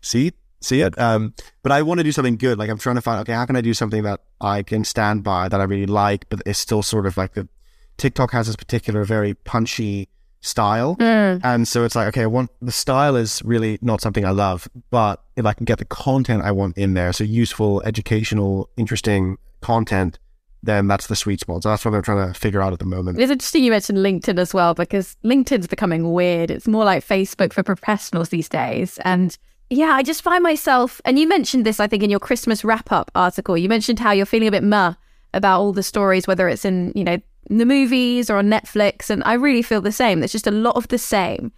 see 0.01 0.33
see 0.61 0.83
it. 0.83 0.99
Um, 0.99 1.35
but 1.62 1.73
I 1.73 1.83
want 1.83 1.99
to 1.99 2.05
do 2.05 2.12
something 2.12 2.37
good. 2.37 2.59
Like 2.59 2.71
I'm 2.71 2.79
trying 2.79 2.97
to 2.97 3.03
find, 3.03 3.21
okay, 3.21 3.33
how 3.33 3.47
can 3.47 3.57
I 3.57 3.61
do 3.61 3.75
something 3.75 4.03
that 4.03 4.21
I 4.40 4.62
can 4.62 4.85
stand 4.85 5.25
by 5.25 5.49
that 5.49 5.61
I 5.61 5.64
really 5.64 5.87
like, 5.87 6.29
but 6.29 6.43
it's 6.47 6.59
still 6.59 6.83
sort 6.83 7.07
of 7.07 7.16
like 7.16 7.35
the 7.35 7.49
TikTok 7.97 8.33
has 8.33 8.47
this 8.47 8.57
particular 8.57 9.05
very 9.05 9.35
punchy 9.35 10.09
style. 10.40 10.97
Mm. 10.97 11.40
And 11.45 11.69
so 11.69 11.85
it's 11.85 11.95
like, 11.95 12.09
okay, 12.09 12.23
I 12.23 12.27
want 12.27 12.51
the 12.61 12.73
style 12.73 13.16
is 13.16 13.43
really 13.45 13.79
not 13.83 14.01
something 14.01 14.25
I 14.25 14.31
love, 14.31 14.69
but 14.90 15.23
if 15.37 15.45
I 15.45 15.53
can 15.53 15.64
get 15.64 15.79
the 15.79 15.85
content 15.85 16.43
I 16.43 16.53
want 16.53 16.77
in 16.79 16.95
there, 16.95 17.12
so 17.12 17.25
useful, 17.25 17.83
educational, 17.83 18.71
interesting 18.77 19.37
content, 19.61 20.19
then 20.62 20.88
that's 20.88 21.07
the 21.07 21.16
sweet 21.16 21.40
spot. 21.40 21.62
So 21.62 21.70
that's 21.70 21.85
what 21.85 21.94
I'm 21.94 22.03
trying 22.03 22.33
to 22.33 22.38
figure 22.38 22.61
out 22.61 22.73
at 22.73 22.79
the 22.79 22.85
moment. 22.85 23.18
It's 23.18 23.31
interesting 23.31 23.64
you 23.64 23.70
mentioned 23.70 23.99
LinkedIn 23.99 24.38
as 24.38 24.53
well 24.53 24.75
because 24.75 25.16
LinkedIn's 25.25 25.66
becoming 25.66 26.12
weird. 26.12 26.51
It's 26.51 26.68
more 26.68 26.85
like 26.85 27.07
Facebook 27.07 27.53
for 27.53 27.62
professionals 27.62 28.29
these 28.29 28.49
days. 28.49 28.99
And 29.05 29.37
yeah, 29.70 29.92
I 29.92 30.03
just 30.03 30.23
find 30.23 30.42
myself, 30.42 31.01
and 31.05 31.18
you 31.18 31.29
mentioned 31.29 31.64
this, 31.64 31.79
I 31.79 31.87
think, 31.87 32.03
in 32.03 32.11
your 32.11 32.18
Christmas 32.18 32.64
wrap 32.64 32.90
up 32.90 33.11
article. 33.14 33.57
You 33.57 33.68
mentioned 33.68 34.01
how 34.01 34.12
you're 34.12 34.27
feeling 34.27 34.49
a 34.49 34.53
bit 34.53 34.64
muh 34.64 34.94
about 35.33 35.61
all 35.61 35.73
the 35.73 35.83
stories, 35.83 36.27
whether 36.27 36.49
it's 36.49 36.64
in, 36.64 36.92
you 36.96 37.05
know, 37.05 37.18
the 37.49 37.64
movies 37.64 38.29
or 38.29 38.37
on 38.37 38.49
Netflix. 38.49 39.11
And 39.11 39.23
I 39.25 39.35
really 39.35 39.62
feel 39.62 39.81
the 39.81 39.92
same. 39.92 40.20
There's 40.20 40.33
just 40.33 40.46
a 40.46 40.53
lot 40.53 40.77
of 40.77 40.88
the 40.88 40.99
same. 40.99 41.53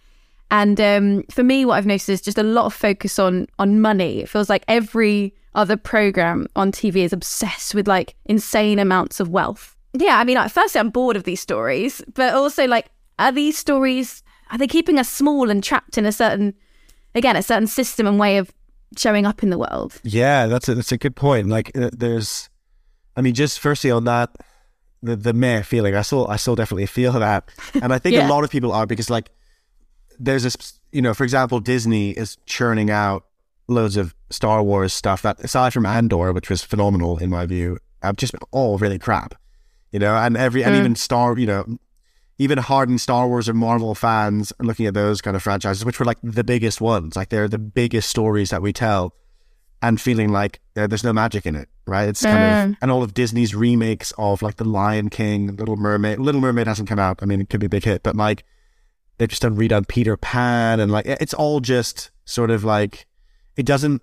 And 0.51 0.79
um, 0.79 1.23
for 1.31 1.43
me, 1.43 1.65
what 1.65 1.73
I've 1.73 1.87
noticed 1.87 2.09
is 2.09 2.21
just 2.21 2.37
a 2.37 2.43
lot 2.43 2.65
of 2.65 2.73
focus 2.73 3.17
on 3.17 3.47
on 3.57 3.81
money. 3.81 4.19
It 4.19 4.29
feels 4.29 4.49
like 4.49 4.63
every 4.67 5.33
other 5.55 5.77
program 5.77 6.47
on 6.55 6.71
TV 6.71 6.97
is 6.97 7.13
obsessed 7.13 7.75
with 7.75 7.87
like 7.87 8.15
insane 8.25 8.79
amounts 8.79 9.19
of 9.19 9.29
wealth. 9.29 9.75
Yeah, 9.93 10.17
I 10.17 10.23
mean, 10.23 10.37
like, 10.37 10.51
firstly, 10.51 10.79
I'm 10.79 10.89
bored 10.89 11.15
of 11.15 11.23
these 11.23 11.41
stories, 11.41 12.01
but 12.13 12.33
also 12.33 12.65
like, 12.65 12.89
are 13.19 13.31
these 13.31 13.57
stories 13.57 14.23
are 14.53 14.57
they 14.57 14.67
keeping 14.67 14.99
us 14.99 15.09
small 15.09 15.49
and 15.49 15.63
trapped 15.63 15.97
in 15.97 16.05
a 16.05 16.11
certain, 16.11 16.53
again, 17.15 17.35
a 17.35 17.41
certain 17.41 17.65
system 17.65 18.05
and 18.05 18.19
way 18.19 18.37
of 18.37 18.51
showing 18.95 19.25
up 19.25 19.41
in 19.41 19.49
the 19.49 19.57
world? 19.57 19.99
Yeah, 20.03 20.45
that's 20.45 20.69
a, 20.69 20.75
that's 20.75 20.91
a 20.91 20.97
good 20.97 21.15
point. 21.15 21.49
Like, 21.49 21.75
uh, 21.75 21.89
there's, 21.91 22.49
I 23.15 23.21
mean, 23.21 23.33
just 23.33 23.59
firstly 23.59 23.89
on 23.89 24.03
that, 24.03 24.29
the 25.01 25.15
the 25.15 25.33
meh 25.33 25.63
feeling, 25.63 25.95
I 25.95 26.01
still 26.01 26.27
I 26.27 26.37
still 26.37 26.55
definitely 26.55 26.85
feel 26.85 27.11
that, 27.13 27.49
and 27.81 27.91
I 27.91 27.99
think 27.99 28.15
yeah. 28.15 28.27
a 28.27 28.29
lot 28.29 28.43
of 28.43 28.51
people 28.51 28.71
are 28.71 28.85
because 28.85 29.09
like, 29.09 29.31
there's 30.17 30.43
this, 30.43 30.79
you 30.91 31.01
know, 31.01 31.13
for 31.13 31.23
example, 31.23 31.59
Disney 31.59 32.11
is 32.11 32.37
churning 32.45 32.89
out 32.89 33.25
loads 33.67 33.97
of 33.97 34.13
Star 34.29 34.61
Wars 34.63 34.93
stuff 34.93 35.21
that, 35.21 35.39
aside 35.39 35.73
from 35.73 35.85
Andor, 35.85 36.33
which 36.33 36.49
was 36.49 36.61
phenomenal 36.63 37.17
in 37.17 37.29
my 37.29 37.45
view, 37.45 37.77
have 38.01 38.17
just 38.17 38.33
been 38.33 38.41
all 38.51 38.77
really 38.77 38.99
crap. 38.99 39.35
You 39.91 39.99
know, 39.99 40.15
and 40.15 40.35
every 40.35 40.61
mm. 40.61 40.67
and 40.67 40.75
even 40.75 40.95
Star, 40.95 41.37
you 41.37 41.45
know, 41.45 41.77
even 42.39 42.57
hardened 42.57 42.99
Star 42.99 43.27
Wars 43.27 43.47
or 43.47 43.53
Marvel 43.53 43.93
fans 43.95 44.51
are 44.59 44.65
looking 44.65 44.87
at 44.87 44.93
those 44.95 45.21
kind 45.21 45.35
of 45.35 45.43
franchises, 45.43 45.85
which 45.85 45.99
were 45.99 46.05
like 46.05 46.17
the 46.23 46.43
biggest 46.43 46.81
ones, 46.81 47.15
like 47.15 47.29
they're 47.29 47.47
the 47.47 47.59
biggest 47.59 48.09
stories 48.09 48.49
that 48.49 48.61
we 48.61 48.73
tell, 48.73 49.13
and 49.81 50.01
feeling 50.01 50.31
like 50.31 50.59
there's 50.73 51.03
no 51.03 51.13
magic 51.13 51.45
in 51.45 51.55
it, 51.55 51.69
right? 51.85 52.09
It's 52.09 52.23
kind 52.23 52.37
Mm. 52.39 52.71
of 52.71 52.77
and 52.81 52.91
all 52.91 53.03
of 53.03 53.13
Disney's 53.13 53.53
remakes 53.53 54.11
of 54.17 54.41
like 54.41 54.55
The 54.55 54.65
Lion 54.65 55.09
King, 55.09 55.55
Little 55.55 55.77
Mermaid. 55.77 56.19
Little 56.19 56.41
Mermaid 56.41 56.67
hasn't 56.67 56.89
come 56.89 56.99
out. 56.99 57.19
I 57.21 57.25
mean, 57.25 57.39
it 57.39 57.49
could 57.49 57.59
be 57.59 57.67
a 57.67 57.69
big 57.69 57.83
hit, 57.83 58.01
but 58.01 58.15
like 58.15 58.43
they've 59.19 59.29
just 59.29 59.43
done 59.43 59.55
redone 59.55 59.87
Peter 59.87 60.17
Pan, 60.17 60.79
and 60.79 60.91
like 60.91 61.05
it's 61.05 61.35
all 61.35 61.59
just 61.59 62.09
sort 62.25 62.49
of 62.49 62.63
like 62.63 63.05
it 63.55 63.65
doesn't 63.65 64.01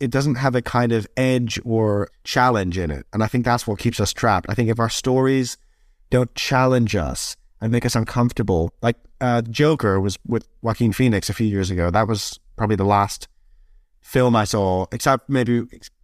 it 0.00 0.10
doesn't 0.10 0.36
have 0.36 0.54
a 0.54 0.62
kind 0.62 0.92
of 0.92 1.06
edge 1.16 1.60
or 1.64 2.08
challenge 2.24 2.78
in 2.78 2.90
it, 2.90 3.06
and 3.12 3.22
I 3.22 3.26
think 3.26 3.44
that's 3.44 3.66
what 3.66 3.78
keeps 3.78 4.00
us 4.00 4.12
trapped. 4.12 4.46
I 4.48 4.54
think 4.54 4.68
if 4.70 4.78
our 4.80 4.88
stories 4.90 5.56
don't 6.10 6.34
challenge 6.34 6.96
us 6.96 7.36
and 7.60 7.70
make 7.72 7.84
us 7.84 7.94
uncomfortable, 7.94 8.72
like 8.82 8.96
uh, 9.20 9.42
Joker 9.42 10.00
was 10.00 10.18
with 10.26 10.48
Joaquin 10.62 10.92
Phoenix 10.92 11.28
a 11.28 11.34
few 11.34 11.46
years 11.46 11.70
ago. 11.70 11.90
That 11.90 12.08
was 12.08 12.38
probably 12.56 12.76
the 12.76 12.84
last 12.84 13.28
film 14.00 14.34
I 14.36 14.44
saw, 14.44 14.86
except 14.92 15.28
maybe 15.28 15.62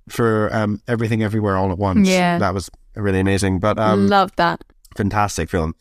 for 0.09 0.55
um, 0.55 0.81
Everything 0.87 1.23
Everywhere 1.23 1.57
All 1.57 1.71
at 1.73 1.79
Once. 1.79 2.09
Yeah. 2.09 2.39
that 2.39 2.53
was 2.53 2.69
really 2.97 3.21
amazing. 3.21 3.61
But 3.61 3.79
um, 3.79 4.09
Love 4.09 4.31
that. 4.37 4.63
fantastic 4.97 5.49
film. 5.49 5.75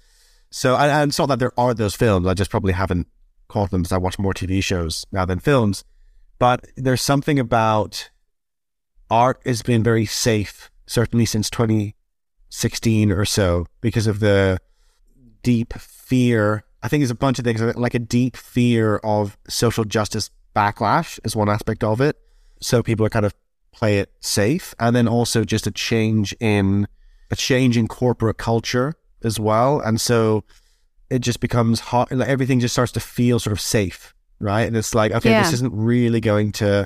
So 0.51 0.75
I, 0.75 1.01
I 1.01 1.07
saw 1.09 1.25
that 1.25 1.39
there 1.39 1.51
are 1.59 1.73
those 1.73 1.95
films. 1.95 2.27
I 2.27 2.33
just 2.33 2.49
probably 2.51 2.73
haven't 2.73 3.07
caught 3.49 3.71
them 3.71 3.81
because 3.81 3.91
I 3.91 3.97
watch 3.97 4.17
more 4.19 4.33
TV 4.33 4.63
shows 4.63 5.05
now 5.11 5.25
than 5.25 5.39
films. 5.39 5.83
But 6.43 6.67
there's 6.75 7.01
something 7.01 7.39
about 7.39 8.09
art 9.09 9.39
has 9.45 9.61
been 9.61 9.81
very 9.81 10.05
safe, 10.05 10.69
certainly 10.85 11.25
since 11.25 11.49
2016 11.49 13.13
or 13.13 13.23
so, 13.23 13.65
because 13.79 14.07
of 14.07 14.19
the 14.19 14.59
deep 15.41 15.71
fear. 15.71 16.65
I 16.81 16.89
think 16.89 16.99
there's 16.99 17.11
a 17.11 17.15
bunch 17.15 17.39
of 17.39 17.45
things 17.45 17.61
like 17.61 17.93
a 17.93 17.99
deep 17.99 18.35
fear 18.35 18.97
of 18.97 19.37
social 19.47 19.85
justice 19.85 20.31
backlash 20.53 21.17
is 21.23 21.33
one 21.33 21.47
aspect 21.47 21.81
of 21.81 22.01
it. 22.01 22.17
So 22.59 22.83
people 22.83 23.05
are 23.05 23.09
kind 23.09 23.25
of 23.25 23.33
play 23.71 23.99
it 23.99 24.11
safe, 24.19 24.75
and 24.81 24.93
then 24.93 25.07
also 25.07 25.45
just 25.45 25.65
a 25.65 25.71
change 25.71 26.35
in 26.41 26.89
a 27.31 27.37
change 27.37 27.77
in 27.77 27.87
corporate 27.87 28.37
culture 28.37 28.95
as 29.23 29.39
well, 29.39 29.79
and 29.79 30.01
so 30.01 30.43
it 31.09 31.19
just 31.19 31.39
becomes 31.39 31.79
hot. 31.79 32.11
Like 32.11 32.27
everything 32.27 32.59
just 32.59 32.73
starts 32.73 32.91
to 32.91 32.99
feel 32.99 33.39
sort 33.39 33.53
of 33.53 33.61
safe, 33.61 34.12
right? 34.43 34.67
And 34.67 34.75
it's 34.77 34.93
like, 34.93 35.11
okay, 35.11 35.31
Yeah. 35.31 35.43
this 35.43 35.53
isn't 35.53 35.73
really 35.73 36.19
going 36.19 36.51
to 36.53 36.85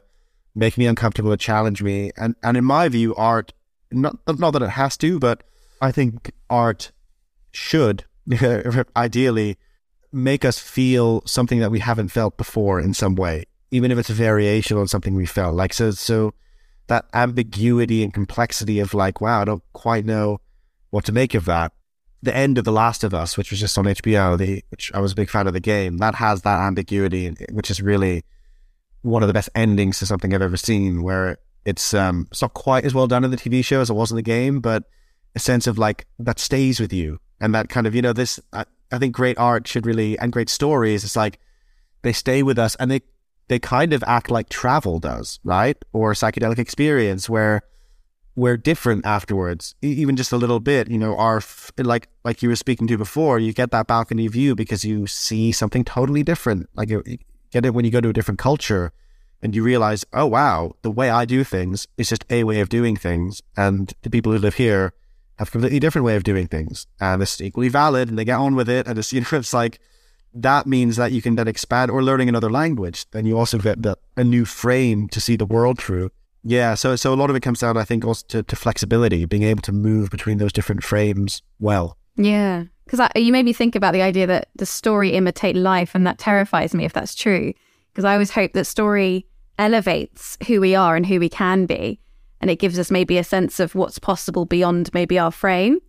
make 0.55 0.78
me 0.78 0.86
uncomfortable 0.88 1.32
or 1.34 1.38
challenge 1.38 1.84
me. 1.84 2.12
And 2.18 2.36
and 2.43 2.55
in 2.58 2.64
my 2.66 2.88
view, 2.89 3.14
art 3.16 3.53
not 3.91 4.18
not 4.39 4.51
that 4.51 4.62
it 4.62 4.70
has 4.72 4.97
to, 4.97 5.20
but 5.20 5.43
I 5.82 5.91
think 5.91 6.32
art 6.49 6.91
should 7.51 8.05
ideally 8.95 9.58
make 10.12 10.45
us 10.45 10.60
feel 10.60 11.22
something 11.26 11.60
that 11.60 11.72
we 11.72 11.80
haven't 11.80 12.10
felt 12.10 12.38
before 12.38 12.80
in 12.80 12.93
some 12.93 13.16
way, 13.16 13.45
even 13.72 13.91
if 13.91 13.97
it's 13.97 14.10
a 14.10 14.14
variation 14.14 14.78
on 14.78 14.88
something 14.88 15.14
we 15.16 15.26
felt. 15.26 15.55
Like 15.55 15.74
so, 15.74 15.91
so 15.91 16.34
that 16.88 17.05
ambiguity 17.14 18.03
and 18.03 18.14
complexity 18.14 18.80
of 18.80 18.93
like, 18.93 19.20
wow, 19.22 19.41
I 19.41 19.45
don't 19.45 19.64
quite 19.74 20.05
know 20.05 20.39
what 20.89 21.05
to 21.05 21.12
make 21.12 21.34
of 21.34 21.45
that. 21.45 21.74
The 22.24 22.36
end 22.36 22.57
of 22.57 22.65
The 22.65 22.72
Last 22.72 23.03
of 23.03 23.13
Us, 23.13 23.38
which 23.38 23.51
was 23.51 23.59
just 23.59 23.78
on 23.78 23.86
HBO, 23.86 24.38
the 24.38 24.63
which 24.70 24.91
I 24.93 24.99
was 24.99 25.11
a 25.11 25.15
big 25.15 25.30
fan 25.30 25.47
of 25.47 25.53
the 25.53 25.59
game, 25.59 25.97
that 25.97 26.15
has 26.15 26.41
that 26.41 26.59
ambiguity, 26.59 27.36
which 27.51 27.70
is 27.70 27.82
really 27.82 28.24
one 29.01 29.24
of 29.24 29.28
the 29.28 29.34
best 29.34 29.49
endings 29.53 29.99
to 29.99 30.05
something 30.05 30.34
I've 30.34 30.41
ever 30.41 30.57
seen. 30.57 31.03
Where 31.03 31.38
it's 31.65 31.93
um, 31.93 32.28
it's 32.32 32.41
not 32.41 32.53
quite 32.53 32.86
as 32.86 32.93
well 32.93 33.07
done 33.07 33.24
in 33.24 33.32
the 33.32 33.38
TV 33.38 33.63
show 33.63 33.82
as 33.82 33.89
it 33.89 33.93
was 33.93 34.11
in 34.11 34.15
the 34.15 34.24
game, 34.24 34.61
but 34.61 34.84
a 35.36 35.39
sense 35.39 35.68
of 35.68 35.78
like 35.78 36.07
that 36.18 36.39
stays 36.39 36.80
with 36.80 36.91
you 36.91 37.20
and 37.39 37.53
that 37.53 37.70
kind 37.70 37.86
of 37.86 37.93
you 37.93 38.01
know 38.01 38.13
this. 38.13 38.39
I, 38.53 38.65
I 38.91 38.97
think 38.97 39.13
great 39.13 39.38
art 39.38 39.68
should 39.68 39.86
really 39.86 40.18
and 40.18 40.32
great 40.32 40.49
stories. 40.49 41.03
It's 41.03 41.15
like 41.15 41.39
they 42.01 42.13
stay 42.13 42.41
with 42.41 42.57
us 42.57 42.76
and 42.76 42.89
they 42.89 43.01
they 43.47 43.59
kind 43.59 43.93
of 43.93 44.03
act 44.07 44.30
like 44.30 44.49
travel 44.49 44.99
does, 44.99 45.39
right? 45.43 45.78
Or 45.93 46.13
psychedelic 46.13 46.59
experience 46.59 47.30
where 47.30 47.61
we're 48.38 48.56
different 48.56 49.04
afterwards, 49.04 49.74
even 49.82 50.16
just 50.16 50.32
a 50.32 50.38
little 50.38 50.60
bit. 50.60 50.90
You 50.90 51.00
know, 51.00 51.18
our 51.18 51.42
like 51.78 52.08
like 52.24 52.44
you 52.44 52.50
were 52.50 52.56
speaking 52.56 52.88
to 52.88 52.98
before, 52.98 53.40
you 53.40 53.52
get 53.52 53.72
that 53.72 53.88
balcony 53.88 54.28
view 54.28 54.54
because 54.54 54.86
you 54.86 55.08
see 55.08 55.52
something 55.52 55.84
totally 55.84 56.22
different. 56.22 56.70
Like 56.76 56.90
you 56.90 57.04
get 57.52 57.66
it 57.66 57.74
when 57.74 57.84
you 57.84 57.92
go 57.92 58.00
to 58.00 58.10
a 58.10 58.14
different 58.14 58.40
culture, 58.40 58.94
and 59.42 59.56
you 59.56 59.64
realize, 59.64 60.06
oh 60.14 60.28
wow, 60.28 60.74
the 60.84 60.92
way 60.92 61.10
I 61.10 61.26
do 61.26 61.44
things 61.44 61.88
is 61.98 62.10
just 62.10 62.26
a 62.30 62.44
way 62.44 62.60
of 62.60 62.70
doing 62.70 62.96
things, 62.96 63.42
and 63.58 63.92
the 64.04 64.10
people 64.12 64.32
who 64.32 64.38
live 64.38 64.56
here 64.56 64.94
have 65.40 65.48
a 65.48 65.52
completely 65.52 65.80
different 65.80 66.06
way 66.06 66.16
of 66.16 66.24
doing 66.24 66.48
things, 66.48 66.86
and 67.02 67.24
it's 67.24 67.42
equally 67.42 67.70
valid, 67.70 68.08
and 68.08 68.20
they 68.20 68.26
get 68.26 68.40
on 68.40 68.56
with 68.56 68.70
it, 68.70 68.86
and 68.88 69.00
it's 69.00 69.12
you 69.12 69.22
know, 69.22 69.28
it's 69.32 69.54
like 69.54 69.80
that 70.32 70.68
means 70.68 70.96
that 70.98 71.12
you 71.12 71.24
can 71.24 71.36
then 71.38 71.48
expand 71.48 71.90
or 71.90 72.04
learning 72.04 72.30
another 72.30 72.52
language, 72.52 73.10
then 73.10 73.26
you 73.26 73.36
also 73.36 73.58
get 73.58 73.82
the, 73.82 73.98
a 74.16 74.24
new 74.24 74.46
frame 74.46 75.08
to 75.10 75.20
see 75.20 75.36
the 75.36 75.46
world 75.46 75.80
through. 75.80 76.12
Yeah, 76.44 76.76
so 76.76 76.96
so 76.96 77.14
a 77.14 77.16
lot 77.16 77.30
of 77.30 77.36
it 77.36 77.42
comes 77.42 77.60
down, 77.60 77.78
I 77.78 77.84
think, 77.84 78.06
also 78.06 78.26
to, 78.30 78.44
to 78.44 78.56
flexibility, 78.56 79.26
being 79.26 79.44
able 79.44 79.62
to 79.64 79.72
move 79.72 80.10
between 80.10 80.38
those 80.38 80.54
different 80.54 80.84
frames 80.84 81.42
well. 81.60 81.98
Yeah. 82.16 82.66
Because 82.86 83.10
you 83.16 83.34
made 83.34 83.44
me 83.44 83.52
think 83.52 83.76
about 83.76 83.92
the 83.92 84.02
idea 84.02 84.26
that 84.28 84.48
the 84.56 84.66
story 84.66 85.12
imitate 85.12 85.58
life, 85.58 85.94
and 85.94 86.08
that 86.08 86.20
terrifies 86.20 86.74
me 86.74 86.86
if 86.86 86.94
that's 86.94 87.16
true. 87.16 87.54
Because 87.92 88.06
I 88.06 88.14
always 88.14 88.32
hope 88.32 88.54
that 88.54 88.66
story 88.66 89.26
elevates 89.60 90.38
who 90.48 90.62
we 90.62 90.74
are 90.74 90.96
and 90.96 91.06
who 91.06 91.20
we 91.20 91.30
can 91.30 91.66
be, 91.66 92.00
and 92.40 92.50
it 92.50 92.60
gives 92.60 92.80
us 92.80 92.90
maybe 92.90 93.18
a 93.18 93.24
sense 93.24 93.60
of 93.60 93.76
what's 93.76 94.00
possible 94.00 94.46
beyond 94.46 94.90
maybe 94.94 95.20
our 95.20 95.32
frame. 95.32 95.80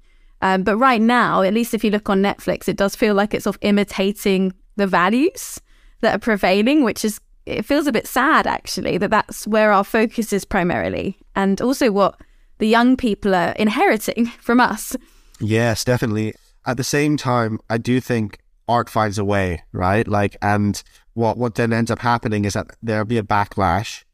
Um, 0.43 0.63
but 0.63 0.77
right 0.77 1.01
now, 1.01 1.43
at 1.43 1.55
least 1.55 1.75
if 1.75 1.85
you 1.85 1.91
look 1.91 2.09
on 2.09 2.23
Netflix, 2.23 2.69
it 2.69 2.77
does 2.77 2.97
feel 2.97 3.15
like 3.15 3.35
it's 3.35 3.45
sort 3.45 3.57
of 3.57 3.63
imitating 3.63 4.55
the 4.77 4.87
values 4.87 5.61
that 6.01 6.15
are 6.15 6.21
prevailing, 6.21 6.85
which 6.85 7.05
is 7.05 7.21
it 7.49 7.65
feels 7.65 7.87
a 7.87 7.93
bit 7.93 8.07
sad 8.07 8.47
actually 8.47 8.99
that 8.99 9.11
that's 9.11 9.47
where 9.47 9.73
our 9.73 9.85
focus 9.85 10.33
is 10.33 10.45
primarily, 10.45 11.19
and 11.35 11.61
also 11.61 11.91
what 11.91 12.21
the 12.59 12.69
young 12.69 12.97
people 12.97 13.35
are 13.35 13.53
inheriting 13.53 14.27
from 14.41 14.61
us. 14.61 14.97
Yes, 15.41 15.85
definitely. 15.85 16.35
At 16.67 16.77
the 16.77 16.85
same 16.85 17.17
time, 17.17 17.61
I 17.71 17.79
do 17.79 18.01
think 18.01 18.39
art 18.69 18.91
finds 18.91 19.19
a 19.19 19.25
way, 19.25 19.63
right? 19.73 20.07
Like, 20.07 20.37
and 20.43 20.83
what 21.15 21.39
what 21.39 21.55
then 21.55 21.73
ends 21.73 21.91
up 21.91 22.01
happening 22.01 22.45
is 22.45 22.53
that 22.53 22.67
there'll 22.83 23.05
be 23.05 23.19
a 23.19 23.23
backlash, 23.23 24.05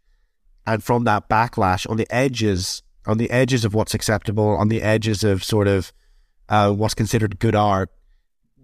and 0.66 0.82
from 0.82 1.04
that 1.04 1.28
backlash, 1.28 1.88
on 1.90 1.96
the 1.96 2.06
edges, 2.14 2.82
on 3.06 3.18
the 3.18 3.30
edges 3.30 3.64
of 3.64 3.74
what's 3.74 3.94
acceptable, 3.94 4.56
on 4.56 4.68
the 4.68 4.82
edges 4.82 5.24
of 5.24 5.42
sort 5.42 5.66
of 5.66 5.92
uh, 6.48 6.70
what's 6.72 6.94
considered 6.94 7.38
good 7.38 7.54
art, 7.54 7.90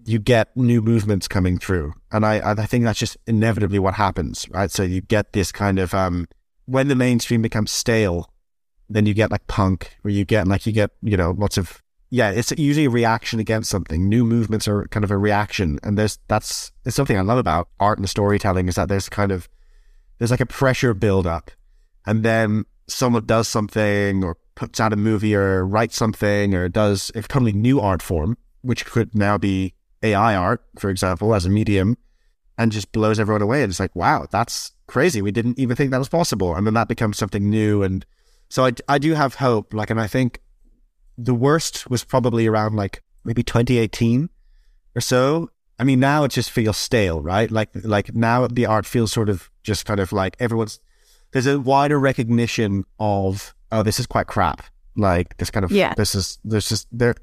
you 0.05 0.19
get 0.19 0.57
new 0.57 0.81
movements 0.81 1.29
coming 1.29 1.59
through, 1.59 1.95
and 2.13 2.25
I 2.25 2.53
I 2.53 2.67
think 2.67 2.85
that's 2.85 2.99
just 2.99 3.17
inevitably 3.27 3.79
what 3.79 3.95
happens, 3.95 4.49
right? 4.51 4.71
So 4.71 4.83
you 4.83 5.01
get 5.01 5.33
this 5.33 5.53
kind 5.53 5.79
of 5.79 5.95
um, 5.95 6.27
when 6.67 6.89
the 6.89 6.95
mainstream 6.95 7.43
becomes 7.43 7.71
stale, 7.71 8.31
then 8.89 9.07
you 9.07 9.15
get 9.15 9.31
like 9.31 9.47
punk, 9.47 9.97
where 10.03 10.13
you 10.13 10.25
get 10.25 10.47
like 10.49 10.67
you 10.67 10.73
get 10.73 10.91
you 11.03 11.17
know 11.17 11.33
lots 11.33 11.59
of 11.59 11.83
yeah, 12.11 12.31
it's 12.31 12.53
usually 12.53 12.87
a 12.87 12.91
reaction 12.91 13.39
against 13.39 13.71
something. 13.71 14.09
New 14.09 14.25
movements 14.25 14.67
are 14.67 14.87
kind 14.89 15.05
of 15.05 15.13
a 15.13 15.19
reaction, 15.19 15.79
and 15.83 15.97
there's 15.97 16.19
that's 16.29 16.73
it's 16.85 16.97
something 16.97 17.17
I 17.17 17.23
love 17.23 17.39
about 17.39 17.69
art 17.79 17.99
and 17.99 18.09
storytelling 18.09 18.69
is 18.69 18.75
that 18.75 18.89
there's 18.89 19.09
kind 19.09 19.31
of 19.31 19.49
there's 20.19 20.33
like 20.33 20.41
a 20.41 20.47
pressure 20.47 20.93
build 20.93 21.27
up, 21.27 21.51
and 22.05 22.25
then 22.25 22.65
someone 22.89 23.25
does 23.27 23.47
something 23.47 24.25
or 24.25 24.37
puts 24.57 24.81
out 24.81 24.93
a 24.93 24.97
movie 24.97 25.35
or 25.35 25.65
writes 25.65 25.97
something 25.97 26.55
or 26.55 26.69
does 26.69 27.13
a 27.15 27.23
totally 27.23 27.53
new 27.53 27.81
art 27.81 28.03
form, 28.03 28.37
which 28.63 28.85
could 28.85 29.15
now 29.15 29.39
be 29.39 29.75
AI 30.03 30.35
art, 30.35 30.65
for 30.79 30.91
example, 30.91 31.35
as 31.35 31.47
a 31.47 31.51
medium, 31.51 31.97
and 32.59 32.73
just 32.73 32.93
blows 32.93 33.19
everyone 33.21 33.43
away. 33.43 33.63
And 33.63 33.71
it's 33.71 33.81
like, 33.81 33.95
wow, 33.97 34.27
that's 34.31 34.73
crazy. 34.87 35.23
We 35.23 35.31
didn't 35.31 35.59
even 35.59 35.77
think 35.77 35.91
that 35.91 35.99
was 35.99 36.09
possible, 36.09 36.55
and 36.55 36.67
then 36.67 36.75
that 36.75 36.89
becomes 36.89 37.19
something 37.19 37.49
new. 37.49 37.83
And 37.83 38.05
so 38.49 38.67
I 38.67 38.73
I 38.89 38.99
do 38.99 39.15
have 39.15 39.35
hope, 39.37 39.73
like, 39.75 39.91
and 39.91 40.01
I 40.01 40.07
think 40.07 40.41
the 41.19 41.35
worst 41.35 41.91
was 41.91 42.03
probably 42.05 42.47
around 42.47 42.77
like 42.77 43.03
maybe 43.25 43.43
2018 43.43 44.31
or 44.97 45.01
so. 45.01 45.51
I 45.79 45.85
mean, 45.85 46.01
now 46.01 46.25
it 46.25 46.31
just 46.31 46.51
feels 46.51 46.77
stale, 46.77 47.21
right? 47.23 47.51
Like, 47.51 47.71
like 47.75 48.15
now 48.15 48.47
the 48.47 48.67
art 48.67 48.87
feels 48.87 49.13
sort 49.13 49.29
of 49.29 49.51
just 49.63 49.85
kind 49.87 50.01
of 50.01 50.13
like 50.13 50.37
everyone's, 50.41 50.79
there's 51.33 51.47
a 51.47 51.59
wider 51.61 51.99
recognition 51.99 52.85
of, 52.99 53.55
oh, 53.73 53.83
this 53.83 53.99
is 54.01 54.07
quite 54.07 54.27
crap. 54.27 54.63
Like 54.97 55.37
this 55.39 55.51
kind 55.51 55.65
of, 55.65 55.71
Yeah. 55.73 55.95
this 55.95 56.15
is, 56.15 56.39
there's 56.45 56.69
just, 56.69 56.87
there, 56.93 57.15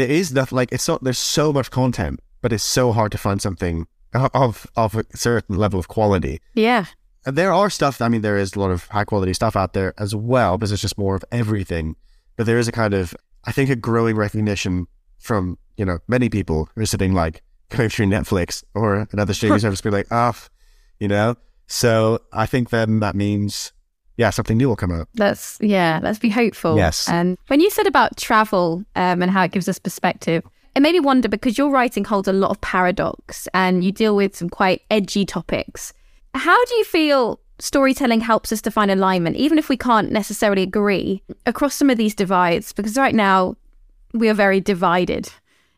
it 0.00 0.10
is 0.10 0.30
that 0.30 0.52
like, 0.52 0.72
it's 0.72 0.88
not. 0.88 1.04
there's 1.04 1.18
so 1.18 1.52
much 1.52 1.70
content, 1.70 2.20
but 2.40 2.52
it's 2.52 2.64
so 2.64 2.92
hard 2.92 3.12
to 3.12 3.18
find 3.18 3.42
something 3.42 3.86
of, 4.14 4.66
of 4.76 4.94
a 4.96 5.04
certain 5.14 5.56
level 5.56 5.78
of 5.78 5.88
quality. 5.88 6.40
Yeah. 6.54 6.86
And 7.24 7.36
there 7.36 7.52
are 7.52 7.70
stuff, 7.70 8.00
I 8.00 8.08
mean, 8.08 8.22
there 8.22 8.36
is 8.36 8.54
a 8.54 8.60
lot 8.60 8.70
of 8.70 8.88
high 8.88 9.04
quality 9.04 9.32
stuff 9.32 9.54
out 9.54 9.74
there 9.74 9.94
as 9.98 10.14
well, 10.14 10.58
because 10.58 10.72
it's 10.72 10.82
just 10.82 10.98
more 10.98 11.14
of 11.14 11.24
everything. 11.30 11.94
But 12.36 12.46
there 12.46 12.58
is 12.58 12.68
a 12.68 12.72
kind 12.72 12.94
of, 12.94 13.14
I 13.44 13.52
think, 13.52 13.70
a 13.70 13.76
growing 13.76 14.16
recognition 14.16 14.86
from, 15.18 15.58
you 15.76 15.84
know, 15.84 15.98
many 16.08 16.28
people 16.28 16.68
who 16.74 16.82
are 16.82 16.86
sitting 16.86 17.12
like 17.12 17.42
going 17.68 17.90
through 17.90 18.06
Netflix 18.06 18.64
or 18.74 19.06
another 19.12 19.34
streaming 19.34 19.58
service, 19.60 19.80
be 19.80 19.90
like, 19.90 20.08
ah, 20.10 20.34
you 20.98 21.08
know? 21.08 21.36
So 21.66 22.20
I 22.32 22.46
think 22.46 22.70
then 22.70 23.00
that 23.00 23.14
means, 23.14 23.72
yeah, 24.16 24.30
something 24.30 24.56
new 24.56 24.68
will 24.68 24.76
come 24.76 24.92
out. 24.92 25.08
Let's 25.16 25.58
yeah, 25.60 26.00
let's 26.02 26.18
be 26.18 26.28
hopeful. 26.28 26.76
Yes. 26.76 27.08
And 27.08 27.38
when 27.46 27.60
you 27.60 27.70
said 27.70 27.86
about 27.86 28.16
travel 28.16 28.84
um, 28.94 29.22
and 29.22 29.30
how 29.30 29.42
it 29.44 29.52
gives 29.52 29.68
us 29.68 29.78
perspective, 29.78 30.44
it 30.74 30.80
made 30.80 30.92
me 30.92 31.00
wonder 31.00 31.28
because 31.28 31.58
your 31.58 31.70
writing 31.70 32.04
holds 32.04 32.28
a 32.28 32.32
lot 32.32 32.50
of 32.50 32.60
paradox 32.60 33.48
and 33.54 33.84
you 33.84 33.92
deal 33.92 34.16
with 34.16 34.36
some 34.36 34.48
quite 34.48 34.82
edgy 34.90 35.24
topics. 35.24 35.92
How 36.34 36.64
do 36.64 36.74
you 36.76 36.84
feel 36.84 37.40
storytelling 37.58 38.20
helps 38.20 38.52
us 38.52 38.60
to 38.62 38.70
find 38.70 38.90
alignment, 38.90 39.36
even 39.36 39.58
if 39.58 39.68
we 39.68 39.76
can't 39.76 40.10
necessarily 40.10 40.62
agree 40.62 41.22
across 41.46 41.74
some 41.74 41.90
of 41.90 41.96
these 41.96 42.14
divides, 42.14 42.72
because 42.72 42.96
right 42.96 43.14
now 43.14 43.56
we 44.14 44.28
are 44.28 44.34
very 44.34 44.60
divided 44.60 45.28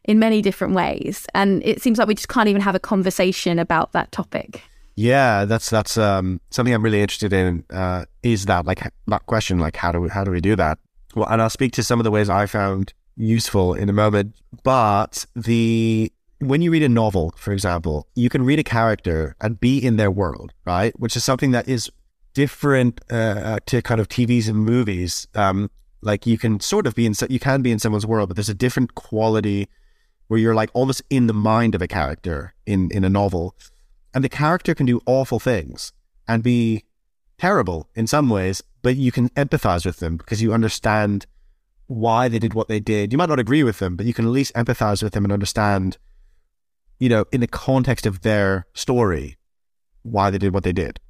in 0.05 0.19
many 0.19 0.41
different 0.43 0.75
ways. 0.75 1.27
And 1.35 1.63
it 1.65 1.83
seems 1.83 1.99
like 1.99 2.09
we 2.09 2.15
just 2.15 2.29
can't 2.29 2.49
even 2.49 2.63
have 2.63 2.75
a 2.75 2.81
conversation 2.81 3.59
about 3.59 3.93
that 3.93 4.13
topic. 4.13 4.63
Yeah, 4.97 5.45
that's 5.45 5.71
that's 5.71 5.99
um, 5.99 6.41
something 6.51 6.73
I'm 6.73 6.83
really 6.83 7.01
interested 7.01 7.33
in. 7.33 7.65
Uh, 7.71 8.05
is 8.23 8.47
that 8.47 8.65
like 8.65 8.83
that 9.07 9.27
question? 9.27 9.59
Like, 9.59 9.77
how 9.77 9.93
do 9.93 10.01
we 10.01 10.09
how 10.09 10.25
do 10.25 10.31
we 10.31 10.41
do 10.41 10.55
that? 10.57 10.79
Well, 11.15 11.29
and 11.29 11.43
I'll 11.43 11.51
speak 11.51 11.73
to 11.73 11.83
some 11.83 12.01
of 12.01 12.05
the 12.05 12.11
ways 12.11 12.31
I 12.31 12.47
found 12.47 12.93
useful 13.17 13.75
in 13.75 13.89
a 13.89 13.93
moment. 13.93 14.37
But 14.63 15.27
the 15.35 16.13
when 16.39 16.63
you 16.63 16.71
read 16.71 16.83
a 16.83 16.89
novel, 16.89 17.35
for 17.37 17.53
example, 17.53 18.07
you 18.15 18.29
can 18.29 18.45
read 18.45 18.59
a 18.59 18.65
character 18.65 19.35
and 19.41 19.59
be 19.59 19.79
in 19.79 19.97
their 19.97 20.11
world, 20.11 20.53
right? 20.65 20.99
Which 20.99 21.17
is 21.17 21.25
something 21.25 21.51
that 21.51 21.69
is 21.69 21.91
different 22.35 23.01
uh, 23.11 23.15
uh 23.15 23.59
to 23.67 23.83
kind 23.83 24.01
of 24.01 24.09
TVs 24.09 24.49
and 24.49 24.59
movies. 24.59 25.27
Um, 25.35 25.71
like 26.03 26.27
you 26.27 26.39
can 26.39 26.61
sort 26.61 26.87
of 26.87 26.95
be 26.95 27.07
in, 27.07 27.15
you 27.29 27.41
can 27.41 27.63
be 27.63 27.73
in 27.73 27.79
someone's 27.79 28.07
world, 28.07 28.29
but 28.29 28.37
there's 28.37 28.49
a 28.49 28.55
different 28.55 28.95
quality 28.95 29.69
where 30.29 30.39
you're 30.39 30.55
like 30.55 30.71
almost 30.73 31.03
in 31.11 31.27
the 31.27 31.35
mind 31.35 31.75
of 31.75 31.83
a 31.83 31.89
character 31.89 32.55
in 32.67 32.91
in 32.93 33.05
a 33.05 33.11
novel 33.11 33.57
and 34.15 34.23
the 34.23 34.29
character 34.29 34.75
can 34.75 34.87
do 34.87 35.03
awful 35.05 35.41
things 35.41 35.93
and 36.27 36.43
be 36.43 36.85
terrible 37.37 37.91
in 37.95 38.07
some 38.07 38.31
ways, 38.31 38.63
but 38.81 38.97
you 38.97 39.11
can 39.13 39.29
empathize 39.31 39.85
with 39.85 39.99
them 39.99 40.17
because 40.17 40.41
you 40.41 40.55
understand 40.55 41.27
why 41.87 42.29
they 42.29 42.39
did 42.39 42.55
what 42.55 42.69
they 42.69 42.81
did. 42.81 43.13
You 43.13 43.19
might 43.19 43.29
not 43.29 43.41
agree 43.41 43.65
with 43.65 43.81
them, 43.81 43.97
but 43.97 44.07
you 44.07 44.15
can 44.15 44.25
at 44.25 44.31
least 44.31 44.55
empathize 44.55 45.03
with 45.03 45.13
them 45.13 45.25
and 45.25 45.33
understand, 45.33 45.99
you 46.99 47.09
know, 47.09 47.25
in 47.33 47.41
the 47.41 47.47
context 47.49 48.07
of 48.07 48.23
their 48.23 48.67
story, 48.73 49.37
why 50.03 50.31
they 50.31 50.39
did 50.39 50.55
what 50.55 50.65
they 50.65 50.73
did. 50.73 51.01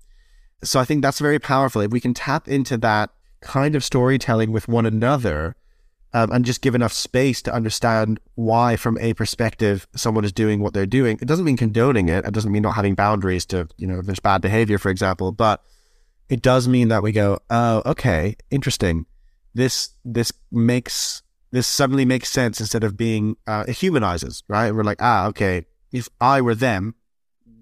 So 0.62 0.80
I 0.80 0.84
think 0.84 1.02
that's 1.02 1.20
very 1.20 1.38
powerful. 1.38 1.82
If 1.82 1.90
we 1.90 2.00
can 2.00 2.14
tap 2.14 2.48
into 2.48 2.76
that 2.78 3.10
kind 3.40 3.76
of 3.76 3.84
storytelling 3.84 4.50
with 4.50 4.66
one 4.66 4.86
another, 4.86 5.56
um, 6.14 6.30
and 6.30 6.44
just 6.44 6.62
give 6.62 6.76
enough 6.76 6.92
space 6.92 7.42
to 7.42 7.52
understand 7.52 8.20
why, 8.36 8.76
from 8.76 8.96
a 8.98 9.14
perspective, 9.14 9.88
someone 9.96 10.24
is 10.24 10.32
doing 10.32 10.60
what 10.60 10.72
they're 10.72 10.86
doing. 10.86 11.18
It 11.20 11.26
doesn't 11.26 11.44
mean 11.44 11.56
condoning 11.56 12.08
it. 12.08 12.24
It 12.24 12.32
doesn't 12.32 12.52
mean 12.52 12.62
not 12.62 12.76
having 12.76 12.94
boundaries 12.94 13.44
to, 13.46 13.68
you 13.76 13.88
know, 13.88 13.98
if 13.98 14.06
there's 14.06 14.20
bad 14.20 14.40
behavior, 14.40 14.78
for 14.78 14.90
example, 14.90 15.32
but 15.32 15.62
it 16.28 16.40
does 16.40 16.68
mean 16.68 16.86
that 16.88 17.02
we 17.02 17.10
go, 17.10 17.40
oh, 17.50 17.82
okay, 17.84 18.36
interesting. 18.48 19.06
This, 19.54 19.90
this 20.04 20.32
makes, 20.52 21.22
this 21.50 21.66
suddenly 21.66 22.04
makes 22.04 22.30
sense 22.30 22.60
instead 22.60 22.84
of 22.84 22.96
being, 22.96 23.36
uh, 23.48 23.64
it 23.66 23.78
humanizes, 23.78 24.44
right? 24.46 24.72
We're 24.72 24.84
like, 24.84 25.02
ah, 25.02 25.26
okay, 25.26 25.66
if 25.90 26.08
I 26.20 26.40
were 26.40 26.54
them, 26.54 26.94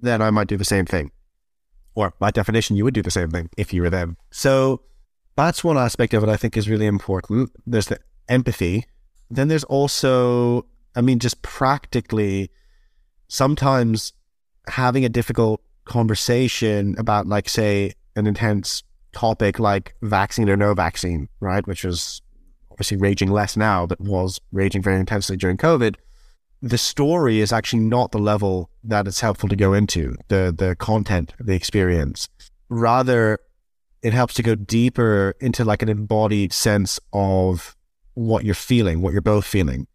then 0.03 0.21
I 0.21 0.31
might 0.31 0.49
do 0.49 0.59
the 0.59 0.65
same 0.65 0.85
thing. 0.85 1.11
Or 1.95 2.13
by 2.19 2.31
definition, 2.31 2.77
you 2.77 2.85
would 2.85 2.95
do 2.95 3.03
the 3.03 3.11
same 3.11 3.31
thing 3.31 3.49
if 3.57 3.73
you 3.73 3.81
were 3.81 3.91
them. 3.91 4.19
So 4.31 4.83
that's 5.37 5.65
one 5.65 5.79
aspect 5.79 6.13
of 6.13 6.23
it 6.23 6.29
I 6.29 6.37
think 6.37 6.57
is 6.57 6.69
really 6.69 6.87
important. 6.87 7.51
There's 7.67 7.87
the 7.87 7.99
empathy. 8.29 8.87
Then 9.31 9.49
there's 9.49 9.65
also, 9.65 10.67
I 10.95 11.01
mean, 11.01 11.19
just 11.19 11.43
practically, 11.43 12.51
sometimes 13.29 14.13
having 14.69 15.05
a 15.05 15.09
difficult 15.09 15.63
conversation 15.85 16.95
about, 16.99 17.27
like, 17.27 17.49
say, 17.49 17.93
an 18.15 18.27
intense 18.27 18.83
topic 19.13 19.59
like 19.59 19.95
vaccine 20.03 20.49
or 20.49 20.57
no 20.57 20.75
vaccine, 20.75 21.29
right? 21.41 21.67
Which 21.67 21.85
is 21.85 22.23
obviously 22.71 22.97
raging 22.97 23.31
less 23.31 23.57
now, 23.57 23.87
but 23.87 24.01
was 24.01 24.41
raging 24.51 24.83
very 24.83 24.99
intensely 24.99 25.37
during 25.37 25.57
COVID. 25.57 25.97
The 26.63 26.79
story 26.79 27.41
is 27.41 27.53
actually 27.53 27.83
not 27.83 28.13
the 28.13 28.19
level 28.19 28.71
that 28.85 29.07
it's 29.07 29.21
helpful 29.21 29.49
to 29.49 29.57
go 29.57 29.73
into, 29.73 30.17
the 30.29 30.55
the 30.57 30.77
content 30.77 31.35
the 31.39 31.55
experience. 31.55 32.29
Rather, 32.69 33.39
it 34.03 34.13
helps 34.13 34.35
to 34.35 34.43
go 34.43 34.55
deeper 34.55 35.35
into 35.41 35.65
like 35.65 35.83
an 35.83 35.89
embodied 35.89 36.53
sense 36.53 36.99
of 37.13 37.77
what 38.15 38.45
you're 38.45 38.55
feeling, 38.55 39.01
what 39.01 39.13
you're 39.13 39.23
both 39.23 39.47
feeling. 39.47 39.87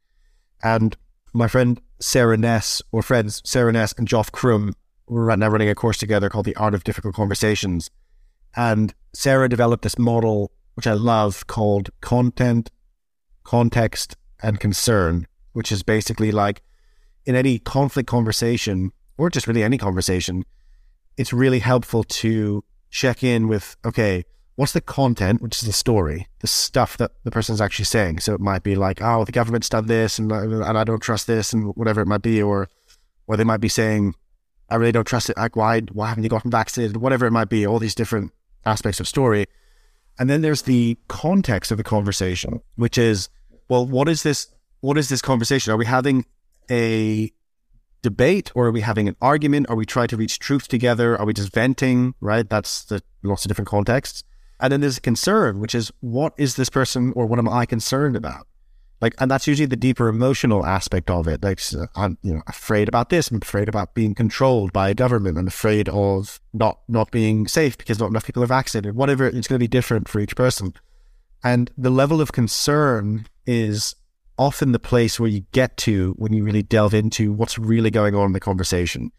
And 0.63 0.95
my 1.33 1.47
friend 1.47 1.79
Sarah 1.99 2.37
Ness, 2.37 2.81
or 2.91 3.01
friends 3.01 3.41
Sarah 3.45 3.71
Ness 3.71 3.93
and 3.93 4.07
Geoff 4.07 4.31
Crum, 4.31 4.73
we're 5.07 5.25
right 5.25 5.39
now 5.39 5.47
running 5.47 5.69
a 5.69 5.75
course 5.75 5.97
together 5.97 6.29
called 6.29 6.45
The 6.45 6.55
Art 6.55 6.73
of 6.73 6.83
Difficult 6.83 7.15
Conversations. 7.15 7.89
And 8.55 8.93
Sarah 9.13 9.49
developed 9.49 9.83
this 9.83 9.97
model, 9.97 10.51
which 10.73 10.87
I 10.87 10.93
love, 10.93 11.47
called 11.47 11.89
content, 12.01 12.71
context, 13.43 14.15
and 14.41 14.59
concern, 14.59 15.27
which 15.53 15.71
is 15.71 15.83
basically 15.83 16.31
like 16.31 16.61
in 17.25 17.35
any 17.35 17.59
conflict 17.59 18.09
conversation, 18.09 18.91
or 19.17 19.29
just 19.29 19.47
really 19.47 19.63
any 19.63 19.77
conversation, 19.77 20.43
it's 21.17 21.33
really 21.33 21.59
helpful 21.59 22.03
to 22.03 22.63
check 22.89 23.23
in 23.23 23.47
with, 23.47 23.75
okay, 23.85 24.23
what's 24.57 24.73
the 24.73 24.81
content, 24.81 25.41
which 25.41 25.61
is 25.61 25.67
the 25.67 25.71
story, 25.71 26.27
the 26.39 26.47
stuff 26.47 26.97
that 26.97 27.11
the 27.23 27.31
person's 27.31 27.61
actually 27.61 27.85
saying. 27.85 28.19
So 28.19 28.33
it 28.33 28.41
might 28.41 28.63
be 28.63 28.75
like, 28.75 29.01
oh, 29.01 29.23
the 29.23 29.31
government's 29.31 29.69
done 29.69 29.85
this, 29.85 30.19
and 30.19 30.31
uh, 30.31 30.41
and 30.41 30.77
I 30.77 30.83
don't 30.83 30.99
trust 30.99 31.27
this, 31.27 31.53
and 31.53 31.73
whatever 31.75 32.01
it 32.01 32.07
might 32.07 32.23
be, 32.23 32.41
or 32.41 32.67
or 33.27 33.37
they 33.37 33.43
might 33.45 33.61
be 33.61 33.69
saying, 33.69 34.15
I 34.69 34.75
really 34.75 34.91
don't 34.91 35.07
trust 35.07 35.29
it. 35.29 35.37
Like, 35.37 35.55
why 35.55 35.81
why 35.93 36.09
haven't 36.09 36.23
you 36.23 36.29
gotten 36.29 36.51
vaccinated? 36.51 36.97
Whatever 36.97 37.25
it 37.25 37.31
might 37.31 37.49
be, 37.49 37.65
all 37.65 37.79
these 37.79 37.95
different 37.95 38.33
aspects 38.65 38.99
of 38.99 39.07
story. 39.07 39.45
And 40.19 40.29
then 40.29 40.41
there's 40.41 40.63
the 40.63 40.97
context 41.07 41.71
of 41.71 41.77
the 41.77 41.83
conversation, 41.83 42.61
which 42.75 42.97
is, 42.97 43.29
well, 43.69 43.85
what 43.85 44.09
is 44.09 44.23
this? 44.23 44.47
What 44.81 44.97
is 44.97 45.07
this 45.09 45.21
conversation? 45.21 45.71
Are 45.71 45.77
we 45.77 45.85
having 45.85 46.25
a 46.69 47.31
debate 48.01 48.51
or 48.55 48.65
are 48.67 48.71
we 48.71 48.81
having 48.81 49.07
an 49.07 49.15
argument? 49.21 49.69
Are 49.69 49.75
we 49.75 49.85
trying 49.85 50.07
to 50.07 50.17
reach 50.17 50.39
truth 50.39 50.67
together? 50.67 51.15
Are 51.15 51.25
we 51.25 51.33
just 51.33 51.53
venting? 51.53 52.15
Right? 52.19 52.49
That's 52.49 52.85
the 52.85 53.03
lots 53.21 53.45
of 53.45 53.49
different 53.49 53.67
contexts. 53.67 54.23
And 54.59 54.73
then 54.73 54.81
there's 54.81 54.97
a 54.97 55.01
concern, 55.01 55.59
which 55.59 55.75
is 55.75 55.91
what 55.99 56.33
is 56.37 56.55
this 56.55 56.69
person 56.69 57.13
or 57.15 57.25
what 57.25 57.39
am 57.39 57.47
I 57.49 57.65
concerned 57.65 58.15
about? 58.15 58.47
Like, 58.99 59.13
and 59.19 59.29
that's 59.29 59.45
usually 59.45 59.67
the 59.67 59.75
deeper 59.75 60.07
emotional 60.07 60.65
aspect 60.65 61.11
of 61.11 61.27
it. 61.27 61.43
Like, 61.43 61.61
I'm, 61.95 62.17
you 62.23 62.33
know, 62.33 62.41
afraid 62.47 62.87
about 62.87 63.09
this. 63.09 63.29
I'm 63.29 63.39
afraid 63.41 63.69
about 63.69 63.93
being 63.93 64.15
controlled 64.15 64.73
by 64.73 64.89
a 64.89 64.95
government. 64.95 65.37
I'm 65.37 65.47
afraid 65.47 65.87
of 65.89 66.41
not, 66.51 66.79
not 66.87 67.11
being 67.11 67.47
safe 67.47 67.77
because 67.77 67.99
not 67.99 68.09
enough 68.09 68.25
people 68.25 68.41
are 68.41 68.47
vaccinated. 68.47 68.95
Whatever, 68.95 69.27
it's 69.27 69.47
going 69.47 69.59
to 69.59 69.63
be 69.63 69.67
different 69.67 70.07
for 70.07 70.19
each 70.19 70.35
person. 70.35 70.73
And 71.43 71.69
the 71.77 71.91
level 71.91 72.21
of 72.21 72.31
concern 72.31 73.27
is 73.45 73.95
often 74.39 74.71
the 74.71 74.79
place 74.79 75.19
where 75.19 75.29
you 75.29 75.41
get 75.51 75.77
to 75.77 76.15
when 76.17 76.33
you 76.33 76.43
really 76.43 76.63
delve 76.63 76.95
into 76.95 77.31
what's 77.31 77.59
really 77.59 77.91
going 77.91 78.15
on 78.15 78.27
in 78.27 78.33
the 78.33 78.39
conversation. 78.39 79.11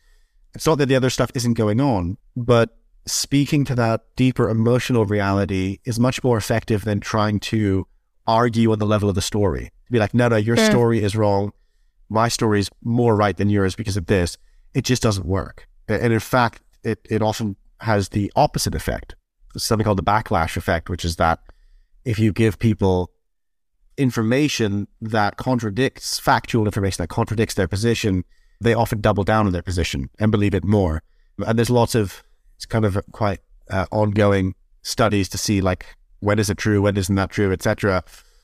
It's 0.55 0.67
not 0.67 0.79
that 0.79 0.87
the 0.87 0.97
other 0.97 1.11
stuff 1.11 1.31
isn't 1.35 1.55
going 1.55 1.81
on, 1.81 2.17
but 2.37 2.77
speaking 3.11 3.65
to 3.65 3.75
that 3.75 4.03
deeper 4.17 4.49
emotional 4.49 5.05
reality 5.05 5.79
is 5.85 5.99
much 5.99 6.23
more 6.23 6.37
effective 6.37 6.85
than 6.85 7.01
trying 7.01 7.41
to 7.41 7.87
argue 8.27 8.73
on 8.73 8.79
the 8.79 8.87
level 8.87 9.09
of 9.09 9.15
the 9.15 9.23
story. 9.23 9.73
To 9.87 9.93
be 9.93 9.99
like, 9.99 10.15
no, 10.15 10.29
no, 10.29 10.37
your 10.37 10.57
sure. 10.57 10.67
story 10.67 11.03
is 11.03 11.17
wrong. 11.17 11.53
My 12.09 12.29
story 12.29 12.61
is 12.61 12.71
more 12.83 13.17
right 13.17 13.37
than 13.37 13.51
yours 13.51 13.75
because 13.75 13.97
of 13.97 14.07
this. 14.07 14.37
It 14.75 14.85
just 14.85 15.03
doesn't 15.03 15.27
work. 15.27 15.67
And 15.89 16.13
in 16.13 16.21
fact, 16.21 16.63
it, 16.85 17.07
it 17.11 17.23
often 17.23 17.57
has 17.81 18.11
the 18.11 18.31
opposite 18.37 18.75
effect. 18.75 19.15
There's 19.55 19.65
something 19.65 19.85
called 19.85 19.99
the 19.99 20.03
backlash 20.03 20.57
effect, 20.57 20.91
which 20.91 21.05
is 21.05 21.17
that 21.17 21.41
if 22.05 22.19
you 22.19 22.33
give 22.33 22.59
people 22.59 23.11
information 23.97 24.87
that 25.01 25.37
contradicts 25.37 26.19
factual 26.19 26.67
information 26.67 27.03
that 27.03 27.09
contradicts 27.09 27.55
their 27.55 27.69
position, 27.69 28.25
they 28.61 28.75
often 28.75 29.01
double 29.01 29.25
down 29.25 29.47
on 29.47 29.53
their 29.53 29.63
position 29.63 30.11
and 30.19 30.31
believe 30.31 30.55
it 30.55 30.65
more. 30.65 31.03
And 31.47 31.59
there's 31.59 31.71
lots 31.71 31.95
of 31.95 32.23
it's 32.59 32.67
kind 32.67 32.85
of 32.85 32.99
quite 33.13 33.39
uh, 33.71 33.87
ongoing 33.93 34.57
studies 34.83 35.29
to 35.29 35.39
see 35.39 35.61
like 35.61 35.87
when 36.19 36.41
is 36.41 36.51
it 36.51 36.59
true, 36.59 36.83
when 36.83 36.97
isn't 36.97 37.15
that 37.15 37.31
true, 37.31 37.53
etc. 37.53 38.03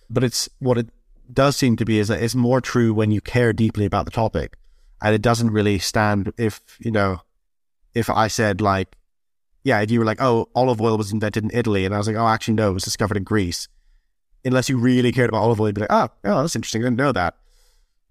But 0.09 0.23
it's 0.23 0.49
what 0.61 0.79
it 0.79 0.89
does 1.33 1.57
seem 1.57 1.75
to 1.77 1.85
be 1.85 1.99
is 1.99 2.07
that 2.09 2.23
it's 2.23 2.37
more 2.37 2.61
true 2.61 2.95
when 2.95 3.11
you 3.11 3.21
care 3.21 3.53
deeply 3.53 3.85
about 3.85 4.05
the 4.05 4.13
topic, 4.13 4.57
and 5.03 5.17
it 5.17 5.21
doesn't 5.21 5.51
really 5.51 5.81
stand 5.81 6.33
if 6.39 6.61
you 6.79 6.93
know 6.93 7.23
if 7.93 8.09
I 8.09 8.29
said 8.29 8.61
like 8.61 8.97
yeah, 9.65 9.81
if 9.81 9.91
you 9.91 9.99
were 9.99 10.05
like 10.05 10.23
oh 10.23 10.49
olive 10.55 10.81
oil 10.81 10.97
was 10.97 11.13
invented 11.13 11.43
in 11.43 11.51
Italy, 11.53 11.85
and 11.85 11.93
I 11.93 11.99
was 11.99 12.07
like 12.07 12.17
oh 12.17 12.29
actually 12.29 12.55
no, 12.55 12.71
it 12.71 12.75
was 12.75 12.85
discovered 12.85 13.17
in 13.17 13.25
Greece. 13.25 13.67
Unless 14.45 14.69
you 14.69 14.79
really 14.79 15.11
cared 15.11 15.31
about 15.31 15.43
olive 15.43 15.61
oil, 15.61 15.69
you'd 15.69 15.75
be 15.75 15.81
like 15.81 15.93
oh 15.93 16.09
oh 16.23 16.43
that's 16.43 16.55
interesting, 16.55 16.83
I 16.83 16.87
didn't 16.87 16.99
know 16.99 17.11
that. 17.11 17.35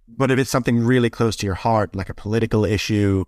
But 0.06 0.32
if 0.32 0.38
it's 0.38 0.49
something 0.49 0.80
really 0.80 1.10
close 1.10 1.38
to 1.38 1.45
your 1.45 1.56
heart, 1.56 1.95
like 1.95 2.10
a 2.10 2.14
political 2.14 2.66
issue, 2.66 3.24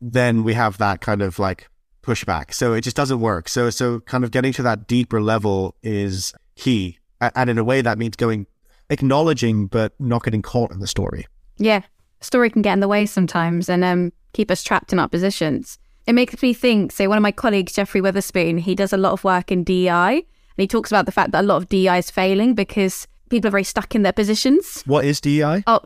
then 0.00 0.44
we 0.44 0.54
have 0.54 0.78
that 0.78 1.00
kind 1.00 1.22
of 1.22 1.40
like 1.40 1.68
pushback. 2.08 2.54
So 2.54 2.72
it 2.72 2.80
just 2.80 2.96
doesn't 2.96 3.20
work. 3.20 3.48
So 3.48 3.70
so 3.70 4.00
kind 4.00 4.24
of 4.24 4.30
getting 4.30 4.52
to 4.54 4.62
that 4.62 4.86
deeper 4.86 5.20
level 5.20 5.74
is 5.82 6.32
key. 6.56 6.98
And 7.20 7.50
in 7.50 7.58
a 7.58 7.64
way 7.64 7.82
that 7.82 7.98
means 7.98 8.16
going 8.16 8.46
acknowledging 8.90 9.66
but 9.66 9.92
not 9.98 10.24
getting 10.24 10.42
caught 10.42 10.70
in 10.70 10.80
the 10.80 10.86
story. 10.86 11.26
Yeah. 11.58 11.82
Story 12.20 12.50
can 12.50 12.62
get 12.62 12.72
in 12.72 12.80
the 12.80 12.88
way 12.88 13.06
sometimes 13.06 13.68
and 13.68 13.84
um, 13.84 14.12
keep 14.32 14.50
us 14.50 14.62
trapped 14.62 14.92
in 14.92 14.98
our 14.98 15.08
positions. 15.08 15.78
It 16.06 16.14
makes 16.14 16.40
me 16.42 16.54
think, 16.54 16.90
say 16.90 17.06
one 17.06 17.18
of 17.18 17.22
my 17.22 17.32
colleagues, 17.32 17.74
Jeffrey 17.74 18.00
Witherspoon, 18.00 18.58
he 18.58 18.74
does 18.74 18.92
a 18.92 18.96
lot 18.96 19.12
of 19.12 19.24
work 19.24 19.52
in 19.52 19.62
DEI 19.62 20.14
and 20.14 20.24
he 20.56 20.66
talks 20.66 20.90
about 20.90 21.06
the 21.06 21.12
fact 21.12 21.32
that 21.32 21.44
a 21.44 21.46
lot 21.46 21.56
of 21.56 21.68
DEI 21.68 21.98
is 21.98 22.10
failing 22.10 22.54
because 22.54 23.06
people 23.28 23.48
are 23.48 23.52
very 23.52 23.64
stuck 23.64 23.94
in 23.94 24.02
their 24.02 24.12
positions. 24.12 24.82
What 24.86 25.04
is 25.04 25.20
DEI? 25.20 25.64
Oh, 25.66 25.80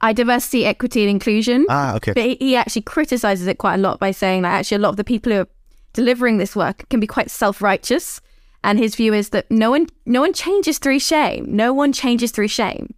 I 0.00 0.12
diversity, 0.12 0.64
equity, 0.64 1.02
and 1.02 1.10
inclusion. 1.10 1.66
Ah, 1.68 1.94
okay. 1.96 2.12
But 2.12 2.24
he, 2.24 2.36
he 2.40 2.56
actually 2.56 2.82
criticizes 2.82 3.46
it 3.46 3.58
quite 3.58 3.74
a 3.74 3.78
lot 3.78 4.00
by 4.00 4.10
saying 4.10 4.42
that 4.42 4.52
actually 4.52 4.76
a 4.76 4.80
lot 4.80 4.90
of 4.90 4.96
the 4.96 5.04
people 5.04 5.32
who 5.32 5.40
are 5.40 5.48
delivering 5.92 6.38
this 6.38 6.56
work 6.56 6.88
can 6.88 7.00
be 7.00 7.06
quite 7.06 7.30
self-righteous. 7.30 8.20
And 8.62 8.78
his 8.78 8.94
view 8.94 9.14
is 9.14 9.30
that 9.30 9.50
no 9.50 9.70
one 9.70 9.86
no 10.04 10.20
one 10.20 10.32
changes 10.32 10.78
through 10.78 10.98
shame. 10.98 11.46
No 11.48 11.72
one 11.72 11.92
changes 11.92 12.30
through 12.30 12.48
shame. 12.48 12.94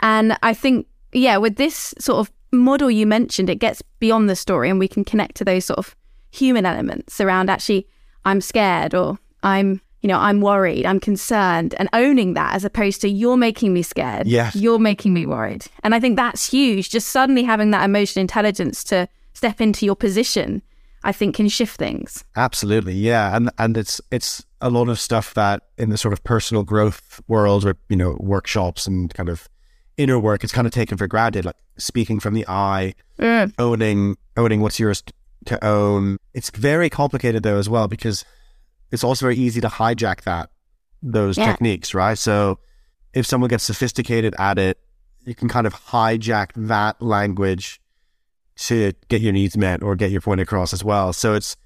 And 0.00 0.36
I 0.42 0.54
think, 0.54 0.86
yeah, 1.12 1.36
with 1.38 1.56
this 1.56 1.94
sort 1.98 2.18
of 2.18 2.32
model 2.52 2.90
you 2.90 3.06
mentioned, 3.06 3.48
it 3.48 3.56
gets 3.56 3.82
beyond 3.98 4.28
the 4.28 4.36
story 4.36 4.68
and 4.68 4.78
we 4.78 4.88
can 4.88 5.04
connect 5.04 5.36
to 5.36 5.44
those 5.44 5.64
sort 5.64 5.78
of 5.78 5.96
human 6.30 6.66
elements 6.66 7.20
around 7.20 7.50
actually, 7.50 7.86
I'm 8.24 8.40
scared 8.40 8.94
or 8.94 9.18
I'm 9.42 9.80
you 10.02 10.08
know, 10.08 10.18
I'm 10.18 10.40
worried, 10.40 10.86
I'm 10.86 10.98
concerned, 10.98 11.74
and 11.78 11.88
owning 11.92 12.34
that 12.34 12.54
as 12.54 12.64
opposed 12.64 13.02
to 13.02 13.08
you're 13.08 13.36
making 13.36 13.74
me 13.74 13.82
scared. 13.82 14.26
Yes. 14.26 14.56
You're 14.56 14.78
making 14.78 15.12
me 15.12 15.26
worried. 15.26 15.66
And 15.82 15.94
I 15.94 16.00
think 16.00 16.16
that's 16.16 16.50
huge. 16.50 16.90
Just 16.90 17.08
suddenly 17.08 17.42
having 17.42 17.70
that 17.72 17.84
emotional 17.84 18.22
intelligence 18.22 18.82
to 18.84 19.08
step 19.34 19.60
into 19.60 19.84
your 19.84 19.96
position, 19.96 20.62
I 21.02 21.12
think 21.12 21.34
can 21.34 21.48
shift 21.48 21.76
things. 21.78 22.24
Absolutely. 22.36 22.94
Yeah. 22.94 23.34
And 23.36 23.50
and 23.58 23.76
it's 23.76 24.00
it's 24.10 24.44
a 24.60 24.68
lot 24.70 24.88
of 24.88 24.98
stuff 25.00 25.32
that 25.34 25.62
in 25.78 25.88
the 25.90 25.96
sort 25.96 26.12
of 26.12 26.22
personal 26.24 26.62
growth 26.62 27.20
world 27.28 27.64
or, 27.64 27.76
you 27.88 27.96
know, 27.96 28.16
workshops 28.20 28.86
and 28.86 29.12
kind 29.14 29.28
of 29.28 29.48
inner 29.96 30.18
work, 30.18 30.44
it's 30.44 30.52
kind 30.52 30.66
of 30.66 30.72
taken 30.72 30.98
for 30.98 31.06
granted, 31.06 31.44
like 31.44 31.56
speaking 31.78 32.20
from 32.20 32.34
the 32.34 32.44
I, 32.48 32.94
Mm. 33.18 33.52
owning 33.58 34.16
owning 34.36 34.60
what's 34.60 34.78
yours 34.78 35.02
to 35.46 35.62
own. 35.64 36.18
It's 36.34 36.50
very 36.50 36.90
complicated 36.90 37.42
though 37.42 37.58
as 37.58 37.68
well 37.68 37.88
because 37.88 38.24
it's 38.90 39.04
also 39.04 39.24
very 39.26 39.36
easy 39.36 39.60
to 39.60 39.68
hijack 39.68 40.22
that 40.22 40.50
those 41.02 41.38
Yeah. 41.38 41.46
techniques, 41.46 41.94
right? 41.94 42.18
So 42.18 42.58
if 43.14 43.26
someone 43.26 43.48
gets 43.48 43.64
sophisticated 43.64 44.34
at 44.38 44.58
it, 44.58 44.78
you 45.24 45.34
can 45.34 45.48
kind 45.48 45.66
of 45.66 45.74
hijack 45.74 46.50
that 46.56 47.00
language 47.00 47.80
to 48.60 48.92
get 49.08 49.20
your 49.22 49.32
needs 49.32 49.56
met 49.56 49.82
or 49.82 49.96
get 49.96 50.10
your 50.10 50.20
point 50.20 50.40
across 50.40 50.72
as 50.72 50.84
well. 50.84 51.12
So 51.12 51.34
it's 51.34 51.56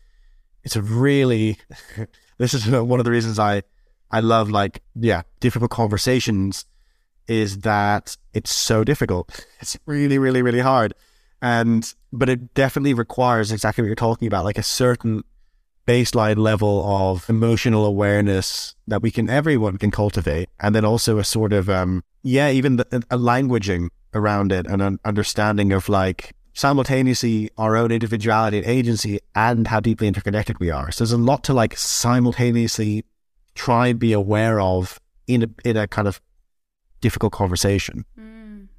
it's 0.62 0.76
a 0.76 0.82
really 0.82 1.58
this 2.38 2.54
is 2.54 2.68
one 2.68 3.00
of 3.00 3.04
the 3.04 3.10
reasons 3.10 3.38
I 3.38 3.62
I 4.10 4.20
love 4.20 4.50
like 4.50 4.82
yeah 4.94 5.22
difficult 5.40 5.70
conversations 5.70 6.66
is 7.26 7.58
that 7.60 8.16
it's 8.32 8.54
so 8.54 8.84
difficult. 8.84 9.44
It's 9.60 9.78
really 9.86 10.18
really 10.18 10.42
really 10.42 10.60
hard, 10.60 10.94
and 11.40 11.92
but 12.12 12.28
it 12.28 12.54
definitely 12.54 12.94
requires 12.94 13.50
exactly 13.50 13.82
what 13.82 13.86
you're 13.86 13.96
talking 13.96 14.28
about, 14.28 14.44
like 14.44 14.58
a 14.58 14.62
certain 14.62 15.22
baseline 15.86 16.36
level 16.36 16.84
of 16.86 17.28
emotional 17.28 17.84
awareness 17.84 18.74
that 18.86 19.02
we 19.02 19.10
can 19.10 19.28
everyone 19.30 19.78
can 19.78 19.90
cultivate, 19.90 20.48
and 20.60 20.74
then 20.74 20.84
also 20.84 21.18
a 21.18 21.24
sort 21.24 21.52
of 21.52 21.68
um 21.68 22.04
yeah 22.22 22.50
even 22.50 22.76
the, 22.76 22.86
a 23.10 23.18
languaging 23.18 23.88
around 24.12 24.52
it 24.52 24.66
and 24.66 24.80
an 24.80 24.98
understanding 25.04 25.72
of 25.72 25.88
like 25.88 26.34
simultaneously 26.54 27.50
our 27.58 27.76
own 27.76 27.90
individuality 27.90 28.58
and 28.58 28.66
agency 28.66 29.18
and 29.34 29.66
how 29.66 29.80
deeply 29.80 30.06
interconnected 30.06 30.58
we 30.60 30.70
are. 30.70 30.90
So 30.90 31.04
there's 31.04 31.12
a 31.12 31.18
lot 31.18 31.44
to 31.44 31.52
like 31.52 31.76
simultaneously 31.76 33.04
try 33.54 33.88
and 33.88 33.98
be 33.98 34.12
aware 34.12 34.60
of 34.60 35.00
in 35.26 35.42
a 35.42 35.48
in 35.68 35.76
a 35.76 35.86
kind 35.86 36.08
of 36.08 36.20
difficult 37.00 37.32
conversation. 37.32 38.04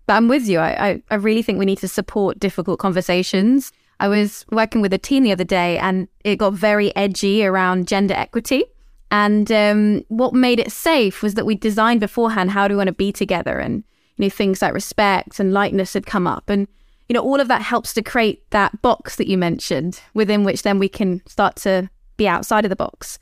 But 0.08 0.14
I'm 0.14 0.28
with 0.28 0.48
you. 0.48 0.60
I, 0.60 0.90
I, 0.90 1.04
I 1.12 1.16
really 1.16 1.42
think 1.42 1.60
we 1.60 1.66
need 1.66 1.80
to 1.80 1.88
support 1.88 2.40
difficult 2.40 2.80
conversations. 2.80 3.72
I 4.00 4.08
was 4.08 4.46
working 4.52 4.82
with 4.82 4.94
a 4.94 4.98
team 4.98 5.24
the 5.24 5.32
other 5.32 5.44
day 5.44 5.78
and 5.78 6.08
it 6.24 6.36
got 6.36 6.54
very 6.54 6.96
edgy 6.96 7.46
around 7.46 7.88
gender 7.88 8.14
equity. 8.14 8.66
And 9.10 9.52
um, 9.52 10.04
what 10.10 10.34
made 10.34 10.60
it 10.60 10.72
safe 10.72 11.24
was 11.24 11.36
that 11.36 11.46
we 11.46 11.56
designed 11.56 12.02
beforehand 12.02 12.52
how 12.52 12.68
do 12.68 12.74
we 12.74 12.78
want 12.78 12.88
to 12.88 12.94
be 12.94 13.12
together 13.12 13.60
and 13.60 13.84
you 14.18 14.26
know 14.26 14.30
things 14.30 14.62
like 14.62 14.74
respect 14.74 15.40
and 15.40 15.54
lightness 15.54 15.94
had 15.94 16.06
come 16.06 16.28
up 16.28 16.50
and 16.50 16.68
you 17.10 17.14
know 17.14 17.22
all 17.22 17.40
of 17.40 17.48
that 17.48 17.62
helps 17.62 17.94
to 17.94 18.02
create 18.02 18.50
that 18.52 18.82
box 18.82 19.16
that 19.18 19.28
you 19.28 19.38
mentioned 19.38 20.02
within 20.14 20.44
which 20.44 20.64
then 20.64 20.80
we 20.80 20.90
can 20.90 21.22
start 21.28 21.56
to 21.56 21.90
be 22.18 22.28
outside 22.28 22.66
of 22.66 22.70
the 22.70 22.76
box. 22.76 23.20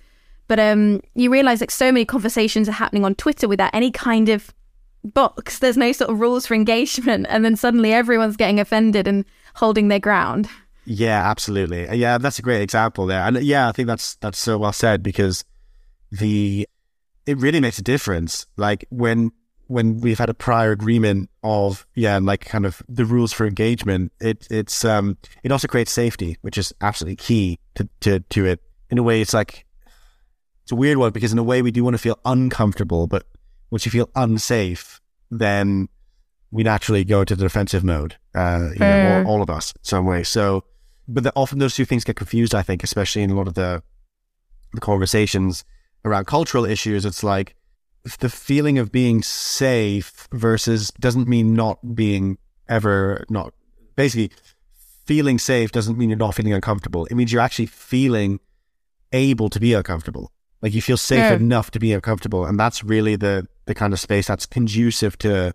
But 0.47 0.59
um, 0.59 1.01
you 1.15 1.31
realize 1.31 1.61
like 1.61 1.71
so 1.71 1.91
many 1.91 2.05
conversations 2.05 2.67
are 2.69 2.73
happening 2.73 3.05
on 3.05 3.15
Twitter 3.15 3.47
without 3.47 3.73
any 3.73 3.91
kind 3.91 4.29
of 4.29 4.53
box. 5.03 5.59
There's 5.59 5.77
no 5.77 5.91
sort 5.91 6.09
of 6.09 6.19
rules 6.19 6.45
for 6.45 6.53
engagement, 6.53 7.25
and 7.29 7.43
then 7.43 7.55
suddenly 7.55 7.93
everyone's 7.93 8.37
getting 8.37 8.59
offended 8.59 9.07
and 9.07 9.25
holding 9.55 9.87
their 9.87 9.99
ground. 9.99 10.49
Yeah, 10.85 11.29
absolutely. 11.29 11.87
Yeah, 11.95 12.17
that's 12.17 12.39
a 12.39 12.41
great 12.41 12.61
example 12.61 13.05
there. 13.05 13.21
And 13.21 13.41
yeah, 13.41 13.69
I 13.69 13.71
think 13.71 13.87
that's 13.87 14.15
that's 14.15 14.37
so 14.37 14.57
well 14.57 14.73
said 14.73 15.01
because 15.01 15.45
the 16.11 16.67
it 17.25 17.37
really 17.37 17.59
makes 17.59 17.79
a 17.79 17.83
difference. 17.83 18.45
Like 18.57 18.85
when 18.89 19.31
when 19.73 19.99
we've 19.99 20.19
had 20.19 20.29
a 20.29 20.33
prior 20.35 20.71
agreement 20.71 21.29
of 21.41 21.87
yeah, 21.95 22.19
like 22.21 22.45
kind 22.45 22.65
of 22.65 22.83
the 22.87 23.05
rules 23.05 23.33
for 23.33 23.47
engagement, 23.47 24.11
it 24.21 24.47
it's 24.51 24.85
um 24.85 25.17
it 25.41 25.51
also 25.51 25.67
creates 25.67 25.91
safety, 25.91 26.37
which 26.41 26.57
is 26.57 26.71
absolutely 26.79 27.15
key 27.15 27.59
to 27.75 27.89
to, 28.01 28.19
to 28.19 28.45
it. 28.45 28.59
In 28.89 28.99
a 28.99 29.03
way 29.03 29.19
it's 29.19 29.33
like 29.33 29.65
it's 30.61 30.71
a 30.71 30.75
weird 30.75 30.97
one 30.97 31.11
because 31.11 31.33
in 31.33 31.39
a 31.39 31.43
way 31.43 31.61
we 31.63 31.71
do 31.71 31.83
want 31.83 31.95
to 31.95 31.97
feel 31.97 32.19
uncomfortable, 32.23 33.07
but 33.07 33.25
once 33.71 33.85
you 33.85 33.91
feel 33.91 34.09
unsafe, 34.15 35.01
then 35.31 35.89
we 36.51 36.61
naturally 36.61 37.03
go 37.03 37.21
into 37.21 37.35
the 37.35 37.43
defensive 37.43 37.83
mode. 37.83 38.15
Uh, 38.35 38.69
you 38.73 38.79
know, 38.79 39.23
all, 39.25 39.33
all 39.33 39.41
of 39.41 39.49
us 39.49 39.73
some 39.81 40.05
way. 40.05 40.21
So, 40.21 40.63
but 41.07 41.23
the, 41.23 41.33
often 41.35 41.57
those 41.57 41.75
two 41.75 41.85
things 41.85 42.03
get 42.03 42.15
confused. 42.15 42.53
I 42.53 42.61
think, 42.61 42.83
especially 42.83 43.23
in 43.23 43.31
a 43.31 43.35
lot 43.35 43.47
of 43.47 43.55
the 43.55 43.81
the 44.73 44.81
conversations 44.81 45.65
around 46.05 46.25
cultural 46.25 46.63
issues. 46.63 47.05
It's 47.05 47.23
like 47.23 47.55
the 48.19 48.29
feeling 48.29 48.77
of 48.77 48.91
being 48.91 49.21
safe 49.21 50.27
versus 50.31 50.91
doesn't 50.99 51.27
mean 51.27 51.53
not 51.53 51.95
being 51.95 52.37
ever 52.67 53.25
not 53.29 53.53
basically 53.95 54.31
feeling 55.05 55.37
safe 55.39 55.71
doesn't 55.71 55.97
mean 55.97 56.09
you're 56.09 56.17
not 56.17 56.35
feeling 56.35 56.53
uncomfortable. 56.53 57.05
It 57.05 57.15
means 57.15 57.31
you're 57.31 57.41
actually 57.41 57.65
feeling 57.67 58.39
able 59.11 59.49
to 59.49 59.59
be 59.59 59.73
uncomfortable. 59.73 60.31
Like 60.61 60.73
you 60.73 60.81
feel 60.81 60.97
safe 60.97 61.19
Yeah. 61.19 61.33
enough 61.33 61.71
to 61.71 61.79
be 61.79 61.93
uncomfortable, 61.93 62.45
and 62.45 62.59
that's 62.59 62.83
really 62.83 63.15
the 63.15 63.47
the 63.65 63.73
kind 63.73 63.93
of 63.93 63.99
space 63.99 64.27
that's 64.27 64.45
conducive 64.45 65.17
to 65.19 65.53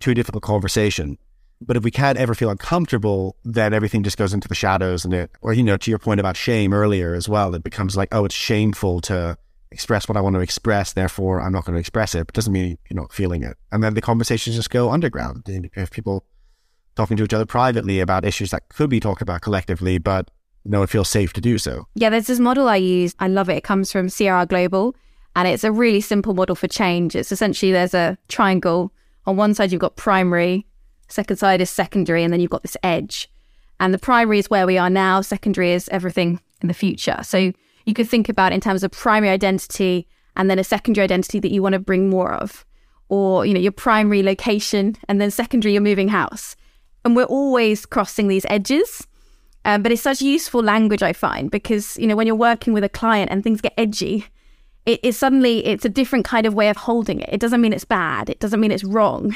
to 0.00 0.10
a 0.10 0.14
difficult 0.14 0.42
conversation. 0.42 1.18
But 1.62 1.76
if 1.76 1.84
we 1.84 1.90
can't 1.90 2.16
ever 2.18 2.34
feel 2.34 2.48
uncomfortable, 2.48 3.36
then 3.44 3.74
everything 3.74 4.02
just 4.02 4.16
goes 4.16 4.32
into 4.32 4.48
the 4.48 4.54
shadows, 4.54 5.04
and 5.04 5.12
it, 5.12 5.30
or 5.42 5.52
you 5.52 5.62
know, 5.62 5.76
to 5.76 5.90
your 5.90 5.98
point 5.98 6.20
about 6.20 6.36
shame 6.36 6.72
earlier 6.72 7.14
as 7.14 7.28
well, 7.28 7.54
it 7.54 7.62
becomes 7.62 7.96
like, 7.98 8.08
oh, 8.12 8.24
it's 8.24 8.34
shameful 8.34 9.00
to 9.02 9.36
express 9.72 10.08
what 10.08 10.16
I 10.16 10.20
want 10.20 10.34
to 10.34 10.40
express, 10.40 10.92
therefore 10.92 11.40
I'm 11.40 11.52
not 11.52 11.64
going 11.64 11.74
to 11.74 11.80
express 11.80 12.14
it. 12.14 12.26
But 12.26 12.34
it 12.34 12.34
doesn't 12.34 12.52
mean 12.52 12.78
you're 12.88 13.00
not 13.00 13.12
feeling 13.12 13.42
it, 13.42 13.56
and 13.72 13.82
then 13.82 13.94
the 13.94 14.00
conversations 14.00 14.56
just 14.56 14.70
go 14.70 14.90
underground. 14.90 15.44
If 15.74 15.90
people 15.90 16.24
talking 16.96 17.16
to 17.16 17.24
each 17.24 17.32
other 17.32 17.46
privately 17.46 18.00
about 18.00 18.24
issues 18.24 18.50
that 18.50 18.68
could 18.68 18.90
be 18.90 19.00
talked 19.00 19.22
about 19.22 19.40
collectively, 19.42 19.98
but 19.98 20.30
no 20.64 20.80
one 20.80 20.88
feels 20.88 21.08
safe 21.08 21.32
to 21.32 21.40
do 21.40 21.56
so. 21.56 21.86
Yeah, 21.94 22.10
there's 22.10 22.26
this 22.26 22.38
model 22.38 22.68
I 22.68 22.76
use. 22.76 23.14
I 23.18 23.28
love 23.28 23.48
it. 23.48 23.56
It 23.56 23.64
comes 23.64 23.90
from 23.90 24.08
CRR 24.08 24.48
Global, 24.48 24.94
and 25.36 25.48
it's 25.48 25.64
a 25.64 25.72
really 25.72 26.00
simple 26.00 26.34
model 26.34 26.56
for 26.56 26.68
change. 26.68 27.16
It's 27.16 27.32
essentially 27.32 27.72
there's 27.72 27.94
a 27.94 28.18
triangle. 28.28 28.92
On 29.26 29.36
one 29.36 29.54
side, 29.54 29.70
you've 29.72 29.80
got 29.80 29.96
primary, 29.96 30.66
second 31.08 31.36
side 31.36 31.60
is 31.60 31.70
secondary, 31.70 32.24
and 32.24 32.32
then 32.32 32.40
you've 32.40 32.50
got 32.50 32.62
this 32.62 32.76
edge. 32.82 33.30
And 33.78 33.94
the 33.94 33.98
primary 33.98 34.38
is 34.38 34.50
where 34.50 34.66
we 34.66 34.76
are 34.76 34.90
now, 34.90 35.22
secondary 35.22 35.72
is 35.72 35.88
everything 35.88 36.40
in 36.60 36.68
the 36.68 36.74
future. 36.74 37.18
So 37.22 37.52
you 37.86 37.94
could 37.94 38.08
think 38.08 38.28
about 38.28 38.52
in 38.52 38.60
terms 38.60 38.82
of 38.82 38.90
primary 38.90 39.32
identity 39.32 40.06
and 40.36 40.48
then 40.48 40.58
a 40.58 40.64
secondary 40.64 41.04
identity 41.04 41.40
that 41.40 41.50
you 41.50 41.62
want 41.62 41.74
to 41.74 41.78
bring 41.78 42.08
more 42.08 42.32
of. 42.32 42.64
Or, 43.08 43.44
you 43.44 43.52
know, 43.52 43.60
your 43.60 43.72
primary 43.72 44.22
location 44.22 44.96
and 45.08 45.20
then 45.20 45.30
secondary, 45.30 45.72
your 45.72 45.82
moving 45.82 46.08
house. 46.08 46.54
And 47.04 47.16
we're 47.16 47.24
always 47.24 47.84
crossing 47.86 48.28
these 48.28 48.46
edges. 48.48 49.06
Um, 49.64 49.82
but 49.82 49.92
it's 49.92 50.02
such 50.02 50.22
useful 50.22 50.62
language 50.62 51.02
I 51.02 51.12
find 51.12 51.50
because 51.50 51.98
you 51.98 52.06
know 52.06 52.16
when 52.16 52.26
you're 52.26 52.36
working 52.36 52.72
with 52.72 52.84
a 52.84 52.88
client 52.88 53.30
and 53.30 53.44
things 53.44 53.60
get 53.60 53.74
edgy, 53.76 54.26
it 54.86 55.00
is 55.04 55.18
suddenly 55.18 55.64
it's 55.66 55.84
a 55.84 55.90
different 55.90 56.24
kind 56.24 56.46
of 56.46 56.54
way 56.54 56.70
of 56.70 56.76
holding 56.76 57.20
it. 57.20 57.28
It 57.30 57.40
doesn't 57.40 57.60
mean 57.60 57.72
it's 57.72 57.84
bad. 57.84 58.30
It 58.30 58.40
doesn't 58.40 58.60
mean 58.60 58.72
it's 58.72 58.84
wrong. 58.84 59.34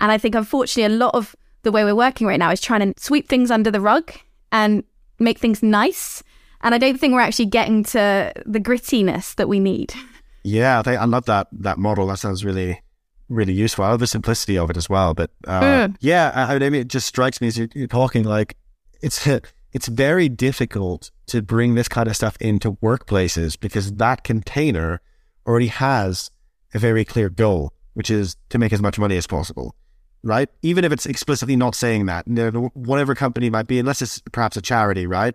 And 0.00 0.12
I 0.12 0.18
think 0.18 0.36
unfortunately 0.36 0.94
a 0.94 0.96
lot 0.96 1.14
of 1.16 1.34
the 1.64 1.72
way 1.72 1.82
we're 1.82 1.94
working 1.94 2.26
right 2.26 2.38
now 2.38 2.52
is 2.52 2.60
trying 2.60 2.92
to 2.92 3.02
sweep 3.02 3.28
things 3.28 3.50
under 3.50 3.68
the 3.68 3.80
rug 3.80 4.12
and 4.52 4.84
make 5.18 5.38
things 5.38 5.60
nice. 5.60 6.22
And 6.62 6.74
I 6.74 6.78
don't 6.78 6.98
think 6.98 7.14
we're 7.14 7.20
actually 7.20 7.46
getting 7.46 7.84
to 7.84 8.32
the 8.44 8.60
grittiness 8.60 9.34
that 9.36 9.48
we 9.48 9.60
need. 9.60 9.94
Yeah, 10.44 10.78
I, 10.78 10.82
think, 10.82 11.00
I 11.00 11.04
love 11.04 11.26
that 11.26 11.48
that 11.52 11.78
model. 11.78 12.06
That 12.06 12.18
sounds 12.18 12.44
really, 12.44 12.80
really 13.28 13.52
useful. 13.52 13.84
I 13.84 13.90
love 13.90 14.00
the 14.00 14.06
simplicity 14.06 14.56
of 14.58 14.70
it 14.70 14.76
as 14.76 14.88
well. 14.88 15.14
But 15.14 15.30
uh, 15.46 15.60
Mm. 15.60 15.96
yeah, 16.00 16.32
I, 16.34 16.58
mean, 16.58 16.74
it 16.74 16.88
just 16.88 17.06
strikes 17.06 17.40
me 17.40 17.48
as 17.48 17.58
you're, 17.58 17.68
you're 17.74 17.86
talking 17.86 18.24
like 18.24 18.56
it's 19.02 19.26
it's 19.72 19.88
very 19.88 20.28
difficult 20.28 21.10
to 21.26 21.42
bring 21.42 21.74
this 21.74 21.88
kind 21.88 22.08
of 22.08 22.16
stuff 22.16 22.36
into 22.40 22.72
workplaces 22.76 23.58
because 23.58 23.92
that 23.92 24.24
container 24.24 25.00
already 25.46 25.66
has 25.66 26.30
a 26.74 26.78
very 26.78 27.04
clear 27.04 27.28
goal, 27.28 27.72
which 27.94 28.10
is 28.10 28.36
to 28.48 28.58
make 28.58 28.72
as 28.72 28.80
much 28.82 28.98
money 28.98 29.16
as 29.16 29.26
possible. 29.26 29.74
Right? 30.24 30.48
Even 30.62 30.84
if 30.84 30.90
it's 30.92 31.06
explicitly 31.06 31.54
not 31.54 31.74
saying 31.76 32.06
that, 32.06 32.26
whatever 32.74 33.14
company 33.14 33.46
it 33.46 33.52
might 33.52 33.68
be, 33.68 33.78
unless 33.78 34.02
it's 34.02 34.20
perhaps 34.32 34.56
a 34.56 34.62
charity, 34.62 35.06
right? 35.06 35.34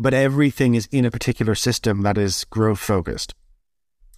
But 0.00 0.14
everything 0.14 0.76
is 0.76 0.88
in 0.92 1.04
a 1.04 1.10
particular 1.10 1.56
system 1.56 2.02
that 2.02 2.16
is 2.16 2.44
growth 2.44 2.78
focused. 2.78 3.34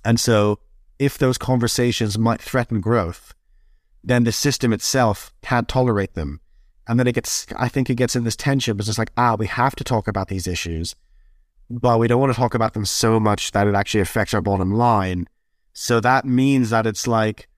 And 0.05 0.21
so, 0.21 0.59
if 0.99 1.17
those 1.17 1.39
conversations 1.39 2.19
might 2.19 2.43
threaten 2.43 2.83
growth, 2.83 3.33
then 4.05 4.25
the 4.25 4.33
system 4.33 4.75
itself 4.75 5.33
can't 5.43 5.69
tolerate 5.69 6.15
them. 6.15 6.41
And 6.87 6.99
then 6.99 7.07
it 7.07 7.15
gets, 7.15 7.47
I 7.57 7.69
think 7.69 7.89
it 7.89 7.95
gets 7.95 8.15
in 8.15 8.25
this 8.25 8.37
tension 8.37 8.77
because 8.77 8.91
it's 8.91 8.99
like, 8.99 9.13
ah, 9.17 9.37
we 9.39 9.47
have 9.47 9.75
to 9.77 9.85
talk 9.85 10.07
about 10.07 10.29
these 10.29 10.47
issues, 10.47 10.95
but 11.71 11.99
we 11.99 12.09
don't 12.09 12.21
want 12.21 12.33
to 12.33 12.39
talk 12.39 12.55
about 12.55 12.75
them 12.75 12.85
so 12.85 13.19
much 13.19 13.53
that 13.53 13.67
it 13.67 13.75
actually 13.75 14.01
affects 14.01 14.35
our 14.35 14.43
bottom 14.43 14.73
line. 14.73 15.27
So 15.73 16.01
that 16.01 16.27
means 16.27 16.69
that 16.71 16.87
it's 16.87 17.07
like 17.07 17.49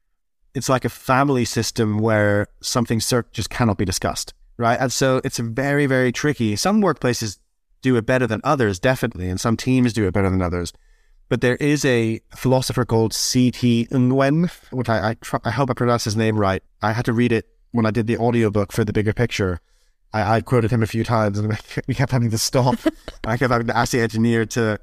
it's 0.54 0.68
like 0.68 0.84
a 0.84 0.90
family 0.90 1.44
system 1.44 1.98
where 1.98 2.46
something 2.60 3.00
just 3.00 3.50
cannot 3.50 3.78
be 3.78 3.84
discussed, 3.84 4.34
right? 4.58 4.78
And 4.78 4.92
so 4.92 5.20
it's 5.24 5.38
very, 5.38 5.86
very 5.86 6.12
tricky. 6.12 6.54
Some 6.56 6.82
workplaces 6.82 7.38
do 7.82 7.96
it 7.96 8.06
better 8.06 8.26
than 8.26 8.40
others, 8.44 8.78
definitely, 8.78 9.28
and 9.28 9.40
some 9.40 9.56
teams 9.56 9.92
do 9.92 10.06
it 10.06 10.14
better 10.14 10.30
than 10.30 10.40
others. 10.40 10.72
But 11.28 11.40
there 11.40 11.56
is 11.56 11.84
a 11.84 12.20
philosopher 12.36 12.84
called 12.84 13.12
C. 13.12 13.50
Thi 13.50 13.86
Nguyen, 13.86 14.50
which 14.70 14.88
I 14.88 15.10
I, 15.10 15.14
tr- 15.14 15.36
I 15.44 15.50
hope 15.50 15.70
I 15.70 15.74
pronounced 15.74 16.04
his 16.04 16.16
name 16.16 16.38
right. 16.38 16.62
I 16.80 16.92
had 16.92 17.04
to 17.06 17.12
read 17.12 17.32
it 17.32 17.48
when 17.72 17.86
I 17.86 17.90
did 17.90 18.06
the 18.06 18.18
audiobook 18.18 18.72
for 18.72 18.84
the 18.84 18.92
bigger 18.92 19.12
picture. 19.12 19.60
I, 20.12 20.36
I 20.36 20.40
quoted 20.40 20.70
him 20.70 20.82
a 20.82 20.86
few 20.86 21.04
times, 21.04 21.38
and 21.38 21.58
we 21.88 21.94
kept 21.94 22.12
having 22.12 22.30
to 22.30 22.38
stop. 22.38 22.78
I 23.24 23.36
kept 23.36 23.50
having 23.50 23.66
to 23.66 23.76
ask 23.76 23.92
the 23.92 24.00
engineer 24.00 24.46
to 24.46 24.78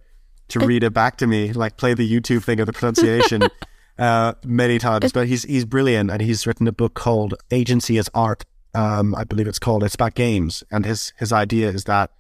to 0.50 0.60
read 0.60 0.84
it 0.84 0.94
back 0.94 1.18
to 1.18 1.28
me, 1.28 1.54
like 1.54 1.78
play 1.78 1.94
the 1.94 2.10
YouTube 2.10 2.44
thing 2.44 2.60
of 2.60 2.66
the 2.66 2.74
pronunciation 2.74 3.44
uh, 4.00 4.34
many 4.44 4.80
times. 4.80 5.12
But 5.12 5.28
he's 5.28 5.44
he's 5.44 5.66
brilliant, 5.66 6.10
and 6.10 6.22
he's 6.22 6.48
written 6.48 6.68
a 6.68 6.72
book 6.72 6.96
called 6.96 7.36
Agency 7.52 7.98
as 7.98 8.10
Art. 8.14 8.46
Um, 8.74 9.16
I 9.16 9.24
believe 9.24 9.48
it's 9.48 9.60
called. 9.60 9.84
It's 9.84 9.96
about 9.96 10.16
games, 10.16 10.64
and 10.72 10.86
his 10.86 11.14
his 11.18 11.32
idea 11.32 11.70
is 11.70 11.86
that 11.86 12.12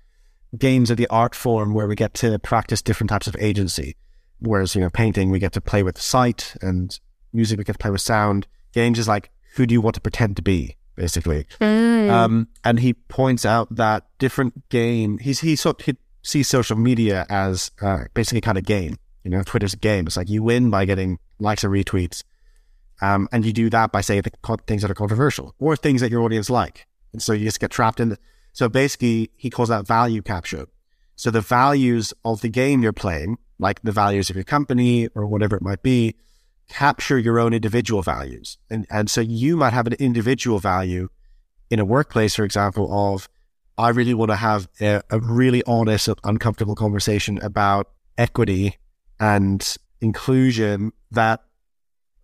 games 0.57 0.89
are 0.89 0.95
the 0.95 1.07
art 1.07 1.35
form 1.35 1.73
where 1.73 1.87
we 1.87 1.95
get 1.95 2.13
to 2.15 2.37
practice 2.39 2.81
different 2.81 3.09
types 3.09 3.27
of 3.27 3.35
agency. 3.39 3.95
Whereas 4.39 4.75
you 4.75 4.81
know, 4.81 4.89
painting 4.89 5.29
we 5.29 5.39
get 5.39 5.53
to 5.53 5.61
play 5.61 5.83
with 5.83 5.99
sight, 5.99 6.55
and 6.61 6.97
music 7.33 7.57
we 7.57 7.63
get 7.63 7.73
to 7.73 7.79
play 7.79 7.91
with 7.91 8.01
sound. 8.01 8.47
Games 8.73 8.99
is 8.99 9.07
like 9.07 9.31
who 9.55 9.65
do 9.65 9.73
you 9.73 9.81
want 9.81 9.95
to 9.95 10.01
pretend 10.01 10.35
to 10.37 10.41
be, 10.41 10.77
basically. 10.95 11.45
Mm. 11.59 12.09
Um, 12.09 12.47
and 12.63 12.79
he 12.79 12.93
points 12.93 13.45
out 13.45 13.75
that 13.75 14.05
different 14.17 14.69
game. 14.69 15.17
He's 15.17 15.41
he 15.41 15.55
sort 15.55 15.81
he 15.81 15.97
sees 16.21 16.47
social 16.47 16.77
media 16.77 17.25
as 17.29 17.71
uh, 17.81 18.05
basically 18.13 18.41
kind 18.41 18.57
of 18.57 18.65
game. 18.65 18.97
You 19.23 19.31
know, 19.31 19.43
Twitter's 19.43 19.73
a 19.73 19.77
game. 19.77 20.07
It's 20.07 20.17
like 20.17 20.29
you 20.29 20.41
win 20.41 20.69
by 20.69 20.85
getting 20.85 21.19
likes 21.39 21.63
or 21.63 21.69
retweets. 21.69 22.23
Um, 23.01 23.29
and 23.31 23.45
you 23.45 23.53
do 23.53 23.69
that 23.69 23.91
by 23.91 24.01
saying 24.01 24.23
the 24.23 24.57
things 24.67 24.81
that 24.81 24.91
are 24.91 24.95
controversial 24.95 25.55
or 25.59 25.75
things 25.75 26.01
that 26.01 26.11
your 26.11 26.21
audience 26.21 26.49
like. 26.49 26.85
And 27.13 27.21
so 27.21 27.33
you 27.33 27.45
just 27.45 27.59
get 27.59 27.71
trapped 27.71 27.99
in. 27.99 28.09
The, 28.09 28.19
so 28.53 28.69
basically, 28.69 29.31
he 29.35 29.49
calls 29.49 29.69
that 29.69 29.87
value 29.87 30.21
capture. 30.21 30.67
So 31.15 31.31
the 31.31 31.41
values 31.41 32.13
of 32.23 32.41
the 32.41 32.49
game 32.49 32.81
you're 32.81 32.93
playing, 32.93 33.37
like 33.57 33.81
the 33.81 33.91
values 33.91 34.29
of 34.29 34.35
your 34.35 34.45
company 34.45 35.07
or 35.15 35.27
whatever 35.27 35.57
it 35.57 35.61
might 35.61 35.83
be, 35.83 36.15
capture 36.69 37.17
your 37.17 37.39
own 37.39 37.53
individual 37.53 38.01
values. 38.01 38.57
And, 38.69 38.85
and 38.89 39.09
so 39.09 39.21
you 39.21 39.57
might 39.57 39.73
have 39.73 39.87
an 39.87 39.93
individual 39.93 40.59
value 40.59 41.09
in 41.69 41.79
a 41.79 41.85
workplace, 41.85 42.35
for 42.35 42.43
example, 42.43 43.13
of 43.13 43.27
I 43.77 43.89
really 43.89 44.13
want 44.13 44.31
to 44.31 44.35
have 44.35 44.67
a, 44.81 45.01
a 45.09 45.19
really 45.19 45.63
honest, 45.65 46.09
uncomfortable 46.23 46.75
conversation 46.75 47.39
about 47.41 47.89
equity 48.17 48.77
and 49.19 49.77
inclusion 50.01 50.91
that, 51.11 51.43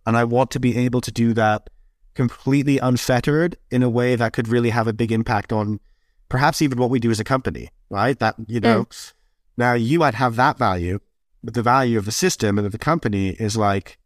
and 0.06 0.16
I 0.16 0.24
want 0.24 0.50
to 0.52 0.60
be 0.60 0.76
able 0.76 1.00
to 1.00 1.10
do 1.10 1.32
that 1.34 1.70
completely 2.14 2.78
unfettered 2.78 3.56
in 3.70 3.82
a 3.82 3.90
way 3.90 4.16
that 4.16 4.32
could 4.32 4.48
really 4.48 4.70
have 4.70 4.86
a 4.86 4.92
big 4.92 5.12
impact 5.12 5.52
on 5.52 5.80
perhaps 6.28 6.62
even 6.62 6.78
what 6.78 6.90
we 6.90 6.98
do 6.98 7.10
as 7.10 7.20
a 7.20 7.24
company, 7.24 7.70
right? 7.90 8.18
That, 8.18 8.36
you 8.46 8.60
know, 8.60 8.84
mm. 8.84 9.12
now 9.56 9.74
you 9.74 9.98
might 9.98 10.14
have 10.14 10.36
that 10.36 10.58
value, 10.58 11.00
but 11.42 11.54
the 11.54 11.62
value 11.62 11.98
of 11.98 12.04
the 12.04 12.12
system 12.12 12.58
and 12.58 12.66
of 12.66 12.72
the 12.72 12.78
company 12.78 13.30
is 13.30 13.56
like, 13.56 13.98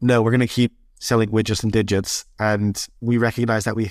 no, 0.00 0.22
we're 0.22 0.30
going 0.30 0.40
to 0.40 0.46
keep 0.46 0.72
selling 0.98 1.30
widgets 1.30 1.62
and 1.62 1.72
digits. 1.72 2.24
And 2.38 2.86
we 3.00 3.18
recognize 3.18 3.64
that 3.64 3.76
we, 3.76 3.90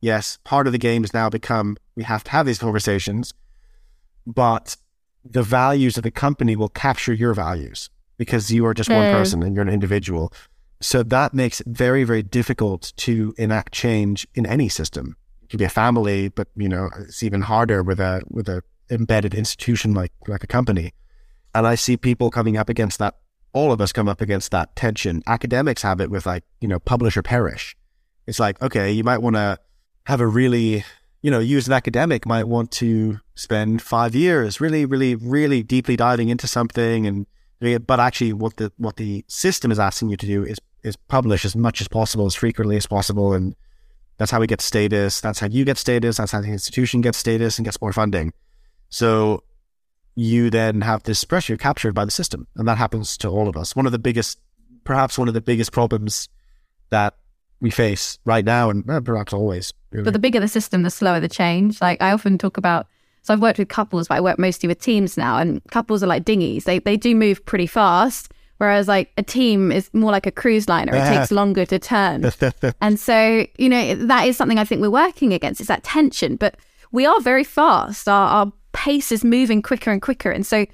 yes, 0.00 0.38
part 0.44 0.66
of 0.66 0.72
the 0.72 0.78
game 0.78 1.02
has 1.02 1.14
now 1.14 1.28
become 1.28 1.76
we 1.96 2.04
have 2.04 2.24
to 2.24 2.30
have 2.30 2.46
these 2.46 2.58
conversations, 2.58 3.34
but 4.26 4.76
the 5.24 5.42
values 5.42 5.96
of 5.96 6.02
the 6.02 6.10
company 6.10 6.56
will 6.56 6.68
capture 6.68 7.12
your 7.12 7.34
values 7.34 7.90
because 8.16 8.50
you 8.50 8.64
are 8.66 8.74
just 8.74 8.90
one 8.90 9.12
person 9.12 9.42
and 9.42 9.54
you're 9.54 9.62
an 9.62 9.68
individual. 9.72 10.32
So 10.80 11.02
that 11.02 11.34
makes 11.34 11.60
it 11.60 11.66
very, 11.66 12.04
very 12.04 12.22
difficult 12.22 12.92
to 12.98 13.34
enact 13.36 13.72
change 13.72 14.26
in 14.34 14.46
any 14.46 14.68
system. 14.68 15.16
Can 15.50 15.58
be 15.58 15.64
a 15.64 15.68
family, 15.68 16.28
but 16.28 16.48
you 16.56 16.68
know, 16.68 16.88
it's 17.00 17.22
even 17.22 17.42
harder 17.42 17.82
with 17.82 18.00
a 18.00 18.22
with 18.28 18.48
a 18.48 18.62
embedded 18.90 19.34
institution 19.34 19.94
like 19.94 20.12
like 20.28 20.44
a 20.44 20.46
company. 20.46 20.92
And 21.54 21.66
I 21.66 21.74
see 21.74 21.96
people 21.96 22.30
coming 22.30 22.56
up 22.56 22.68
against 22.68 22.98
that. 23.00 23.16
All 23.52 23.72
of 23.72 23.80
us 23.80 23.92
come 23.92 24.08
up 24.08 24.20
against 24.20 24.52
that 24.52 24.76
tension. 24.76 25.22
Academics 25.26 25.82
have 25.82 26.00
it 26.00 26.08
with 26.08 26.24
like, 26.24 26.44
you 26.60 26.68
know, 26.68 26.78
publish 26.78 27.16
or 27.16 27.22
perish. 27.22 27.76
It's 28.28 28.38
like, 28.38 28.62
okay, 28.62 28.92
you 28.92 29.02
might 29.02 29.18
want 29.18 29.34
to 29.34 29.58
have 30.04 30.20
a 30.20 30.26
really, 30.26 30.84
you 31.20 31.32
know, 31.32 31.40
you 31.40 31.58
as 31.58 31.66
an 31.66 31.72
academic 31.72 32.24
might 32.24 32.46
want 32.46 32.70
to 32.72 33.18
spend 33.34 33.82
five 33.82 34.14
years 34.14 34.60
really, 34.60 34.84
really, 34.84 35.16
really 35.16 35.64
deeply 35.64 35.96
diving 35.96 36.28
into 36.28 36.46
something 36.46 37.08
and 37.08 37.26
but 37.60 38.00
actually, 38.00 38.32
what 38.32 38.56
the 38.56 38.72
what 38.78 38.96
the 38.96 39.24
system 39.28 39.70
is 39.70 39.78
asking 39.78 40.08
you 40.08 40.16
to 40.16 40.26
do 40.26 40.44
is 40.44 40.58
is 40.82 40.96
publish 40.96 41.44
as 41.44 41.54
much 41.54 41.80
as 41.80 41.88
possible, 41.88 42.24
as 42.24 42.34
frequently 42.34 42.76
as 42.76 42.86
possible, 42.86 43.34
and 43.34 43.54
that's 44.20 44.30
how 44.30 44.38
we 44.38 44.46
get 44.46 44.60
status. 44.60 45.22
That's 45.22 45.38
how 45.38 45.46
you 45.46 45.64
get 45.64 45.78
status. 45.78 46.18
That's 46.18 46.32
how 46.32 46.42
the 46.42 46.48
institution 46.48 47.00
gets 47.00 47.16
status 47.16 47.56
and 47.56 47.64
gets 47.64 47.80
more 47.80 47.90
funding. 47.90 48.34
So 48.90 49.44
you 50.14 50.50
then 50.50 50.82
have 50.82 51.04
this 51.04 51.24
pressure 51.24 51.56
captured 51.56 51.94
by 51.94 52.04
the 52.04 52.10
system, 52.10 52.46
and 52.54 52.68
that 52.68 52.76
happens 52.76 53.16
to 53.16 53.28
all 53.28 53.48
of 53.48 53.56
us. 53.56 53.74
One 53.74 53.86
of 53.86 53.92
the 53.92 53.98
biggest, 53.98 54.38
perhaps 54.84 55.16
one 55.16 55.26
of 55.26 55.32
the 55.32 55.40
biggest 55.40 55.72
problems 55.72 56.28
that 56.90 57.14
we 57.62 57.70
face 57.70 58.18
right 58.26 58.44
now, 58.44 58.68
and 58.68 58.84
perhaps 59.06 59.32
always. 59.32 59.72
Really. 59.90 60.04
But 60.04 60.12
the 60.12 60.18
bigger 60.18 60.38
the 60.38 60.48
system, 60.48 60.82
the 60.82 60.90
slower 60.90 61.18
the 61.18 61.26
change. 61.26 61.80
Like 61.80 62.02
I 62.02 62.12
often 62.12 62.36
talk 62.36 62.58
about 62.58 62.88
so 63.22 63.32
I've 63.32 63.40
worked 63.40 63.58
with 63.58 63.68
couples, 63.68 64.08
but 64.08 64.18
I 64.18 64.20
work 64.20 64.38
mostly 64.38 64.66
with 64.66 64.82
teams 64.82 65.16
now, 65.16 65.38
and 65.38 65.64
couples 65.70 66.02
are 66.02 66.06
like 66.06 66.26
dinghies. 66.26 66.64
They 66.64 66.78
they 66.78 66.98
do 66.98 67.14
move 67.14 67.42
pretty 67.46 67.66
fast, 67.66 68.34
whereas 68.60 68.86
like 68.86 69.10
a 69.16 69.22
team 69.22 69.72
is 69.72 69.88
more 69.94 70.10
like 70.10 70.26
a 70.26 70.30
cruise 70.30 70.68
liner. 70.68 70.94
It 70.94 71.08
takes 71.08 71.32
uh-huh. 71.32 71.34
longer 71.34 71.64
to 71.64 71.78
turn. 71.78 72.30
and 72.82 73.00
so 73.00 73.46
you 73.56 73.68
know 73.70 73.94
that 73.94 74.26
is 74.28 74.36
something 74.36 74.58
I 74.58 74.64
think 74.64 74.82
we're 74.82 74.90
working 74.90 75.32
against. 75.32 75.62
Is 75.62 75.68
that 75.68 75.82
tension? 75.82 76.36
But 76.36 76.58
we 76.92 77.06
are 77.06 77.20
very 77.20 77.42
fast. 77.42 78.06
Our, 78.06 78.28
our 78.28 78.52
pace 78.72 79.10
is 79.12 79.24
moving 79.24 79.62
quicker 79.62 79.90
and 79.90 80.02
quicker, 80.02 80.30
and 80.30 80.46
so 80.46 80.66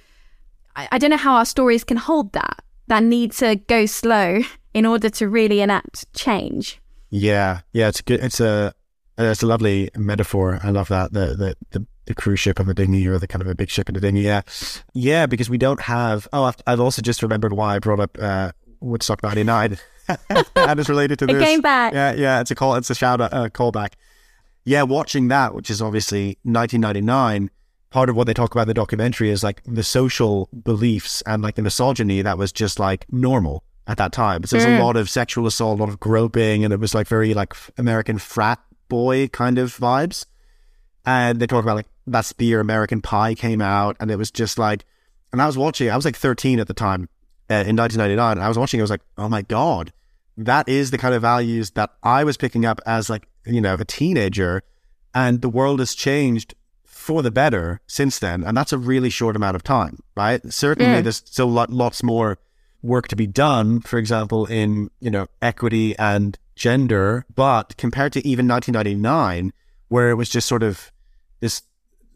I, 0.75 0.89
I 0.91 0.99
don't 0.99 1.11
know 1.11 1.17
how 1.17 1.37
our 1.37 1.45
stories 1.45 1.85
can 1.85 1.97
hold 1.97 2.33
that. 2.33 2.65
That 2.89 3.05
need 3.05 3.33
to 3.33 3.55
go 3.55 3.87
slow 3.87 4.41
in 4.75 4.85
order 4.85 5.09
to 5.09 5.29
really 5.29 5.61
enact 5.61 6.13
change. 6.13 6.81
Yeah, 7.11 7.61
yeah, 7.73 7.89
it's 7.89 8.01
good. 8.01 8.21
It's 8.21 8.41
a 8.41 8.75
it's 9.17 9.45
a 9.45 9.47
lovely 9.47 9.91
metaphor. 9.97 10.59
I 10.61 10.71
love 10.71 10.89
that. 10.89 11.13
The 11.13 11.27
the 11.37 11.57
the 11.71 11.87
the 12.07 12.15
cruise 12.15 12.41
ship 12.41 12.59
and 12.59 12.69
the 12.69 12.75
dinghy 12.75 13.07
or 13.07 13.19
the 13.19 13.27
kind 13.27 13.43
of 13.43 13.49
a 13.49 13.55
big 13.55 13.69
ship 13.69 13.89
and 13.89 13.97
a 13.97 14.01
dinghy. 14.01 14.23
Yeah. 14.23 14.43
Yeah, 14.95 15.27
because 15.27 15.51
we 15.51 15.59
don't 15.59 15.83
have. 15.83 16.27
Oh, 16.33 16.45
I've, 16.45 16.57
I've 16.67 16.81
also 16.81 17.03
just 17.03 17.23
remembered 17.23 17.53
why 17.53 17.77
I 17.77 17.79
brought 17.79 18.01
up 18.01 18.19
uh, 18.21 18.53
Woodstock 18.81 19.23
99. 19.23 19.79
and 20.29 20.81
it's 20.81 20.89
related 20.89 21.19
to 21.19 21.27
this. 21.27 21.37
It 21.37 21.45
came 21.45 21.61
back. 21.61 21.93
Yeah, 21.93 22.13
yeah. 22.15 22.41
It's 22.41 22.51
a 22.51 22.55
call. 22.55 22.75
It's 22.77 22.91
a 22.91 22.95
shout 22.95 23.21
out, 23.21 23.33
uh, 23.33 23.49
callback. 23.49 23.93
Yeah, 24.65 24.83
watching 24.83 25.29
that, 25.29 25.55
which 25.55 25.71
is 25.71 25.83
obviously 25.83 26.39
1999. 26.43 27.51
Part 27.91 28.11
of 28.11 28.17
what 28.17 28.27
they 28.27 28.35
talk 28.35 28.53
about 28.53 28.63
in 28.63 28.69
the 28.69 28.75
documentary 28.75 29.31
is 29.31 29.45
like 29.45 29.63
the 29.65 29.83
social 29.83 30.49
beliefs 30.65 31.23
and 31.23 31.43
like 31.43 31.55
the 31.55 31.63
misogyny 31.63 32.21
that 32.21 32.37
was 32.37 32.53
just 32.53 32.79
like 32.79 33.07
normal 33.11 33.65
at 33.87 33.97
that 33.99 34.13
time. 34.13 34.45
So 34.45 34.57
there's 34.57 34.69
mm. 34.69 34.81
a 34.81 34.85
lot 34.85 34.97
of 34.97 35.09
sexual 35.09 35.47
assault, 35.47 35.79
a 35.79 35.83
lot 35.83 35.89
of 35.89 36.01
groping, 36.01 36.65
and 36.65 36.73
it 36.73 36.81
was 36.81 36.95
like 36.95 37.07
very 37.07 37.33
like 37.33 37.55
American 37.79 38.19
frat 38.19 38.61
boy 38.89 39.29
kind 39.29 39.59
of 39.59 39.77
vibes. 39.77 40.27
And 41.05 41.39
they 41.39 41.47
talk 41.47 41.63
about 41.63 41.77
like 41.77 41.87
that's 42.07 42.33
the 42.33 42.47
year 42.47 42.61
American 42.61 43.01
Pie 43.01 43.35
came 43.35 43.61
out, 43.61 43.97
and 44.01 44.11
it 44.11 44.17
was 44.17 44.31
just 44.31 44.59
like, 44.59 44.85
and 45.33 45.43
I 45.43 45.47
was 45.47 45.59
watching. 45.59 45.91
I 45.91 45.97
was 45.97 46.05
like 46.05 46.17
13 46.17 46.61
at 46.61 46.69
the 46.69 46.75
time 46.75 47.09
uh, 47.51 47.65
in 47.67 47.77
1999. 47.77 48.39
I 48.39 48.49
was 48.49 48.59
watching. 48.59 48.81
I 48.81 48.83
was 48.83 48.91
like, 48.91 49.03
oh 49.19 49.29
my 49.29 49.43
god, 49.43 49.93
that 50.37 50.69
is 50.69 50.91
the 50.91 50.99
kind 50.99 51.15
of 51.15 51.23
values 51.23 51.71
that 51.73 51.91
I 52.03 52.25
was 52.25 52.37
picking 52.37 52.65
up 52.65 52.81
as 52.87 53.11
like 53.11 53.29
you 53.45 53.61
know 53.61 53.75
a 53.75 53.85
teenager, 53.85 54.63
and 55.15 55.43
the 55.43 55.49
world 55.49 55.81
has 55.81 55.95
changed 55.95 56.55
for 56.85 57.23
the 57.23 57.31
better 57.31 57.81
since 57.87 58.19
then, 58.19 58.43
and 58.45 58.57
that's 58.57 58.73
a 58.73 58.79
really 58.79 59.11
short 59.11 59.37
amount 59.37 59.57
of 59.57 59.63
time, 59.63 60.01
right? 60.17 60.41
Certainly, 60.53 61.01
mm. 61.01 61.03
there's 61.03 61.17
still 61.17 61.49
lot, 61.49 61.71
lots 61.71 62.03
more 62.03 62.39
work 62.83 63.09
to 63.09 63.17
be 63.17 63.27
done. 63.27 63.81
For 63.81 63.99
example, 63.99 64.47
in 64.47 64.91
you 65.01 65.11
know 65.11 65.27
equity 65.43 65.97
and 65.99 66.39
gender, 66.55 67.27
but 67.35 67.77
compared 67.77 68.13
to 68.15 68.27
even 68.27 68.49
1999, 68.49 69.53
where 69.89 70.11
it 70.11 70.15
was 70.15 70.29
just 70.29 70.49
sort 70.49 70.63
of 70.63 70.91
this 71.41 71.63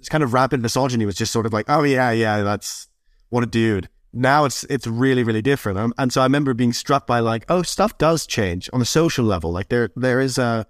this 0.01 0.09
kind 0.09 0.25
of 0.25 0.33
rampant 0.33 0.63
misogyny 0.63 1.07
was 1.07 1.15
just 1.15 1.33
sort 1.33 1.47
of 1.47 1.53
like, 1.53 1.67
oh 1.69 1.83
yeah, 1.83 2.11
yeah, 2.11 2.43
that's 2.43 2.89
what 3.29 3.45
a 3.45 3.47
dude. 3.47 3.89
Now 4.13 4.45
it's 4.45 4.65
it's 4.65 4.87
really 4.87 5.23
really 5.23 5.43
different, 5.43 5.79
um, 5.79 5.95
and 5.97 6.13
so 6.13 6.21
I 6.21 6.25
remember 6.25 6.53
being 6.53 6.73
struck 6.73 7.07
by 7.07 7.21
like, 7.21 7.45
oh, 7.49 7.63
stuff 7.63 7.97
does 7.97 8.27
change 8.27 8.69
on 8.73 8.83
a 8.83 8.85
social 8.85 9.25
level. 9.25 9.53
Like 9.53 9.69
there 9.69 9.91
there 9.95 10.19
is 10.19 10.37
a 10.37 10.67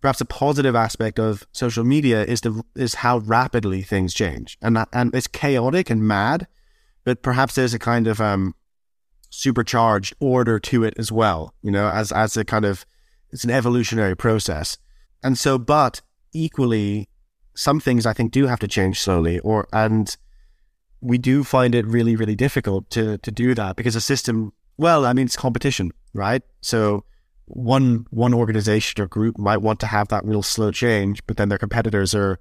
perhaps 0.00 0.20
a 0.20 0.24
positive 0.24 0.76
aspect 0.76 1.18
of 1.18 1.44
social 1.50 1.82
media 1.82 2.24
is 2.24 2.42
the 2.42 2.62
is 2.76 2.96
how 2.96 3.18
rapidly 3.18 3.82
things 3.82 4.14
change, 4.14 4.58
and 4.62 4.76
that, 4.76 4.88
and 4.92 5.12
it's 5.12 5.26
chaotic 5.26 5.90
and 5.90 6.06
mad, 6.06 6.46
but 7.04 7.20
perhaps 7.20 7.56
there's 7.56 7.74
a 7.74 7.80
kind 7.80 8.06
of 8.06 8.20
um 8.20 8.54
supercharged 9.30 10.14
order 10.20 10.60
to 10.60 10.84
it 10.84 10.94
as 10.98 11.10
well. 11.10 11.54
You 11.62 11.72
know, 11.72 11.88
as 11.88 12.12
as 12.12 12.36
a 12.36 12.44
kind 12.44 12.64
of 12.64 12.86
it's 13.30 13.42
an 13.42 13.50
evolutionary 13.50 14.14
process, 14.14 14.78
and 15.20 15.36
so 15.36 15.58
but 15.58 16.00
equally 16.32 17.08
some 17.58 17.80
things 17.80 18.06
I 18.06 18.12
think 18.12 18.30
do 18.30 18.46
have 18.46 18.60
to 18.60 18.68
change 18.68 19.00
slowly, 19.00 19.40
or 19.40 19.66
and 19.72 20.16
we 21.00 21.18
do 21.18 21.42
find 21.42 21.74
it 21.74 21.84
really, 21.86 22.14
really 22.14 22.36
difficult 22.36 22.88
to 22.90 23.18
to 23.18 23.30
do 23.32 23.54
that 23.54 23.74
because 23.76 23.94
the 23.94 24.00
system. 24.00 24.52
Well, 24.76 25.04
I 25.04 25.12
mean, 25.12 25.26
it's 25.26 25.36
competition, 25.36 25.90
right? 26.14 26.42
So 26.60 27.04
one 27.46 28.06
one 28.10 28.32
organization 28.32 29.02
or 29.02 29.08
group 29.08 29.38
might 29.38 29.56
want 29.56 29.80
to 29.80 29.86
have 29.86 30.06
that 30.08 30.24
real 30.24 30.42
slow 30.42 30.70
change, 30.70 31.26
but 31.26 31.36
then 31.36 31.48
their 31.48 31.58
competitors 31.58 32.14
are 32.14 32.38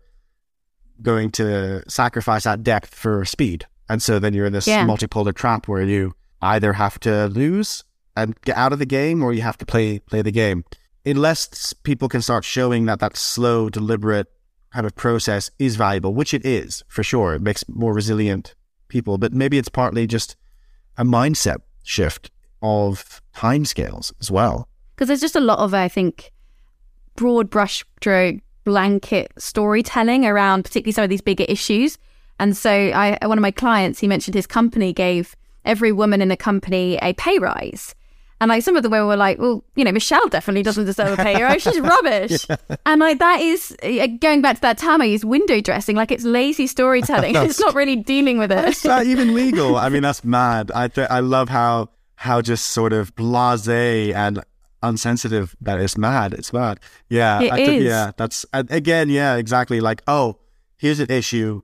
going 1.01 1.32
to 1.32 1.82
sacrifice 1.89 2.43
that 2.43 2.61
depth 2.61 2.93
for 2.93 3.26
speed, 3.26 3.65
and 3.89 4.03
so 4.03 4.20
then 4.20 4.36
you're 4.36 4.45
in 4.45 4.53
this 4.53 4.68
yeah. 4.68 4.86
multipolar 4.86 5.34
trap 5.34 5.68
where 5.68 5.82
you 5.82 6.13
either 6.43 6.74
have 6.74 6.99
to 6.99 7.26
lose 7.26 7.84
and 8.15 8.39
get 8.41 8.55
out 8.55 8.72
of 8.72 8.78
the 8.78 8.86
game, 8.86 9.24
or 9.24 9.34
you 9.34 9.41
have 9.41 9.57
to 9.57 9.65
play 9.65 9.97
play 9.97 10.22
the 10.22 10.32
game. 10.32 10.63
Unless 11.07 11.74
people 11.74 12.07
can 12.07 12.22
start 12.22 12.43
showing 12.43 12.86
that 12.86 12.99
that 12.99 13.18
slow, 13.18 13.70
deliberate 13.70 14.28
kind 14.78 14.86
of 14.86 14.95
process 14.95 15.49
is 15.57 15.75
valuable, 15.75 16.13
which 16.13 16.36
it 16.36 16.45
is 16.45 16.84
for 16.88 17.01
sure. 17.01 17.34
It 17.34 17.41
makes 17.41 17.67
more 17.67 17.95
resilient 17.95 18.53
people, 18.89 19.17
but 19.17 19.34
maybe 19.34 19.57
it's 19.57 19.69
partly 19.69 20.05
just 20.05 20.36
a 20.99 21.03
mindset 21.03 21.57
shift 21.82 22.30
of 22.61 23.19
timescales 23.36 24.13
as 24.21 24.30
well 24.30 24.69
because 24.95 25.07
there's 25.07 25.21
just 25.21 25.36
a 25.36 25.39
lot 25.39 25.57
of 25.57 25.73
I 25.73 25.88
think 25.88 26.32
broad 27.15 27.49
brushstroke 27.49 28.41
blanket 28.65 29.32
storytelling 29.39 30.28
around 30.28 30.63
particularly 30.63 30.91
some 30.91 31.03
of 31.03 31.09
these 31.09 31.21
bigger 31.21 31.45
issues. 31.47 31.97
And 32.39 32.55
so 32.55 32.69
I 32.69 33.17
one 33.25 33.39
of 33.39 33.41
my 33.41 33.49
clients 33.49 33.99
he 33.99 34.07
mentioned 34.07 34.36
his 34.36 34.45
company 34.45 34.93
gave 34.93 35.36
every 35.65 35.91
woman 35.91 36.21
in 36.21 36.28
the 36.28 36.38
company 36.38 36.99
a 37.01 37.13
pay 37.13 37.39
rise. 37.39 37.95
And 38.39 38.49
like 38.49 38.61
some 38.63 38.75
of 38.75 38.83
the 38.83 38.89
women 38.89 39.07
were 39.07 39.15
like, 39.15 39.39
well, 39.39 39.63
you 39.75 39.83
know, 39.83 39.91
Michelle 39.91 40.27
definitely 40.27 40.61
doesn't 40.61 40.85
deserve 40.85 41.17
a 41.17 41.23
pay 41.23 41.41
rise. 41.41 41.61
She's 41.63 41.79
rubbish. 41.79 42.45
yeah. 42.47 42.57
And 42.85 42.99
like 42.99 43.17
that 43.19 43.41
is 43.41 43.75
eh, 43.81 44.05
going 44.07 44.41
back 44.41 44.57
to 44.57 44.61
that 44.61 44.77
term 44.77 45.01
I 45.01 45.05
use, 45.05 45.25
window 45.25 45.59
dressing. 45.59 45.95
Like 45.95 46.11
it's 46.11 46.23
lazy 46.23 46.67
storytelling. 46.67 47.35
it's 47.35 47.59
not 47.59 47.73
really 47.73 47.95
dealing 47.95 48.38
with 48.38 48.51
it. 48.51 48.63
It's 48.65 48.85
not 48.85 49.05
even 49.07 49.33
legal. 49.33 49.75
I 49.75 49.89
mean, 49.89 50.03
that's 50.03 50.23
mad. 50.23 50.71
I 50.73 50.88
th- 50.88 51.09
I 51.09 51.19
love 51.21 51.49
how 51.49 51.89
how 52.15 52.41
just 52.41 52.67
sort 52.67 52.93
of 52.93 53.15
blasé 53.15 54.13
and 54.13 54.43
unsensitive 54.83 55.55
that 55.61 55.79
is 55.79 55.97
mad. 55.97 56.33
It's 56.33 56.53
mad. 56.53 56.79
Yeah. 57.09 57.41
It 57.41 57.59
is. 57.59 57.83
yeah. 57.85 58.11
That's 58.17 58.45
again, 58.53 59.09
yeah, 59.09 59.35
exactly. 59.35 59.79
Like, 59.81 60.03
oh, 60.07 60.38
here's 60.77 60.99
an 60.99 61.09
issue. 61.09 61.61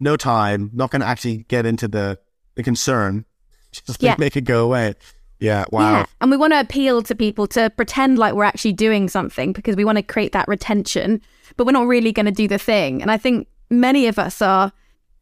No 0.00 0.16
time. 0.16 0.70
Not 0.74 0.90
going 0.90 1.00
to 1.00 1.06
actually 1.06 1.44
get 1.48 1.66
into 1.66 1.88
the, 1.88 2.18
the 2.56 2.62
concern. 2.62 3.24
Just 3.72 4.02
yeah. 4.02 4.16
make 4.18 4.36
it 4.36 4.42
go 4.42 4.64
away. 4.64 4.94
Yeah. 5.38 5.64
Wow. 5.70 5.92
Yeah. 5.92 6.06
And 6.20 6.30
we 6.30 6.36
want 6.36 6.52
to 6.52 6.60
appeal 6.60 7.02
to 7.02 7.14
people 7.14 7.46
to 7.48 7.70
pretend 7.70 8.18
like 8.18 8.34
we're 8.34 8.44
actually 8.44 8.72
doing 8.72 9.08
something 9.08 9.52
because 9.52 9.76
we 9.76 9.84
want 9.84 9.96
to 9.96 10.02
create 10.02 10.32
that 10.32 10.48
retention, 10.48 11.20
but 11.56 11.66
we're 11.66 11.72
not 11.72 11.86
really 11.86 12.12
going 12.12 12.26
to 12.26 12.32
do 12.32 12.48
the 12.48 12.58
thing. 12.58 13.02
And 13.02 13.10
I 13.10 13.18
think 13.18 13.48
many 13.70 14.06
of 14.06 14.18
us 14.18 14.40
are 14.40 14.72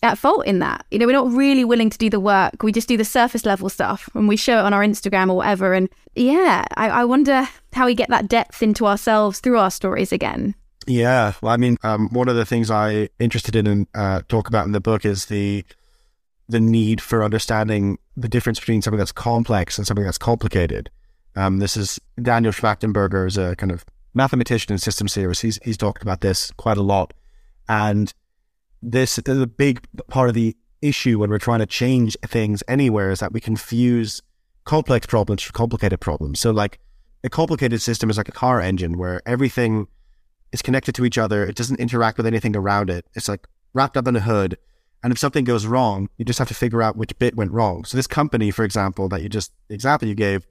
at 0.02 0.18
fault 0.18 0.46
in 0.46 0.58
that. 0.60 0.86
You 0.90 0.98
know, 0.98 1.06
we're 1.06 1.12
not 1.12 1.32
really 1.32 1.64
willing 1.64 1.90
to 1.90 1.98
do 1.98 2.10
the 2.10 2.20
work. 2.20 2.62
We 2.62 2.72
just 2.72 2.88
do 2.88 2.96
the 2.96 3.04
surface 3.04 3.46
level 3.46 3.68
stuff 3.68 4.08
and 4.14 4.28
we 4.28 4.36
show 4.36 4.58
it 4.58 4.62
on 4.62 4.72
our 4.72 4.82
Instagram 4.82 5.30
or 5.30 5.36
whatever. 5.36 5.72
And 5.72 5.88
yeah, 6.14 6.64
I, 6.76 6.90
I 6.90 7.04
wonder 7.04 7.48
how 7.72 7.86
we 7.86 7.94
get 7.94 8.10
that 8.10 8.28
depth 8.28 8.62
into 8.62 8.86
ourselves 8.86 9.40
through 9.40 9.58
our 9.58 9.70
stories 9.70 10.12
again. 10.12 10.54
Yeah, 10.86 11.32
well, 11.40 11.52
I 11.52 11.56
mean, 11.56 11.78
um, 11.82 12.10
one 12.10 12.28
of 12.28 12.36
the 12.36 12.44
things 12.44 12.70
I 12.70 13.08
interested 13.18 13.56
in 13.56 13.66
and 13.66 13.86
uh, 13.94 14.20
talk 14.28 14.48
about 14.48 14.66
in 14.66 14.72
the 14.72 14.80
book 14.80 15.06
is 15.06 15.26
the 15.26 15.64
the 16.48 16.60
need 16.60 17.00
for 17.00 17.24
understanding 17.24 17.98
the 18.16 18.28
difference 18.28 18.60
between 18.60 18.82
something 18.82 18.98
that's 18.98 19.12
complex 19.12 19.78
and 19.78 19.86
something 19.86 20.04
that's 20.04 20.18
complicated. 20.18 20.90
Um, 21.36 21.58
this 21.58 21.76
is 21.76 21.98
Daniel 22.20 22.52
Schmachtenberger 22.52 23.26
is 23.26 23.36
a 23.36 23.56
kind 23.56 23.72
of 23.72 23.84
mathematician 24.12 24.72
and 24.72 24.80
systems 24.80 25.14
theorist. 25.14 25.42
He's 25.42 25.58
he's 25.64 25.76
talked 25.76 26.02
about 26.02 26.20
this 26.20 26.50
quite 26.52 26.76
a 26.76 26.82
lot, 26.82 27.12
and 27.68 28.12
this 28.82 29.18
is 29.18 29.40
a 29.40 29.46
big 29.46 29.86
part 30.08 30.28
of 30.28 30.34
the 30.34 30.56
issue 30.82 31.18
when 31.18 31.30
we're 31.30 31.38
trying 31.38 31.60
to 31.60 31.66
change 31.66 32.16
things 32.26 32.62
anywhere 32.68 33.10
is 33.10 33.20
that 33.20 33.32
we 33.32 33.40
confuse 33.40 34.20
complex 34.64 35.06
problems 35.06 35.42
for 35.42 35.52
complicated 35.52 36.00
problems. 36.00 36.40
So 36.40 36.50
like 36.50 36.78
a 37.24 37.30
complicated 37.30 37.80
system 37.80 38.10
is 38.10 38.18
like 38.18 38.28
a 38.28 38.32
car 38.32 38.60
engine 38.60 38.98
where 38.98 39.22
everything 39.26 39.88
is 40.52 40.62
connected 40.62 40.94
to 40.96 41.04
each 41.04 41.16
other. 41.18 41.44
It 41.44 41.56
doesn't 41.56 41.80
interact 41.80 42.18
with 42.18 42.26
anything 42.26 42.54
around 42.54 42.90
it. 42.90 43.06
It's 43.14 43.28
like 43.28 43.46
wrapped 43.72 43.96
up 43.96 44.06
in 44.06 44.16
a 44.16 44.20
hood. 44.20 44.58
And 45.04 45.12
if 45.12 45.18
something 45.20 45.44
goes 45.44 45.66
wrong, 45.66 46.08
you 46.16 46.24
just 46.24 46.40
have 46.40 46.48
to 46.48 46.54
figure 46.54 46.82
out 46.82 46.96
which 46.96 47.16
bit 47.20 47.36
went 47.36 47.52
wrong. 47.52 47.84
So 47.84 47.96
this 47.96 48.08
company, 48.08 48.50
for 48.50 48.64
example, 48.64 49.08
that 49.10 49.22
you 49.22 49.28
just 49.28 49.52
example 49.68 50.08
you 50.08 50.16
gave, 50.16 50.44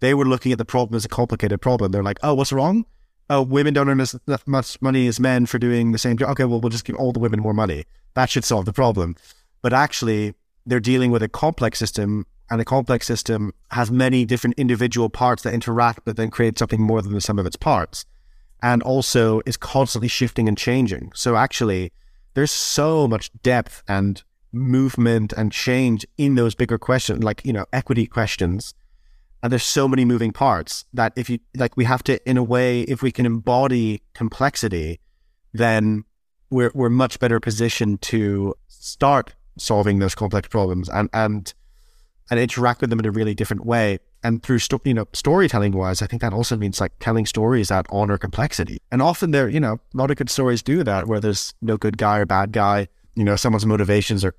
they 0.00 0.12
were 0.12 0.26
looking 0.26 0.52
at 0.52 0.58
the 0.58 0.66
problem 0.66 0.96
as 0.96 1.06
a 1.06 1.08
complicated 1.08 1.62
problem. 1.62 1.92
They're 1.92 2.02
like, 2.02 2.18
oh, 2.22 2.34
what's 2.34 2.52
wrong? 2.52 2.84
oh, 3.30 3.42
women 3.42 3.72
don't 3.72 3.88
earn 3.88 4.00
as 4.00 4.18
much 4.44 4.82
money 4.82 5.06
as 5.06 5.20
men 5.20 5.46
for 5.46 5.58
doing 5.58 5.92
the 5.92 5.98
same 5.98 6.18
job. 6.18 6.30
Okay, 6.30 6.44
well, 6.44 6.60
we'll 6.60 6.68
just 6.68 6.84
give 6.84 6.96
all 6.96 7.12
the 7.12 7.20
women 7.20 7.40
more 7.40 7.54
money. 7.54 7.84
That 8.14 8.28
should 8.28 8.44
solve 8.44 8.64
the 8.66 8.72
problem. 8.72 9.16
But 9.62 9.72
actually, 9.72 10.34
they're 10.66 10.80
dealing 10.80 11.12
with 11.12 11.22
a 11.22 11.28
complex 11.28 11.78
system, 11.78 12.26
and 12.50 12.60
a 12.60 12.64
complex 12.64 13.06
system 13.06 13.52
has 13.70 13.90
many 13.90 14.24
different 14.24 14.58
individual 14.58 15.08
parts 15.08 15.44
that 15.44 15.54
interact, 15.54 16.00
but 16.04 16.16
then 16.16 16.30
create 16.30 16.58
something 16.58 16.82
more 16.82 17.00
than 17.00 17.12
the 17.12 17.20
sum 17.20 17.38
of 17.38 17.46
its 17.46 17.56
parts. 17.56 18.04
And 18.62 18.82
also 18.82 19.40
is 19.46 19.56
constantly 19.56 20.08
shifting 20.08 20.48
and 20.48 20.58
changing. 20.58 21.12
So 21.14 21.36
actually, 21.36 21.92
there's 22.34 22.52
so 22.52 23.08
much 23.08 23.30
depth 23.42 23.82
and 23.88 24.22
movement 24.52 25.32
and 25.32 25.52
change 25.52 26.06
in 26.18 26.34
those 26.34 26.54
bigger 26.54 26.78
questions, 26.78 27.22
like, 27.22 27.44
you 27.44 27.52
know, 27.52 27.66
equity 27.72 28.06
questions. 28.06 28.74
And 29.42 29.50
there's 29.50 29.64
so 29.64 29.88
many 29.88 30.04
moving 30.04 30.32
parts 30.32 30.84
that 30.92 31.12
if 31.16 31.30
you 31.30 31.38
like 31.56 31.76
we 31.76 31.84
have 31.84 32.02
to 32.04 32.28
in 32.28 32.36
a 32.36 32.42
way 32.42 32.82
if 32.82 33.00
we 33.00 33.10
can 33.10 33.24
embody 33.24 34.02
complexity 34.12 35.00
then 35.54 36.04
we're 36.50 36.70
we're 36.74 36.90
much 36.90 37.18
better 37.18 37.40
positioned 37.40 38.02
to 38.02 38.54
start 38.68 39.34
solving 39.56 39.98
those 39.98 40.14
complex 40.14 40.48
problems 40.48 40.90
and 40.90 41.08
and 41.14 41.54
and 42.30 42.38
interact 42.38 42.80
with 42.80 42.90
them 42.90 42.98
in 42.98 43.06
a 43.06 43.10
really 43.10 43.34
different 43.34 43.64
way 43.64 43.98
and 44.22 44.42
through 44.42 44.58
sto- 44.58 44.80
you 44.84 44.94
know 44.94 45.06
storytelling 45.12 45.72
wise 45.72 46.02
i 46.02 46.06
think 46.06 46.22
that 46.22 46.32
also 46.32 46.56
means 46.56 46.80
like 46.80 46.92
telling 47.00 47.26
stories 47.26 47.68
that 47.68 47.86
honor 47.90 48.18
complexity 48.18 48.78
and 48.90 49.02
often 49.02 49.30
there 49.30 49.48
you 49.48 49.60
know 49.60 49.74
a 49.74 49.96
lot 49.96 50.10
of 50.10 50.16
good 50.16 50.30
stories 50.30 50.62
do 50.62 50.82
that 50.84 51.06
where 51.06 51.20
there's 51.20 51.54
no 51.62 51.76
good 51.76 51.96
guy 51.96 52.18
or 52.18 52.26
bad 52.26 52.52
guy 52.52 52.86
you 53.14 53.24
know 53.24 53.36
someone's 53.36 53.66
motivations 53.66 54.24
are 54.24 54.34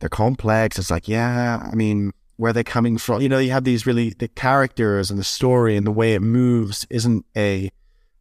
they're 0.00 0.08
complex 0.08 0.78
it's 0.78 0.90
like 0.90 1.08
yeah 1.08 1.68
i 1.70 1.74
mean 1.74 2.12
where 2.36 2.52
they're 2.52 2.64
coming 2.64 2.98
from. 2.98 3.20
You 3.20 3.28
know, 3.28 3.38
you 3.38 3.50
have 3.50 3.64
these 3.64 3.86
really 3.86 4.10
the 4.10 4.28
characters 4.28 5.10
and 5.10 5.18
the 5.18 5.24
story 5.24 5.76
and 5.76 5.86
the 5.86 5.92
way 5.92 6.14
it 6.14 6.22
moves 6.22 6.86
isn't 6.90 7.24
a 7.36 7.70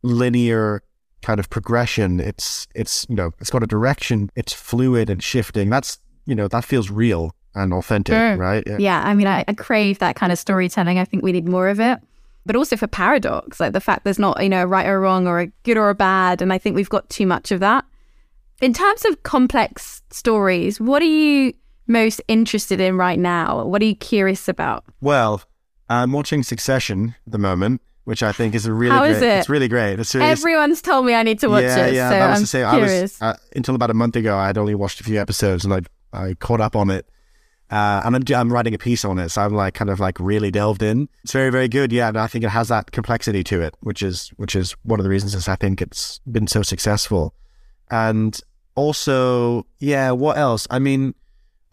linear 0.01 0.83
kind 1.21 1.39
of 1.39 1.49
progression. 1.49 2.19
It's 2.19 2.67
it's 2.75 3.05
you 3.09 3.15
know 3.15 3.31
it's 3.39 3.49
got 3.49 3.63
a 3.63 3.67
direction. 3.67 4.29
It's 4.35 4.53
fluid 4.53 5.09
and 5.09 5.23
shifting. 5.23 5.69
That's 5.69 5.99
you 6.25 6.35
know 6.35 6.47
that 6.47 6.65
feels 6.65 6.89
real 6.89 7.35
and 7.55 7.73
authentic, 7.73 8.13
sure. 8.13 8.35
right? 8.37 8.63
Yeah. 8.65 8.77
yeah. 8.79 9.01
I 9.03 9.13
mean, 9.13 9.27
I, 9.27 9.43
I 9.47 9.53
crave 9.53 9.99
that 9.99 10.15
kind 10.15 10.31
of 10.31 10.39
storytelling. 10.39 10.99
I 10.99 11.05
think 11.05 11.23
we 11.23 11.31
need 11.31 11.47
more 11.47 11.69
of 11.69 11.79
it. 11.79 11.99
But 12.45 12.55
also 12.55 12.75
for 12.75 12.87
paradox, 12.87 13.59
like 13.59 13.71
the 13.73 13.79
fact 13.79 14.03
there's 14.03 14.19
not, 14.19 14.41
you 14.43 14.49
know, 14.49 14.63
a 14.63 14.67
right 14.67 14.87
or 14.87 14.99
wrong 14.99 15.27
or 15.27 15.39
a 15.39 15.47
good 15.63 15.77
or 15.77 15.89
a 15.89 15.95
bad. 15.95 16.41
And 16.41 16.51
I 16.51 16.57
think 16.57 16.75
we've 16.75 16.89
got 16.89 17.09
too 17.09 17.25
much 17.25 17.51
of 17.51 17.59
that. 17.61 17.85
In 18.61 18.73
terms 18.73 19.05
of 19.05 19.23
complex 19.23 20.01
stories, 20.09 20.79
what 20.79 21.01
are 21.01 21.05
you 21.05 21.53
most 21.87 22.21
interested 22.27 22.81
in 22.81 22.97
right 22.97 23.19
now? 23.19 23.65
What 23.65 23.81
are 23.81 23.85
you 23.85 23.95
curious 23.95 24.47
about? 24.47 24.83
Well, 25.01 25.41
I'm 25.89 26.11
watching 26.11 26.43
Succession 26.43 27.15
at 27.25 27.31
the 27.31 27.37
moment, 27.37 27.81
which 28.03 28.23
I 28.23 28.31
think 28.31 28.55
is 28.55 28.65
a 28.65 28.73
really 28.73 28.95
How 28.95 29.03
great, 29.03 29.11
is 29.11 29.21
it? 29.21 29.37
It's 29.39 29.49
really 29.49 29.67
great. 29.67 29.99
It's 29.99 30.13
really, 30.13 30.27
Everyone's 30.27 30.81
told 30.81 31.05
me 31.05 31.13
I 31.13 31.23
need 31.23 31.39
to 31.39 31.47
watch 31.47 31.63
yeah, 31.63 31.85
it. 31.85 31.93
Yeah, 31.93 32.09
so 32.09 32.15
that 32.15 32.29
was 32.29 32.37
I'm 32.37 32.43
to 32.43 32.47
say, 32.47 32.69
curious. 32.69 33.21
I 33.21 33.27
was, 33.27 33.37
uh, 33.37 33.39
until 33.55 33.75
about 33.75 33.89
a 33.89 33.93
month 33.93 34.15
ago, 34.15 34.37
I 34.37 34.47
had 34.47 34.57
only 34.57 34.75
watched 34.75 34.99
a 34.99 35.03
few 35.03 35.19
episodes 35.19 35.63
and 35.63 35.73
I 35.73 35.81
I 36.13 36.35
caught 36.35 36.61
up 36.61 36.75
on 36.75 36.89
it. 36.89 37.07
Uh, 37.73 38.03
and 38.05 38.15
I'm, 38.15 38.35
I'm 38.35 38.53
writing 38.53 38.75
a 38.75 38.77
piece 38.77 39.03
on 39.03 39.17
it, 39.17 39.29
so 39.29 39.41
I'm 39.41 39.55
like 39.55 39.73
kind 39.73 39.89
of 39.89 39.99
like 39.99 40.19
really 40.19 40.51
delved 40.51 40.83
in. 40.83 41.09
It's 41.23 41.33
very, 41.33 41.49
very 41.49 41.67
good. 41.67 41.91
Yeah, 41.91 42.09
and 42.09 42.17
I 42.19 42.27
think 42.27 42.43
it 42.43 42.49
has 42.49 42.67
that 42.67 42.91
complexity 42.91 43.43
to 43.45 43.61
it, 43.61 43.73
which 43.79 44.03
is 44.03 44.29
which 44.37 44.55
is 44.55 44.73
one 44.83 44.99
of 44.99 45.03
the 45.03 45.09
reasons 45.09 45.33
is 45.33 45.47
I 45.47 45.55
think 45.55 45.81
it's 45.81 46.19
been 46.31 46.45
so 46.45 46.61
successful. 46.61 47.33
And 47.89 48.39
also, 48.75 49.65
yeah, 49.79 50.11
what 50.11 50.37
else? 50.37 50.67
I 50.69 50.77
mean, 50.77 51.15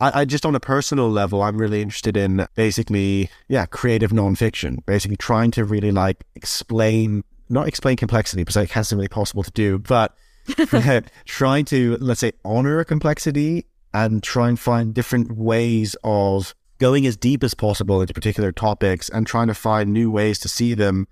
I, 0.01 0.22
I, 0.22 0.24
just 0.24 0.46
on 0.46 0.55
a 0.55 0.61
personal 0.61 1.11
level, 1.11 1.42
I'm 1.42 1.59
really 1.59 1.82
interested 1.82 2.16
in 2.16 2.46
basically, 2.55 3.28
yeah, 3.48 3.66
creative 3.66 4.11
nonfiction, 4.11 4.78
basically 4.86 5.18
trying 5.18 5.51
to 5.51 5.66
really 5.66 5.90
like 5.90 6.24
explain, 6.34 7.24
not 7.51 7.68
explain 7.68 7.96
complexity 7.96 8.40
because 8.40 8.57
it 8.57 8.70
hasn't 8.70 8.98
really 8.98 9.09
possible 9.09 9.42
to 9.42 9.51
do, 9.51 9.78
but 9.78 10.16
trying 11.26 11.66
to, 11.66 11.98
let's 12.01 12.20
say, 12.20 12.32
honor 12.42 12.80
a 12.80 12.86
complexity 12.86 13.66
and 13.93 14.22
try 14.22 14.49
and 14.49 14.59
find 14.59 14.95
different 14.95 15.32
ways 15.36 15.97
of 16.05 16.55
going 16.78 17.07
as 17.07 17.16
deep 17.16 17.45
as 17.45 17.55
possible 17.55 18.01
into 18.01 18.14
particular 18.14 18.53
topics 18.53 19.09
and 19.11 19.26
trying 19.26 19.49
to 19.49 19.55
find 19.55 19.93
new 19.93 20.11
ways 20.11 20.38
to 20.38 20.49
see 20.49 20.74
them 20.74 21.07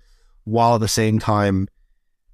while 0.45 0.75
at 0.75 0.81
the 0.81 0.87
same 0.87 1.19
time 1.19 1.67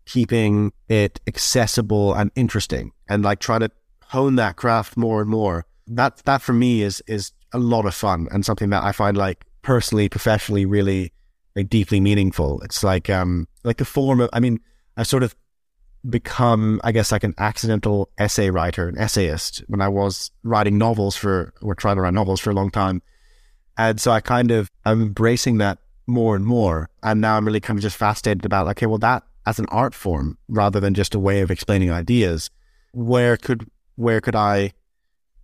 keeping 0.06 0.72
it 0.88 1.20
accessible 1.28 2.14
and 2.14 2.32
interesting 2.36 2.92
and 3.10 3.24
like 3.24 3.40
try 3.40 3.60
to 3.60 3.70
hone 4.04 4.36
that 4.36 4.56
craft 4.56 4.96
more 4.96 5.20
and 5.20 5.30
more 5.30 5.66
that 5.88 6.18
that 6.26 6.42
for 6.42 6.54
me 6.54 6.82
is 6.82 7.02
is 7.08 7.32
a 7.54 7.60
lot 7.60 7.86
of 7.86 7.96
fun 7.96 8.28
and 8.32 8.46
something 8.46 8.70
that 8.70 8.84
I 8.84 8.92
find 8.92 9.16
like 9.16 9.46
personally, 9.62 10.10
professionally, 10.10 10.66
really 10.66 11.12
like 11.56 11.70
deeply 11.70 12.00
meaningful. 12.00 12.62
It's 12.62 12.84
like 12.84 13.10
um 13.10 13.48
like 13.64 13.78
the 13.78 13.86
form 13.86 14.20
of 14.20 14.30
I 14.34 14.40
mean, 14.40 14.60
I 14.98 15.04
sort 15.04 15.24
of 15.24 15.36
become, 16.10 16.80
I 16.84 16.92
guess, 16.92 17.12
like 17.12 17.24
an 17.24 17.34
accidental 17.38 18.10
essay 18.18 18.50
writer, 18.50 18.88
an 18.88 18.98
essayist 18.98 19.64
when 19.68 19.82
I 19.82 19.88
was 19.88 20.32
writing 20.44 20.78
novels 20.78 21.16
for, 21.16 21.54
or 21.62 21.76
trying 21.76 21.96
to 21.96 22.02
write 22.02 22.14
novels 22.14 22.40
for 22.40 22.50
a 22.52 22.54
long 22.54 22.70
time. 22.70 23.02
And 23.78 24.00
so 24.00 24.12
I 24.12 24.22
kind 24.22 24.52
of, 24.52 24.72
I'm 24.86 25.02
embracing 25.02 25.58
that 25.58 25.80
more 26.08 26.36
and 26.36 26.46
more. 26.46 26.90
And 27.04 27.22
now 27.22 27.38
I'm 27.38 27.46
really 27.46 27.60
kind 27.60 27.78
of 27.78 27.84
just 27.84 27.98
fascinated 27.98 28.46
about, 28.46 28.68
okay, 28.70 28.86
well, 28.86 29.00
that 29.00 29.24
as 29.46 29.60
an 29.60 29.66
art 29.70 29.94
form 29.94 30.38
rather 30.48 30.80
than 30.80 30.94
just 30.94 31.16
a 31.16 31.20
way 31.20 31.42
of 31.42 31.52
explaining 31.52 31.92
ideas, 31.92 32.50
where 32.94 33.38
could, 33.38 33.70
where 33.96 34.22
could 34.22 34.36
I 34.36 34.74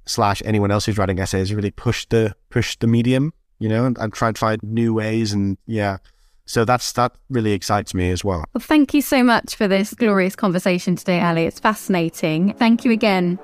slash 0.05 0.41
anyone 0.45 0.72
else 0.72 0.86
who's 0.86 0.97
writing 0.97 1.20
essays 1.20 1.53
really 1.53 1.72
push 1.72 2.05
the, 2.07 2.36
push 2.49 2.78
the 2.78 2.88
medium, 2.88 3.34
you 3.59 3.70
know, 3.70 3.86
and, 3.86 3.97
and 3.97 4.14
try 4.14 4.32
to 4.32 4.39
find 4.39 4.62
new 4.64 4.93
ways 4.93 5.34
and 5.34 5.57
yeah. 5.66 5.97
So 6.52 6.66
that's 6.66 6.91
that 6.91 7.14
really 7.30 7.54
excites 7.54 7.93
me 7.93 8.12
as 8.12 8.26
well. 8.26 8.43
Well, 8.54 8.60
thank 8.60 8.93
you 8.93 9.02
so 9.02 9.24
much 9.24 9.56
for 9.56 9.70
this 9.70 9.93
glorious 9.93 10.36
conversation 10.36 10.97
today, 10.97 11.22
Ali. 11.22 11.45
It's 11.45 11.62
fascinating. 11.62 12.56
Thank 12.56 12.84
you 12.84 12.91
again. 12.91 13.39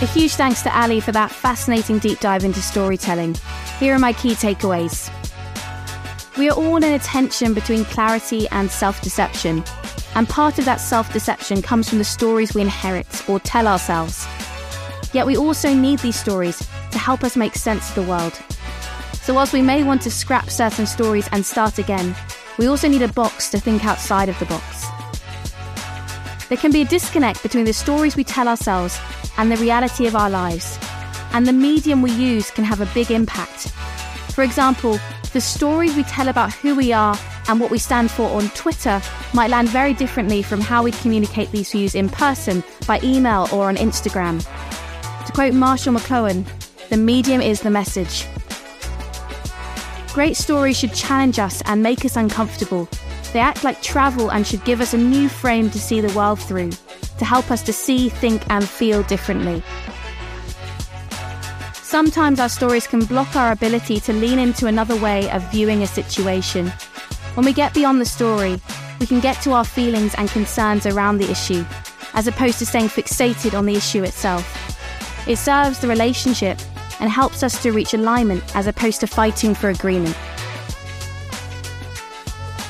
A 0.00 0.06
huge 0.06 0.34
thanks 0.34 0.62
to 0.62 0.80
Ali 0.80 1.00
for 1.00 1.10
that 1.10 1.32
fascinating 1.32 1.98
deep 1.98 2.20
dive 2.20 2.44
into 2.44 2.62
storytelling. 2.62 3.34
Here 3.80 3.92
are 3.96 3.98
my 3.98 4.12
key 4.12 4.34
takeaways. 4.34 5.10
We 6.38 6.48
are 6.50 6.56
all 6.56 6.76
in 6.76 6.84
a 6.84 7.00
tension 7.00 7.52
between 7.52 7.84
clarity 7.84 8.46
and 8.50 8.70
self 8.70 9.00
deception, 9.00 9.64
and 10.14 10.28
part 10.28 10.60
of 10.60 10.66
that 10.66 10.76
self 10.76 11.12
deception 11.12 11.62
comes 11.62 11.88
from 11.88 11.98
the 11.98 12.04
stories 12.04 12.54
we 12.54 12.60
inherit 12.60 13.28
or 13.28 13.40
tell 13.40 13.66
ourselves. 13.66 14.24
Yet 15.12 15.26
we 15.26 15.36
also 15.36 15.72
need 15.72 16.00
these 16.00 16.18
stories 16.18 16.58
to 16.90 16.98
help 16.98 17.24
us 17.24 17.36
make 17.36 17.54
sense 17.54 17.88
of 17.88 17.94
the 17.94 18.10
world. 18.10 18.34
So, 19.22 19.34
whilst 19.34 19.52
we 19.52 19.62
may 19.62 19.82
want 19.82 20.02
to 20.02 20.10
scrap 20.10 20.50
certain 20.50 20.86
stories 20.86 21.28
and 21.32 21.44
start 21.44 21.78
again, 21.78 22.14
we 22.58 22.66
also 22.66 22.88
need 22.88 23.02
a 23.02 23.08
box 23.08 23.50
to 23.50 23.60
think 23.60 23.84
outside 23.84 24.28
of 24.28 24.38
the 24.38 24.46
box. 24.46 24.86
There 26.48 26.58
can 26.58 26.72
be 26.72 26.82
a 26.82 26.86
disconnect 26.86 27.42
between 27.42 27.66
the 27.66 27.72
stories 27.72 28.16
we 28.16 28.24
tell 28.24 28.48
ourselves 28.48 28.98
and 29.36 29.52
the 29.52 29.56
reality 29.58 30.06
of 30.06 30.16
our 30.16 30.30
lives, 30.30 30.78
and 31.32 31.46
the 31.46 31.52
medium 31.52 32.00
we 32.00 32.10
use 32.12 32.50
can 32.50 32.64
have 32.64 32.80
a 32.80 32.94
big 32.94 33.10
impact. 33.10 33.68
For 34.32 34.42
example, 34.42 34.98
the 35.32 35.40
stories 35.40 35.94
we 35.94 36.04
tell 36.04 36.28
about 36.28 36.52
who 36.54 36.74
we 36.74 36.92
are 36.92 37.18
and 37.48 37.60
what 37.60 37.70
we 37.70 37.78
stand 37.78 38.10
for 38.10 38.28
on 38.30 38.48
Twitter 38.50 39.00
might 39.34 39.50
land 39.50 39.68
very 39.68 39.92
differently 39.92 40.42
from 40.42 40.60
how 40.60 40.82
we 40.82 40.92
communicate 40.92 41.50
these 41.50 41.70
views 41.70 41.94
in 41.94 42.08
person, 42.08 42.64
by 42.86 42.98
email, 43.02 43.46
or 43.52 43.68
on 43.68 43.76
Instagram. 43.76 44.42
To 45.28 45.34
quote 45.34 45.52
Marshall 45.52 45.92
McLuhan, 45.92 46.46
the 46.88 46.96
medium 46.96 47.42
is 47.42 47.60
the 47.60 47.68
message. 47.68 48.26
Great 50.14 50.38
stories 50.38 50.78
should 50.78 50.94
challenge 50.94 51.38
us 51.38 51.60
and 51.66 51.82
make 51.82 52.06
us 52.06 52.16
uncomfortable. 52.16 52.88
They 53.34 53.40
act 53.40 53.62
like 53.62 53.82
travel 53.82 54.32
and 54.32 54.46
should 54.46 54.64
give 54.64 54.80
us 54.80 54.94
a 54.94 54.98
new 54.98 55.28
frame 55.28 55.68
to 55.68 55.78
see 55.78 56.00
the 56.00 56.16
world 56.16 56.40
through, 56.40 56.70
to 57.18 57.24
help 57.26 57.50
us 57.50 57.62
to 57.64 57.74
see, 57.74 58.08
think, 58.08 58.42
and 58.48 58.66
feel 58.66 59.02
differently. 59.02 59.62
Sometimes 61.74 62.40
our 62.40 62.48
stories 62.48 62.86
can 62.86 63.04
block 63.04 63.36
our 63.36 63.52
ability 63.52 64.00
to 64.00 64.14
lean 64.14 64.38
into 64.38 64.66
another 64.66 64.96
way 64.96 65.30
of 65.30 65.42
viewing 65.52 65.82
a 65.82 65.86
situation. 65.86 66.72
When 67.34 67.44
we 67.44 67.52
get 67.52 67.74
beyond 67.74 68.00
the 68.00 68.06
story, 68.06 68.58
we 68.98 69.04
can 69.04 69.20
get 69.20 69.42
to 69.42 69.52
our 69.52 69.66
feelings 69.66 70.14
and 70.14 70.30
concerns 70.30 70.86
around 70.86 71.18
the 71.18 71.30
issue, 71.30 71.66
as 72.14 72.26
opposed 72.26 72.58
to 72.60 72.66
staying 72.66 72.88
fixated 72.88 73.56
on 73.56 73.66
the 73.66 73.76
issue 73.76 74.02
itself. 74.04 74.76
It 75.28 75.36
serves 75.36 75.78
the 75.78 75.88
relationship 75.88 76.58
and 77.00 77.10
helps 77.10 77.42
us 77.42 77.62
to 77.62 77.70
reach 77.70 77.92
alignment 77.94 78.42
as 78.56 78.66
opposed 78.66 79.00
to 79.00 79.06
fighting 79.06 79.54
for 79.54 79.68
agreement. 79.68 80.16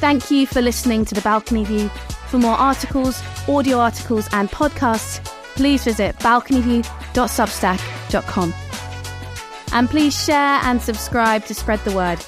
Thank 0.01 0.31
you 0.31 0.47
for 0.47 0.61
listening 0.61 1.07
to 1.07 1.15
The 1.15 1.23
Balcony 1.23 1.65
View. 1.65 1.89
For 2.29 2.39
more 2.39 2.57
articles, 2.57 3.23
audio 3.49 3.79
articles, 3.79 4.29
and 4.33 4.51
podcasts, 4.51 5.25
please 5.55 5.85
visit 5.85 6.19
balconyview.substack.com. 6.19 8.55
And 9.73 9.89
please 9.89 10.25
share 10.25 10.61
and 10.63 10.83
subscribe 10.83 11.47
to 11.47 11.55
spread 11.55 11.79
the 11.81 11.95
word. 11.95 12.19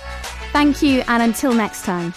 Thank 0.52 0.82
you, 0.82 1.02
and 1.06 1.22
until 1.22 1.52
next 1.52 1.84
time. 1.84 2.12